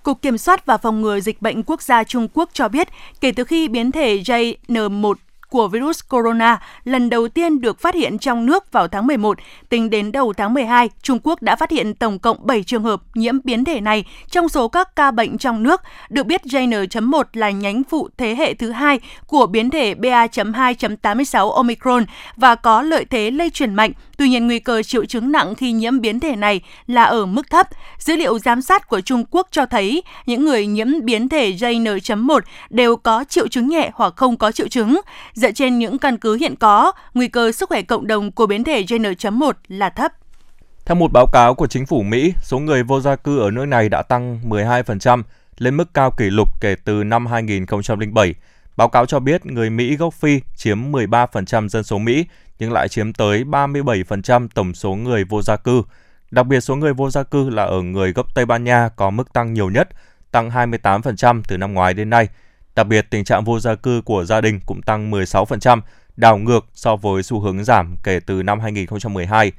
Cục 0.04 0.22
Kiểm 0.22 0.38
soát 0.38 0.66
và 0.66 0.78
Phòng 0.78 1.02
ngừa 1.02 1.20
Dịch 1.20 1.42
bệnh 1.42 1.64
Quốc 1.64 1.82
gia 1.82 2.04
Trung 2.04 2.28
Quốc 2.34 2.50
cho 2.54 2.70
biết, 2.70 2.88
kể 3.22 3.32
từ 3.32 3.44
khi 3.44 3.68
biến 3.68 3.92
thể 3.92 4.18
JN1 4.18 5.14
của 5.50 5.68
virus 5.68 6.00
corona 6.10 6.60
lần 6.84 7.10
đầu 7.10 7.28
tiên 7.28 7.62
được 7.62 7.80
phát 7.80 7.96
hiện 7.96 8.18
trong 8.18 8.46
nước 8.46 8.72
vào 8.72 8.88
tháng 8.88 9.08
11. 9.08 9.38
Tính 9.70 9.90
đến 9.90 10.12
đầu 10.12 10.34
tháng 10.34 10.54
12, 10.54 10.90
Trung 11.02 11.20
Quốc 11.24 11.42
đã 11.42 11.56
phát 11.56 11.72
hiện 11.72 11.94
tổng 11.94 12.20
cộng 12.20 12.48
7 12.48 12.64
trường 12.64 12.84
hợp 12.84 13.02
nhiễm 13.14 13.38
biến 13.44 13.66
thể 13.66 13.82
này 13.82 14.06
trong 14.32 14.50
số 14.50 14.68
các 14.68 14.96
ca 14.96 15.12
bệnh 15.12 15.38
trong 15.38 15.64
nước. 15.64 15.82
Được 16.10 16.26
biết 16.26 16.42
JN.1 16.46 17.24
là 17.34 17.50
nhánh 17.50 17.84
phụ 17.84 18.10
thế 18.18 18.36
hệ 18.36 18.54
thứ 18.54 18.72
hai 18.72 19.00
của 19.28 19.48
biến 19.48 19.70
thể 19.70 19.96
BA.2.86 19.96 21.52
Omicron 21.52 22.06
và 22.36 22.56
có 22.56 22.82
lợi 22.82 23.06
thế 23.06 23.32
lây 23.32 23.50
truyền 23.50 23.76
mạnh. 23.76 23.92
Tuy 24.18 24.30
nhiên, 24.30 24.48
nguy 24.48 24.60
cơ 24.60 24.84
triệu 24.84 25.06
chứng 25.06 25.32
nặng 25.32 25.56
khi 25.56 25.72
nhiễm 25.72 26.02
biến 26.02 26.20
thể 26.20 26.36
này 26.36 26.62
là 26.88 27.04
ở 27.04 27.26
mức 27.26 27.50
thấp. 27.50 27.68
Dữ 27.98 28.16
liệu 28.16 28.40
giám 28.40 28.62
sát 28.62 28.88
của 28.88 29.02
Trung 29.02 29.24
Quốc 29.32 29.48
cho 29.52 29.66
thấy 29.66 30.04
những 30.26 30.46
người 30.46 30.68
nhiễm 30.68 31.06
biến 31.06 31.30
thể 31.30 31.52
JN.1 31.52 32.40
đều 32.70 32.96
có 32.96 33.24
triệu 33.30 33.48
chứng 33.48 33.68
nhẹ 33.68 33.92
hoặc 33.94 34.14
không 34.16 34.38
có 34.38 34.52
triệu 34.52 34.68
chứng. 34.68 35.00
Dựa 35.40 35.52
trên 35.52 35.80
những 35.80 35.98
căn 36.00 36.18
cứ 36.18 36.36
hiện 36.36 36.56
có, 36.56 36.92
nguy 37.14 37.28
cơ 37.28 37.52
sức 37.52 37.70
khỏe 37.70 37.82
cộng 37.82 38.08
đồng 38.08 38.32
của 38.32 38.46
biến 38.46 38.64
thể 38.64 38.84
JN.1 38.84 39.52
là 39.68 39.90
thấp. 39.90 40.12
Theo 40.86 40.96
một 40.96 41.12
báo 41.14 41.26
cáo 41.34 41.56
của 41.56 41.68
chính 41.68 41.86
phủ 41.86 42.04
Mỹ, 42.04 42.34
số 42.42 42.60
người 42.60 42.84
vô 42.84 43.02
gia 43.02 43.16
cư 43.16 43.40
ở 43.40 43.52
nước 43.52 43.66
này 43.66 43.90
đã 43.90 44.02
tăng 44.02 44.40
12% 44.50 45.24
lên 45.58 45.78
mức 45.78 45.94
cao 45.94 46.12
kỷ 46.18 46.26
lục 46.26 46.50
kể 46.62 46.76
từ 46.86 47.04
năm 47.04 47.26
2007. 47.26 48.36
Báo 48.78 48.90
cáo 48.90 49.06
cho 49.06 49.20
biết 49.20 49.46
người 49.46 49.70
Mỹ 49.70 49.96
gốc 49.96 50.14
Phi 50.14 50.40
chiếm 50.56 50.92
13% 50.92 51.68
dân 51.68 51.84
số 51.84 51.98
Mỹ 51.98 52.26
nhưng 52.60 52.72
lại 52.72 52.88
chiếm 52.88 53.14
tới 53.14 53.44
37% 53.44 54.48
tổng 54.54 54.74
số 54.74 54.96
người 54.96 55.24
vô 55.24 55.42
gia 55.42 55.56
cư. 55.56 55.82
Đặc 56.32 56.46
biệt 56.46 56.60
số 56.60 56.76
người 56.76 56.94
vô 56.94 57.10
gia 57.10 57.24
cư 57.24 57.50
là 57.50 57.64
ở 57.64 57.82
người 57.82 58.14
gốc 58.14 58.36
Tây 58.36 58.46
Ban 58.46 58.64
Nha 58.64 58.90
có 58.96 59.10
mức 59.10 59.34
tăng 59.34 59.54
nhiều 59.54 59.70
nhất, 59.70 59.90
tăng 60.32 60.50
28% 60.50 61.42
từ 61.48 61.58
năm 61.58 61.74
ngoái 61.74 61.94
đến 61.94 62.10
nay. 62.10 62.28
Đặc 62.80 62.88
biệt, 62.88 63.08
tình 63.10 63.24
trạng 63.24 63.44
vô 63.44 63.60
gia 63.60 63.76
cư 63.76 64.02
của 64.06 64.26
gia 64.26 64.42
đình 64.42 64.60
cũng 64.66 64.82
tăng 64.82 65.12
16%, 65.12 65.82
đảo 66.18 66.38
ngược 66.38 66.66
so 66.74 66.96
với 66.96 67.24
xu 67.24 67.40
hướng 67.40 67.64
giảm 67.64 67.96
kể 68.04 68.20
từ 68.26 68.44
năm 68.44 68.60
2012. 68.60 69.52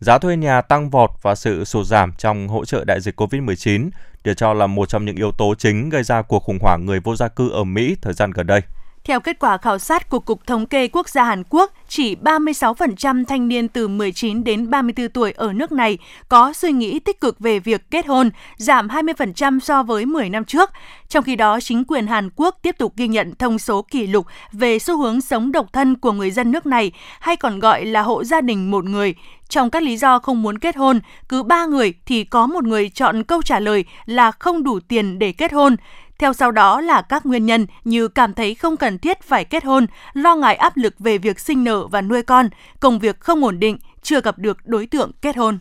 Giá 0.00 0.18
thuê 0.18 0.36
nhà 0.36 0.60
tăng 0.60 0.90
vọt 0.90 1.10
và 1.22 1.34
sự 1.34 1.64
sụt 1.64 1.86
giảm 1.86 2.12
trong 2.18 2.48
hỗ 2.48 2.64
trợ 2.64 2.84
đại 2.84 3.00
dịch 3.00 3.20
COVID-19 3.20 3.90
được 4.24 4.34
cho 4.36 4.54
là 4.54 4.66
một 4.66 4.88
trong 4.88 5.04
những 5.04 5.16
yếu 5.16 5.32
tố 5.38 5.54
chính 5.58 5.88
gây 5.88 6.02
ra 6.02 6.22
cuộc 6.22 6.42
khủng 6.42 6.58
hoảng 6.60 6.86
người 6.86 7.00
vô 7.00 7.16
gia 7.16 7.28
cư 7.28 7.50
ở 7.50 7.64
Mỹ 7.64 7.96
thời 8.02 8.12
gian 8.12 8.30
gần 8.30 8.46
đây. 8.46 8.60
Theo 9.04 9.20
kết 9.20 9.38
quả 9.38 9.58
khảo 9.58 9.78
sát 9.78 10.10
của 10.10 10.18
Cục 10.18 10.46
Thống 10.46 10.66
kê 10.66 10.88
Quốc 10.88 11.08
gia 11.08 11.24
Hàn 11.24 11.42
Quốc, 11.50 11.72
chỉ 11.88 12.14
36% 12.14 13.24
thanh 13.24 13.48
niên 13.48 13.68
từ 13.68 13.88
19 13.88 14.44
đến 14.44 14.70
34 14.70 15.08
tuổi 15.08 15.32
ở 15.32 15.52
nước 15.52 15.72
này 15.72 15.98
có 16.28 16.52
suy 16.52 16.72
nghĩ 16.72 16.98
tích 16.98 17.20
cực 17.20 17.38
về 17.38 17.58
việc 17.58 17.90
kết 17.90 18.06
hôn, 18.06 18.30
giảm 18.56 18.88
20% 18.88 19.60
so 19.60 19.82
với 19.82 20.06
10 20.06 20.28
năm 20.28 20.44
trước. 20.44 20.70
Trong 21.08 21.24
khi 21.24 21.36
đó, 21.36 21.60
chính 21.60 21.84
quyền 21.84 22.06
Hàn 22.06 22.30
Quốc 22.36 22.58
tiếp 22.62 22.78
tục 22.78 22.92
ghi 22.96 23.08
nhận 23.08 23.34
thông 23.34 23.58
số 23.58 23.82
kỷ 23.82 24.06
lục 24.06 24.26
về 24.52 24.78
xu 24.78 24.98
hướng 24.98 25.20
sống 25.20 25.52
độc 25.52 25.72
thân 25.72 25.96
của 25.96 26.12
người 26.12 26.30
dân 26.30 26.52
nước 26.52 26.66
này, 26.66 26.92
hay 27.20 27.36
còn 27.36 27.58
gọi 27.58 27.84
là 27.84 28.02
hộ 28.02 28.24
gia 28.24 28.40
đình 28.40 28.70
một 28.70 28.84
người. 28.84 29.14
Trong 29.48 29.70
các 29.70 29.82
lý 29.82 29.96
do 29.96 30.18
không 30.18 30.42
muốn 30.42 30.58
kết 30.58 30.76
hôn, 30.76 31.00
cứ 31.28 31.42
3 31.42 31.66
người 31.66 31.94
thì 32.06 32.24
có 32.24 32.46
một 32.46 32.64
người 32.64 32.88
chọn 32.88 33.24
câu 33.24 33.42
trả 33.42 33.60
lời 33.60 33.84
là 34.06 34.30
không 34.30 34.62
đủ 34.62 34.80
tiền 34.88 35.18
để 35.18 35.32
kết 35.32 35.52
hôn. 35.52 35.76
Theo 36.20 36.32
sau 36.32 36.50
đó 36.50 36.80
là 36.80 37.02
các 37.02 37.26
nguyên 37.26 37.46
nhân 37.46 37.66
như 37.84 38.08
cảm 38.08 38.34
thấy 38.34 38.54
không 38.54 38.76
cần 38.76 38.98
thiết 38.98 39.22
phải 39.22 39.44
kết 39.44 39.64
hôn, 39.64 39.86
lo 40.12 40.36
ngại 40.36 40.54
áp 40.54 40.76
lực 40.76 40.94
về 40.98 41.18
việc 41.18 41.40
sinh 41.40 41.64
nở 41.64 41.86
và 41.86 42.00
nuôi 42.00 42.22
con, 42.22 42.48
công 42.80 42.98
việc 42.98 43.20
không 43.20 43.44
ổn 43.44 43.60
định, 43.60 43.78
chưa 44.02 44.20
gặp 44.20 44.38
được 44.38 44.56
đối 44.64 44.86
tượng 44.86 45.10
kết 45.22 45.36
hôn. 45.36 45.58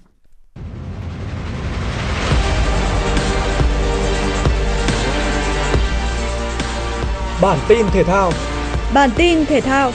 Bản 7.41 7.57
tin 7.67 7.85
thể 7.91 8.03
thao 8.03 8.31
Bản 8.93 9.09
tin 9.15 9.45
thể 9.45 9.61
thao 9.61 9.91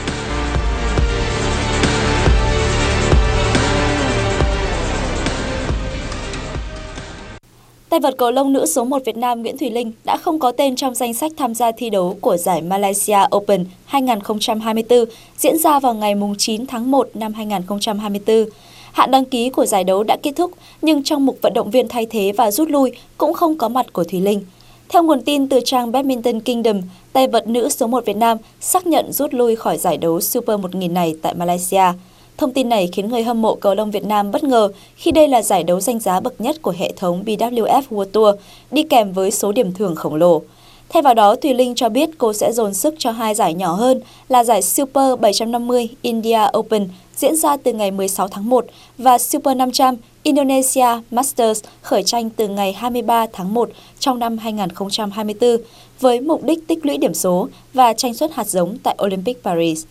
Tay 7.94 8.00
vợt 8.00 8.16
cầu 8.16 8.30
lông 8.30 8.52
nữ 8.52 8.66
số 8.66 8.84
1 8.84 9.04
Việt 9.04 9.16
Nam 9.16 9.42
Nguyễn 9.42 9.58
Thùy 9.58 9.70
Linh 9.70 9.92
đã 10.04 10.16
không 10.16 10.38
có 10.38 10.52
tên 10.52 10.76
trong 10.76 10.94
danh 10.94 11.14
sách 11.14 11.32
tham 11.36 11.54
gia 11.54 11.72
thi 11.72 11.90
đấu 11.90 12.16
của 12.20 12.36
giải 12.36 12.62
Malaysia 12.62 13.18
Open 13.36 13.64
2024 13.84 15.04
diễn 15.38 15.58
ra 15.58 15.80
vào 15.80 15.94
ngày 15.94 16.14
9 16.38 16.66
tháng 16.66 16.90
1 16.90 17.08
năm 17.14 17.32
2024. 17.32 18.44
Hạn 18.92 19.10
đăng 19.10 19.24
ký 19.24 19.50
của 19.50 19.66
giải 19.66 19.84
đấu 19.84 20.02
đã 20.02 20.16
kết 20.22 20.32
thúc, 20.36 20.50
nhưng 20.82 21.02
trong 21.02 21.26
mục 21.26 21.38
vận 21.42 21.52
động 21.54 21.70
viên 21.70 21.88
thay 21.88 22.06
thế 22.06 22.32
và 22.36 22.50
rút 22.50 22.68
lui 22.68 22.92
cũng 23.18 23.32
không 23.32 23.58
có 23.58 23.68
mặt 23.68 23.92
của 23.92 24.04
Thùy 24.04 24.20
Linh. 24.20 24.40
Theo 24.88 25.02
nguồn 25.02 25.22
tin 25.22 25.48
từ 25.48 25.60
trang 25.64 25.92
Badminton 25.92 26.40
Kingdom, 26.40 26.80
tay 27.12 27.28
vợt 27.28 27.46
nữ 27.46 27.68
số 27.68 27.86
1 27.86 28.04
Việt 28.04 28.16
Nam 28.16 28.38
xác 28.60 28.86
nhận 28.86 29.12
rút 29.12 29.34
lui 29.34 29.56
khỏi 29.56 29.78
giải 29.78 29.96
đấu 29.96 30.20
Super 30.20 30.60
1000 30.60 30.94
này 30.94 31.14
tại 31.22 31.34
Malaysia. 31.34 31.84
Thông 32.36 32.52
tin 32.52 32.68
này 32.68 32.88
khiến 32.92 33.08
người 33.08 33.22
hâm 33.22 33.42
mộ 33.42 33.54
cầu 33.54 33.74
lông 33.74 33.90
Việt 33.90 34.04
Nam 34.04 34.30
bất 34.30 34.44
ngờ 34.44 34.68
khi 34.96 35.10
đây 35.10 35.28
là 35.28 35.42
giải 35.42 35.64
đấu 35.64 35.80
danh 35.80 35.98
giá 35.98 36.20
bậc 36.20 36.40
nhất 36.40 36.62
của 36.62 36.74
hệ 36.78 36.92
thống 36.96 37.22
BWF 37.26 37.82
World 37.90 38.04
Tour, 38.04 38.36
đi 38.70 38.82
kèm 38.82 39.12
với 39.12 39.30
số 39.30 39.52
điểm 39.52 39.72
thưởng 39.72 39.94
khổng 39.94 40.14
lồ. 40.14 40.42
Thay 40.88 41.02
vào 41.02 41.14
đó, 41.14 41.36
Thùy 41.36 41.54
Linh 41.54 41.74
cho 41.74 41.88
biết 41.88 42.10
cô 42.18 42.32
sẽ 42.32 42.52
dồn 42.52 42.74
sức 42.74 42.94
cho 42.98 43.10
hai 43.10 43.34
giải 43.34 43.54
nhỏ 43.54 43.72
hơn 43.72 44.00
là 44.28 44.44
giải 44.44 44.62
Super 44.62 45.18
750 45.20 45.88
India 46.02 46.40
Open 46.58 46.88
diễn 47.16 47.36
ra 47.36 47.56
từ 47.56 47.72
ngày 47.72 47.90
16 47.90 48.28
tháng 48.28 48.48
1 48.48 48.66
và 48.98 49.18
Super 49.18 49.56
500 49.56 49.96
Indonesia 50.22 50.86
Masters 51.10 51.64
khởi 51.82 52.02
tranh 52.02 52.30
từ 52.30 52.48
ngày 52.48 52.72
23 52.72 53.26
tháng 53.32 53.54
1 53.54 53.70
trong 53.98 54.18
năm 54.18 54.38
2024 54.38 55.56
với 56.00 56.20
mục 56.20 56.44
đích 56.44 56.66
tích 56.66 56.86
lũy 56.86 56.96
điểm 56.96 57.14
số 57.14 57.48
và 57.74 57.92
tranh 57.92 58.14
suất 58.14 58.32
hạt 58.34 58.46
giống 58.46 58.78
tại 58.82 58.96
Olympic 59.04 59.42
Paris. 59.44 59.84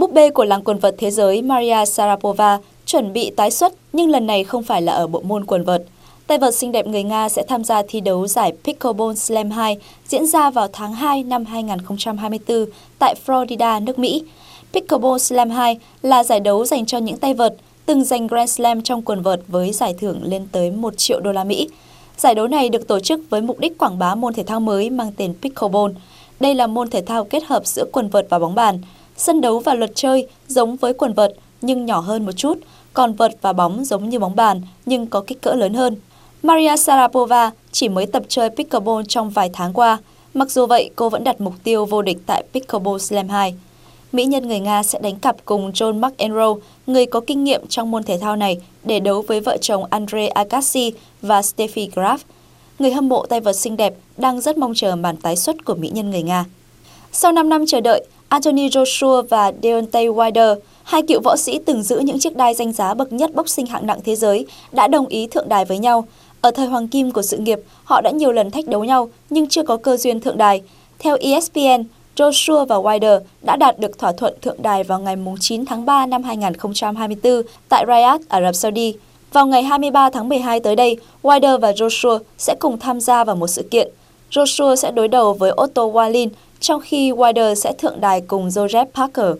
Búp 0.00 0.12
bê 0.12 0.30
của 0.30 0.44
làng 0.44 0.64
quần 0.64 0.78
vợt 0.78 0.94
thế 0.98 1.10
giới 1.10 1.42
Maria 1.42 1.84
Sarapova 1.86 2.58
chuẩn 2.86 3.12
bị 3.12 3.30
tái 3.36 3.50
xuất 3.50 3.72
nhưng 3.92 4.10
lần 4.10 4.26
này 4.26 4.44
không 4.44 4.62
phải 4.62 4.82
là 4.82 4.92
ở 4.92 5.06
bộ 5.06 5.20
môn 5.20 5.44
quần 5.44 5.64
vợt. 5.64 5.82
Tay 6.26 6.38
vợt 6.38 6.54
xinh 6.54 6.72
đẹp 6.72 6.86
người 6.86 7.02
Nga 7.02 7.28
sẽ 7.28 7.42
tham 7.48 7.64
gia 7.64 7.82
thi 7.88 8.00
đấu 8.00 8.26
giải 8.26 8.52
Pickleball 8.64 9.14
Slam 9.14 9.50
2 9.50 9.76
diễn 10.08 10.26
ra 10.26 10.50
vào 10.50 10.68
tháng 10.72 10.92
2 10.92 11.22
năm 11.22 11.44
2024 11.44 12.66
tại 12.98 13.14
Florida, 13.26 13.84
nước 13.84 13.98
Mỹ. 13.98 14.22
Pickleball 14.72 15.18
Slam 15.18 15.50
2 15.50 15.78
là 16.02 16.24
giải 16.24 16.40
đấu 16.40 16.64
dành 16.64 16.86
cho 16.86 16.98
những 16.98 17.16
tay 17.16 17.34
vợt 17.34 17.54
từng 17.86 18.04
giành 18.04 18.26
Grand 18.26 18.50
Slam 18.50 18.82
trong 18.82 19.02
quần 19.02 19.22
vợt 19.22 19.40
với 19.48 19.72
giải 19.72 19.94
thưởng 19.98 20.20
lên 20.22 20.46
tới 20.52 20.70
1 20.70 20.94
triệu 20.96 21.20
đô 21.20 21.32
la 21.32 21.44
Mỹ. 21.44 21.68
Giải 22.16 22.34
đấu 22.34 22.48
này 22.48 22.68
được 22.68 22.88
tổ 22.88 23.00
chức 23.00 23.20
với 23.30 23.40
mục 23.40 23.58
đích 23.58 23.78
quảng 23.78 23.98
bá 23.98 24.14
môn 24.14 24.34
thể 24.34 24.42
thao 24.42 24.60
mới 24.60 24.90
mang 24.90 25.12
tên 25.16 25.34
Pickleball. 25.42 25.92
Đây 26.40 26.54
là 26.54 26.66
môn 26.66 26.90
thể 26.90 27.02
thao 27.02 27.24
kết 27.24 27.44
hợp 27.44 27.66
giữa 27.66 27.84
quần 27.92 28.08
vợt 28.08 28.26
và 28.30 28.38
bóng 28.38 28.54
bàn. 28.54 28.78
Sân 29.20 29.40
đấu 29.40 29.58
và 29.58 29.74
luật 29.74 29.90
chơi 29.94 30.26
giống 30.48 30.76
với 30.76 30.94
quần 30.94 31.12
vợt 31.12 31.32
nhưng 31.62 31.86
nhỏ 31.86 32.00
hơn 32.00 32.26
một 32.26 32.32
chút, 32.32 32.58
còn 32.92 33.12
vợt 33.12 33.32
và 33.42 33.52
bóng 33.52 33.84
giống 33.84 34.08
như 34.08 34.18
bóng 34.18 34.36
bàn 34.36 34.62
nhưng 34.86 35.06
có 35.06 35.20
kích 35.20 35.40
cỡ 35.40 35.54
lớn 35.54 35.74
hơn. 35.74 35.96
Maria 36.42 36.76
Sarapova 36.76 37.50
chỉ 37.72 37.88
mới 37.88 38.06
tập 38.06 38.22
chơi 38.28 38.50
pickleball 38.50 39.02
trong 39.08 39.30
vài 39.30 39.50
tháng 39.52 39.72
qua. 39.72 39.98
Mặc 40.34 40.50
dù 40.50 40.66
vậy, 40.66 40.90
cô 40.96 41.08
vẫn 41.08 41.24
đặt 41.24 41.40
mục 41.40 41.54
tiêu 41.64 41.84
vô 41.84 42.02
địch 42.02 42.18
tại 42.26 42.44
Pickleball 42.52 42.98
Slam 42.98 43.28
2. 43.28 43.54
mỹ 44.12 44.24
nhân 44.24 44.48
người 44.48 44.60
Nga 44.60 44.82
sẽ 44.82 44.98
đánh 45.02 45.16
cặp 45.16 45.36
cùng 45.44 45.70
John 45.70 46.00
McEnroe, 46.00 46.60
người 46.86 47.06
có 47.06 47.20
kinh 47.26 47.44
nghiệm 47.44 47.66
trong 47.66 47.90
môn 47.90 48.02
thể 48.02 48.18
thao 48.18 48.36
này, 48.36 48.58
để 48.84 49.00
đấu 49.00 49.24
với 49.28 49.40
vợ 49.40 49.56
chồng 49.60 49.84
Andre 49.90 50.26
Agassi 50.26 50.92
và 51.22 51.40
Steffi 51.40 51.88
Graf. 51.90 52.18
Người 52.78 52.92
hâm 52.92 53.08
mộ 53.08 53.26
tay 53.26 53.40
vợt 53.40 53.56
xinh 53.56 53.76
đẹp 53.76 53.94
đang 54.16 54.40
rất 54.40 54.58
mong 54.58 54.72
chờ 54.74 54.96
màn 54.96 55.16
tái 55.16 55.36
xuất 55.36 55.64
của 55.64 55.74
mỹ 55.74 55.90
nhân 55.92 56.10
người 56.10 56.22
Nga. 56.22 56.44
Sau 57.12 57.32
5 57.32 57.48
năm 57.48 57.64
chờ 57.66 57.80
đợi, 57.80 58.04
Anthony 58.30 58.68
Joshua 58.68 59.22
và 59.22 59.52
Deontay 59.62 60.08
Wilder, 60.08 60.56
hai 60.82 61.02
cựu 61.02 61.20
võ 61.20 61.36
sĩ 61.36 61.58
từng 61.66 61.82
giữ 61.82 61.98
những 61.98 62.18
chiếc 62.18 62.36
đai 62.36 62.54
danh 62.54 62.72
giá 62.72 62.94
bậc 62.94 63.12
nhất 63.12 63.34
boxing 63.34 63.66
hạng 63.66 63.86
nặng 63.86 63.98
thế 64.04 64.16
giới, 64.16 64.46
đã 64.72 64.88
đồng 64.88 65.06
ý 65.06 65.26
thượng 65.26 65.48
đài 65.48 65.64
với 65.64 65.78
nhau. 65.78 66.04
Ở 66.40 66.50
thời 66.50 66.66
hoàng 66.66 66.88
kim 66.88 67.10
của 67.10 67.22
sự 67.22 67.38
nghiệp, 67.38 67.60
họ 67.84 68.00
đã 68.00 68.10
nhiều 68.10 68.32
lần 68.32 68.50
thách 68.50 68.66
đấu 68.66 68.84
nhau 68.84 69.08
nhưng 69.30 69.48
chưa 69.48 69.62
có 69.62 69.76
cơ 69.76 69.96
duyên 69.96 70.20
thượng 70.20 70.38
đài. 70.38 70.62
Theo 70.98 71.16
ESPN, 71.20 71.82
Joshua 72.16 72.66
và 72.66 72.76
Wilder 72.76 73.20
đã 73.42 73.56
đạt 73.56 73.78
được 73.78 73.98
thỏa 73.98 74.12
thuận 74.12 74.34
thượng 74.42 74.62
đài 74.62 74.84
vào 74.84 75.00
ngày 75.00 75.16
9 75.40 75.64
tháng 75.64 75.86
3 75.86 76.06
năm 76.06 76.22
2024 76.22 77.42
tại 77.68 77.84
Riyadh, 77.86 78.28
Ả 78.28 78.40
Rập 78.40 78.54
Saudi. 78.54 78.94
Vào 79.32 79.46
ngày 79.46 79.62
23 79.62 80.10
tháng 80.10 80.28
12 80.28 80.60
tới 80.60 80.76
đây, 80.76 80.96
Wilder 81.22 81.58
và 81.58 81.72
Joshua 81.72 82.18
sẽ 82.38 82.54
cùng 82.58 82.78
tham 82.78 83.00
gia 83.00 83.24
vào 83.24 83.36
một 83.36 83.46
sự 83.46 83.62
kiện. 83.70 83.88
Joshua 84.30 84.74
sẽ 84.74 84.90
đối 84.90 85.08
đầu 85.08 85.34
với 85.34 85.52
Otto 85.62 85.82
Wallin, 85.82 86.28
trong 86.60 86.80
khi 86.80 87.12
Wilder 87.12 87.54
sẽ 87.54 87.72
thượng 87.72 88.00
đài 88.00 88.20
cùng 88.20 88.48
Joseph 88.48 88.86
Parker. 88.94 89.36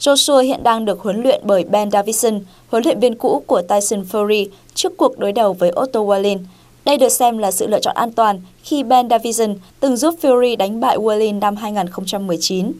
Joshua 0.00 0.40
hiện 0.40 0.62
đang 0.62 0.84
được 0.84 1.00
huấn 1.00 1.22
luyện 1.22 1.40
bởi 1.44 1.64
Ben 1.64 1.90
Davison, 1.90 2.40
huấn 2.70 2.84
luyện 2.84 3.00
viên 3.00 3.14
cũ 3.14 3.42
của 3.46 3.62
Tyson 3.62 4.04
Fury 4.12 4.46
trước 4.74 4.96
cuộc 4.96 5.18
đối 5.18 5.32
đầu 5.32 5.52
với 5.52 5.72
Otto 5.80 6.00
Wallin. 6.00 6.38
Đây 6.84 6.98
được 6.98 7.08
xem 7.08 7.38
là 7.38 7.50
sự 7.50 7.66
lựa 7.66 7.80
chọn 7.80 7.94
an 7.96 8.12
toàn 8.12 8.40
khi 8.62 8.82
Ben 8.82 9.08
Davison 9.10 9.54
từng 9.80 9.96
giúp 9.96 10.14
Fury 10.22 10.56
đánh 10.56 10.80
bại 10.80 10.98
Wallin 10.98 11.38
năm 11.38 11.56
2019. 11.56 12.72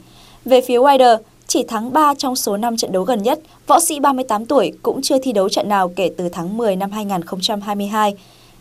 Về 0.45 0.61
phía 0.61 0.79
Wilder, 0.79 1.19
chỉ 1.47 1.63
thắng 1.63 1.93
3 1.93 2.15
trong 2.15 2.37
số 2.37 2.57
5 2.57 2.77
trận 2.77 2.93
đấu 2.93 3.03
gần 3.03 3.23
nhất, 3.23 3.41
võ 3.67 3.81
sĩ 3.81 4.01
38 4.01 4.47
tuổi 4.47 4.73
cũng 4.83 5.03
chưa 5.03 5.19
thi 5.19 5.33
đấu 5.33 5.49
trận 5.49 5.69
nào 5.69 5.89
kể 5.97 6.11
từ 6.17 6.29
tháng 6.29 6.57
10 6.57 6.77
năm 6.77 6.91
2022. 6.91 8.15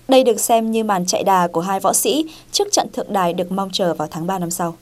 Đây 0.08 0.24
được 0.24 0.40
xem 0.40 0.72
như 0.72 0.84
màn 0.84 1.06
chạy 1.06 1.24
đà 1.24 1.48
của 1.48 1.62
hai 1.62 1.80
võ 1.80 1.94
sĩ 1.94 2.26
trước 2.52 2.68
trận 2.72 2.88
thượng 2.94 3.14
đài 3.14 3.34
được 3.34 3.52
mong 3.52 3.70
chờ 3.74 3.94
vào 3.94 4.08
tháng 4.12 4.28
3 4.28 4.40
năm 4.40 4.52
sau. 4.52 4.76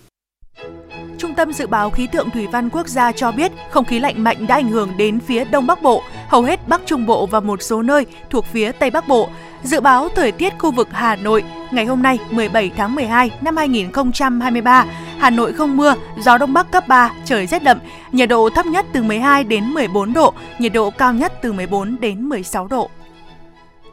Trung 1.17 1.33
tâm 1.35 1.53
Dự 1.53 1.67
báo 1.67 1.89
Khí 1.89 2.07
tượng 2.07 2.29
Thủy 2.29 2.47
văn 2.47 2.69
Quốc 2.69 2.87
gia 2.87 3.11
cho 3.11 3.31
biết 3.31 3.51
không 3.69 3.85
khí 3.85 3.99
lạnh 3.99 4.23
mạnh 4.23 4.47
đã 4.47 4.55
ảnh 4.55 4.69
hưởng 4.69 4.97
đến 4.97 5.19
phía 5.19 5.45
Đông 5.45 5.67
Bắc 5.67 5.81
Bộ, 5.81 6.03
hầu 6.27 6.41
hết 6.41 6.67
Bắc 6.67 6.81
Trung 6.85 7.05
Bộ 7.05 7.25
và 7.25 7.39
một 7.39 7.61
số 7.61 7.81
nơi 7.81 8.05
thuộc 8.29 8.45
phía 8.45 8.71
Tây 8.71 8.89
Bắc 8.89 9.07
Bộ. 9.07 9.29
Dự 9.63 9.81
báo 9.81 10.09
thời 10.09 10.31
tiết 10.31 10.53
khu 10.59 10.71
vực 10.71 10.87
Hà 10.91 11.15
Nội 11.15 11.43
ngày 11.71 11.85
hôm 11.85 12.03
nay 12.03 12.19
17 12.29 12.71
tháng 12.77 12.95
12 12.95 13.31
năm 13.41 13.57
2023, 13.57 14.85
Hà 15.19 15.29
Nội 15.29 15.53
không 15.53 15.77
mưa, 15.77 15.95
gió 16.19 16.37
Đông 16.37 16.53
Bắc 16.53 16.71
cấp 16.71 16.87
3, 16.87 17.11
trời 17.25 17.47
rét 17.47 17.63
đậm, 17.63 17.77
nhiệt 18.11 18.29
độ 18.29 18.49
thấp 18.49 18.65
nhất 18.65 18.85
từ 18.93 19.03
12 19.03 19.43
đến 19.43 19.65
14 19.65 20.13
độ, 20.13 20.33
nhiệt 20.59 20.73
độ 20.73 20.89
cao 20.89 21.13
nhất 21.13 21.33
từ 21.41 21.53
14 21.53 21.97
đến 21.99 22.29
16 22.29 22.67
độ. 22.67 22.89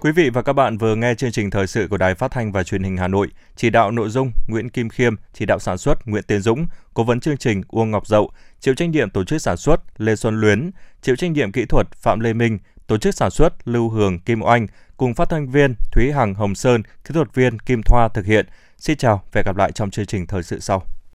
Quý 0.01 0.13
vị 0.13 0.31
và 0.31 0.43
các 0.43 0.53
bạn 0.53 0.79
vừa 0.79 0.95
nghe 0.95 1.15
chương 1.15 1.33
trình 1.33 1.51
thời 1.51 1.67
sự 1.67 1.87
của 1.91 1.97
Đài 1.97 2.15
Phát 2.15 2.31
thanh 2.31 2.53
và 2.53 2.63
Truyền 2.63 2.83
hình 2.83 2.97
Hà 2.97 3.09
Nội, 3.09 3.29
chỉ 3.57 3.71
đạo 3.71 3.91
nội 3.91 4.09
dung 4.09 4.33
Nguyễn 4.49 4.69
Kim 4.69 4.89
Khiêm, 4.89 5.15
chỉ 5.33 5.47
đạo 5.47 5.59
sản 5.59 5.79
xuất 5.79 6.07
Nguyễn 6.07 6.23
Tiến 6.23 6.41
Dũng, 6.41 6.67
cố 6.95 7.05
vấn 7.05 7.21
chương 7.21 7.37
trình 7.37 7.63
Uông 7.69 7.91
Ngọc 7.91 8.07
Dậu, 8.07 8.31
chịu 8.61 8.75
trách 8.75 8.89
nhiệm 8.89 9.11
tổ 9.11 9.25
chức 9.25 9.43
sản 9.43 9.57
xuất 9.57 9.81
Lê 9.97 10.17
Xuân 10.17 10.41
Luyến, 10.41 10.71
chịu 11.03 11.17
trách 11.17 11.31
nhiệm 11.31 11.53
kỹ 11.53 11.65
thuật 11.65 11.93
Phạm 11.93 12.21
Lê 12.21 12.33
Minh, 12.33 12.59
tổ 12.87 12.99
chức 12.99 13.15
sản 13.15 13.31
xuất 13.31 13.69
Lưu 13.69 13.89
Hường 13.89 14.19
Kim 14.19 14.43
Oanh, 14.43 14.67
cùng 14.97 15.15
phát 15.15 15.29
thanh 15.29 15.51
viên 15.51 15.75
Thúy 15.93 16.13
Hằng 16.13 16.35
Hồng 16.35 16.55
Sơn, 16.55 16.83
kỹ 16.83 17.11
thuật 17.15 17.35
viên 17.35 17.59
Kim 17.59 17.83
Thoa 17.83 18.09
thực 18.09 18.27
hiện. 18.27 18.47
Xin 18.79 18.97
chào 18.97 19.23
và 19.33 19.39
hẹn 19.39 19.45
gặp 19.47 19.57
lại 19.57 19.73
trong 19.73 19.91
chương 19.91 20.07
trình 20.07 20.27
thời 20.27 20.43
sự 20.43 20.61
sau. 20.61 20.83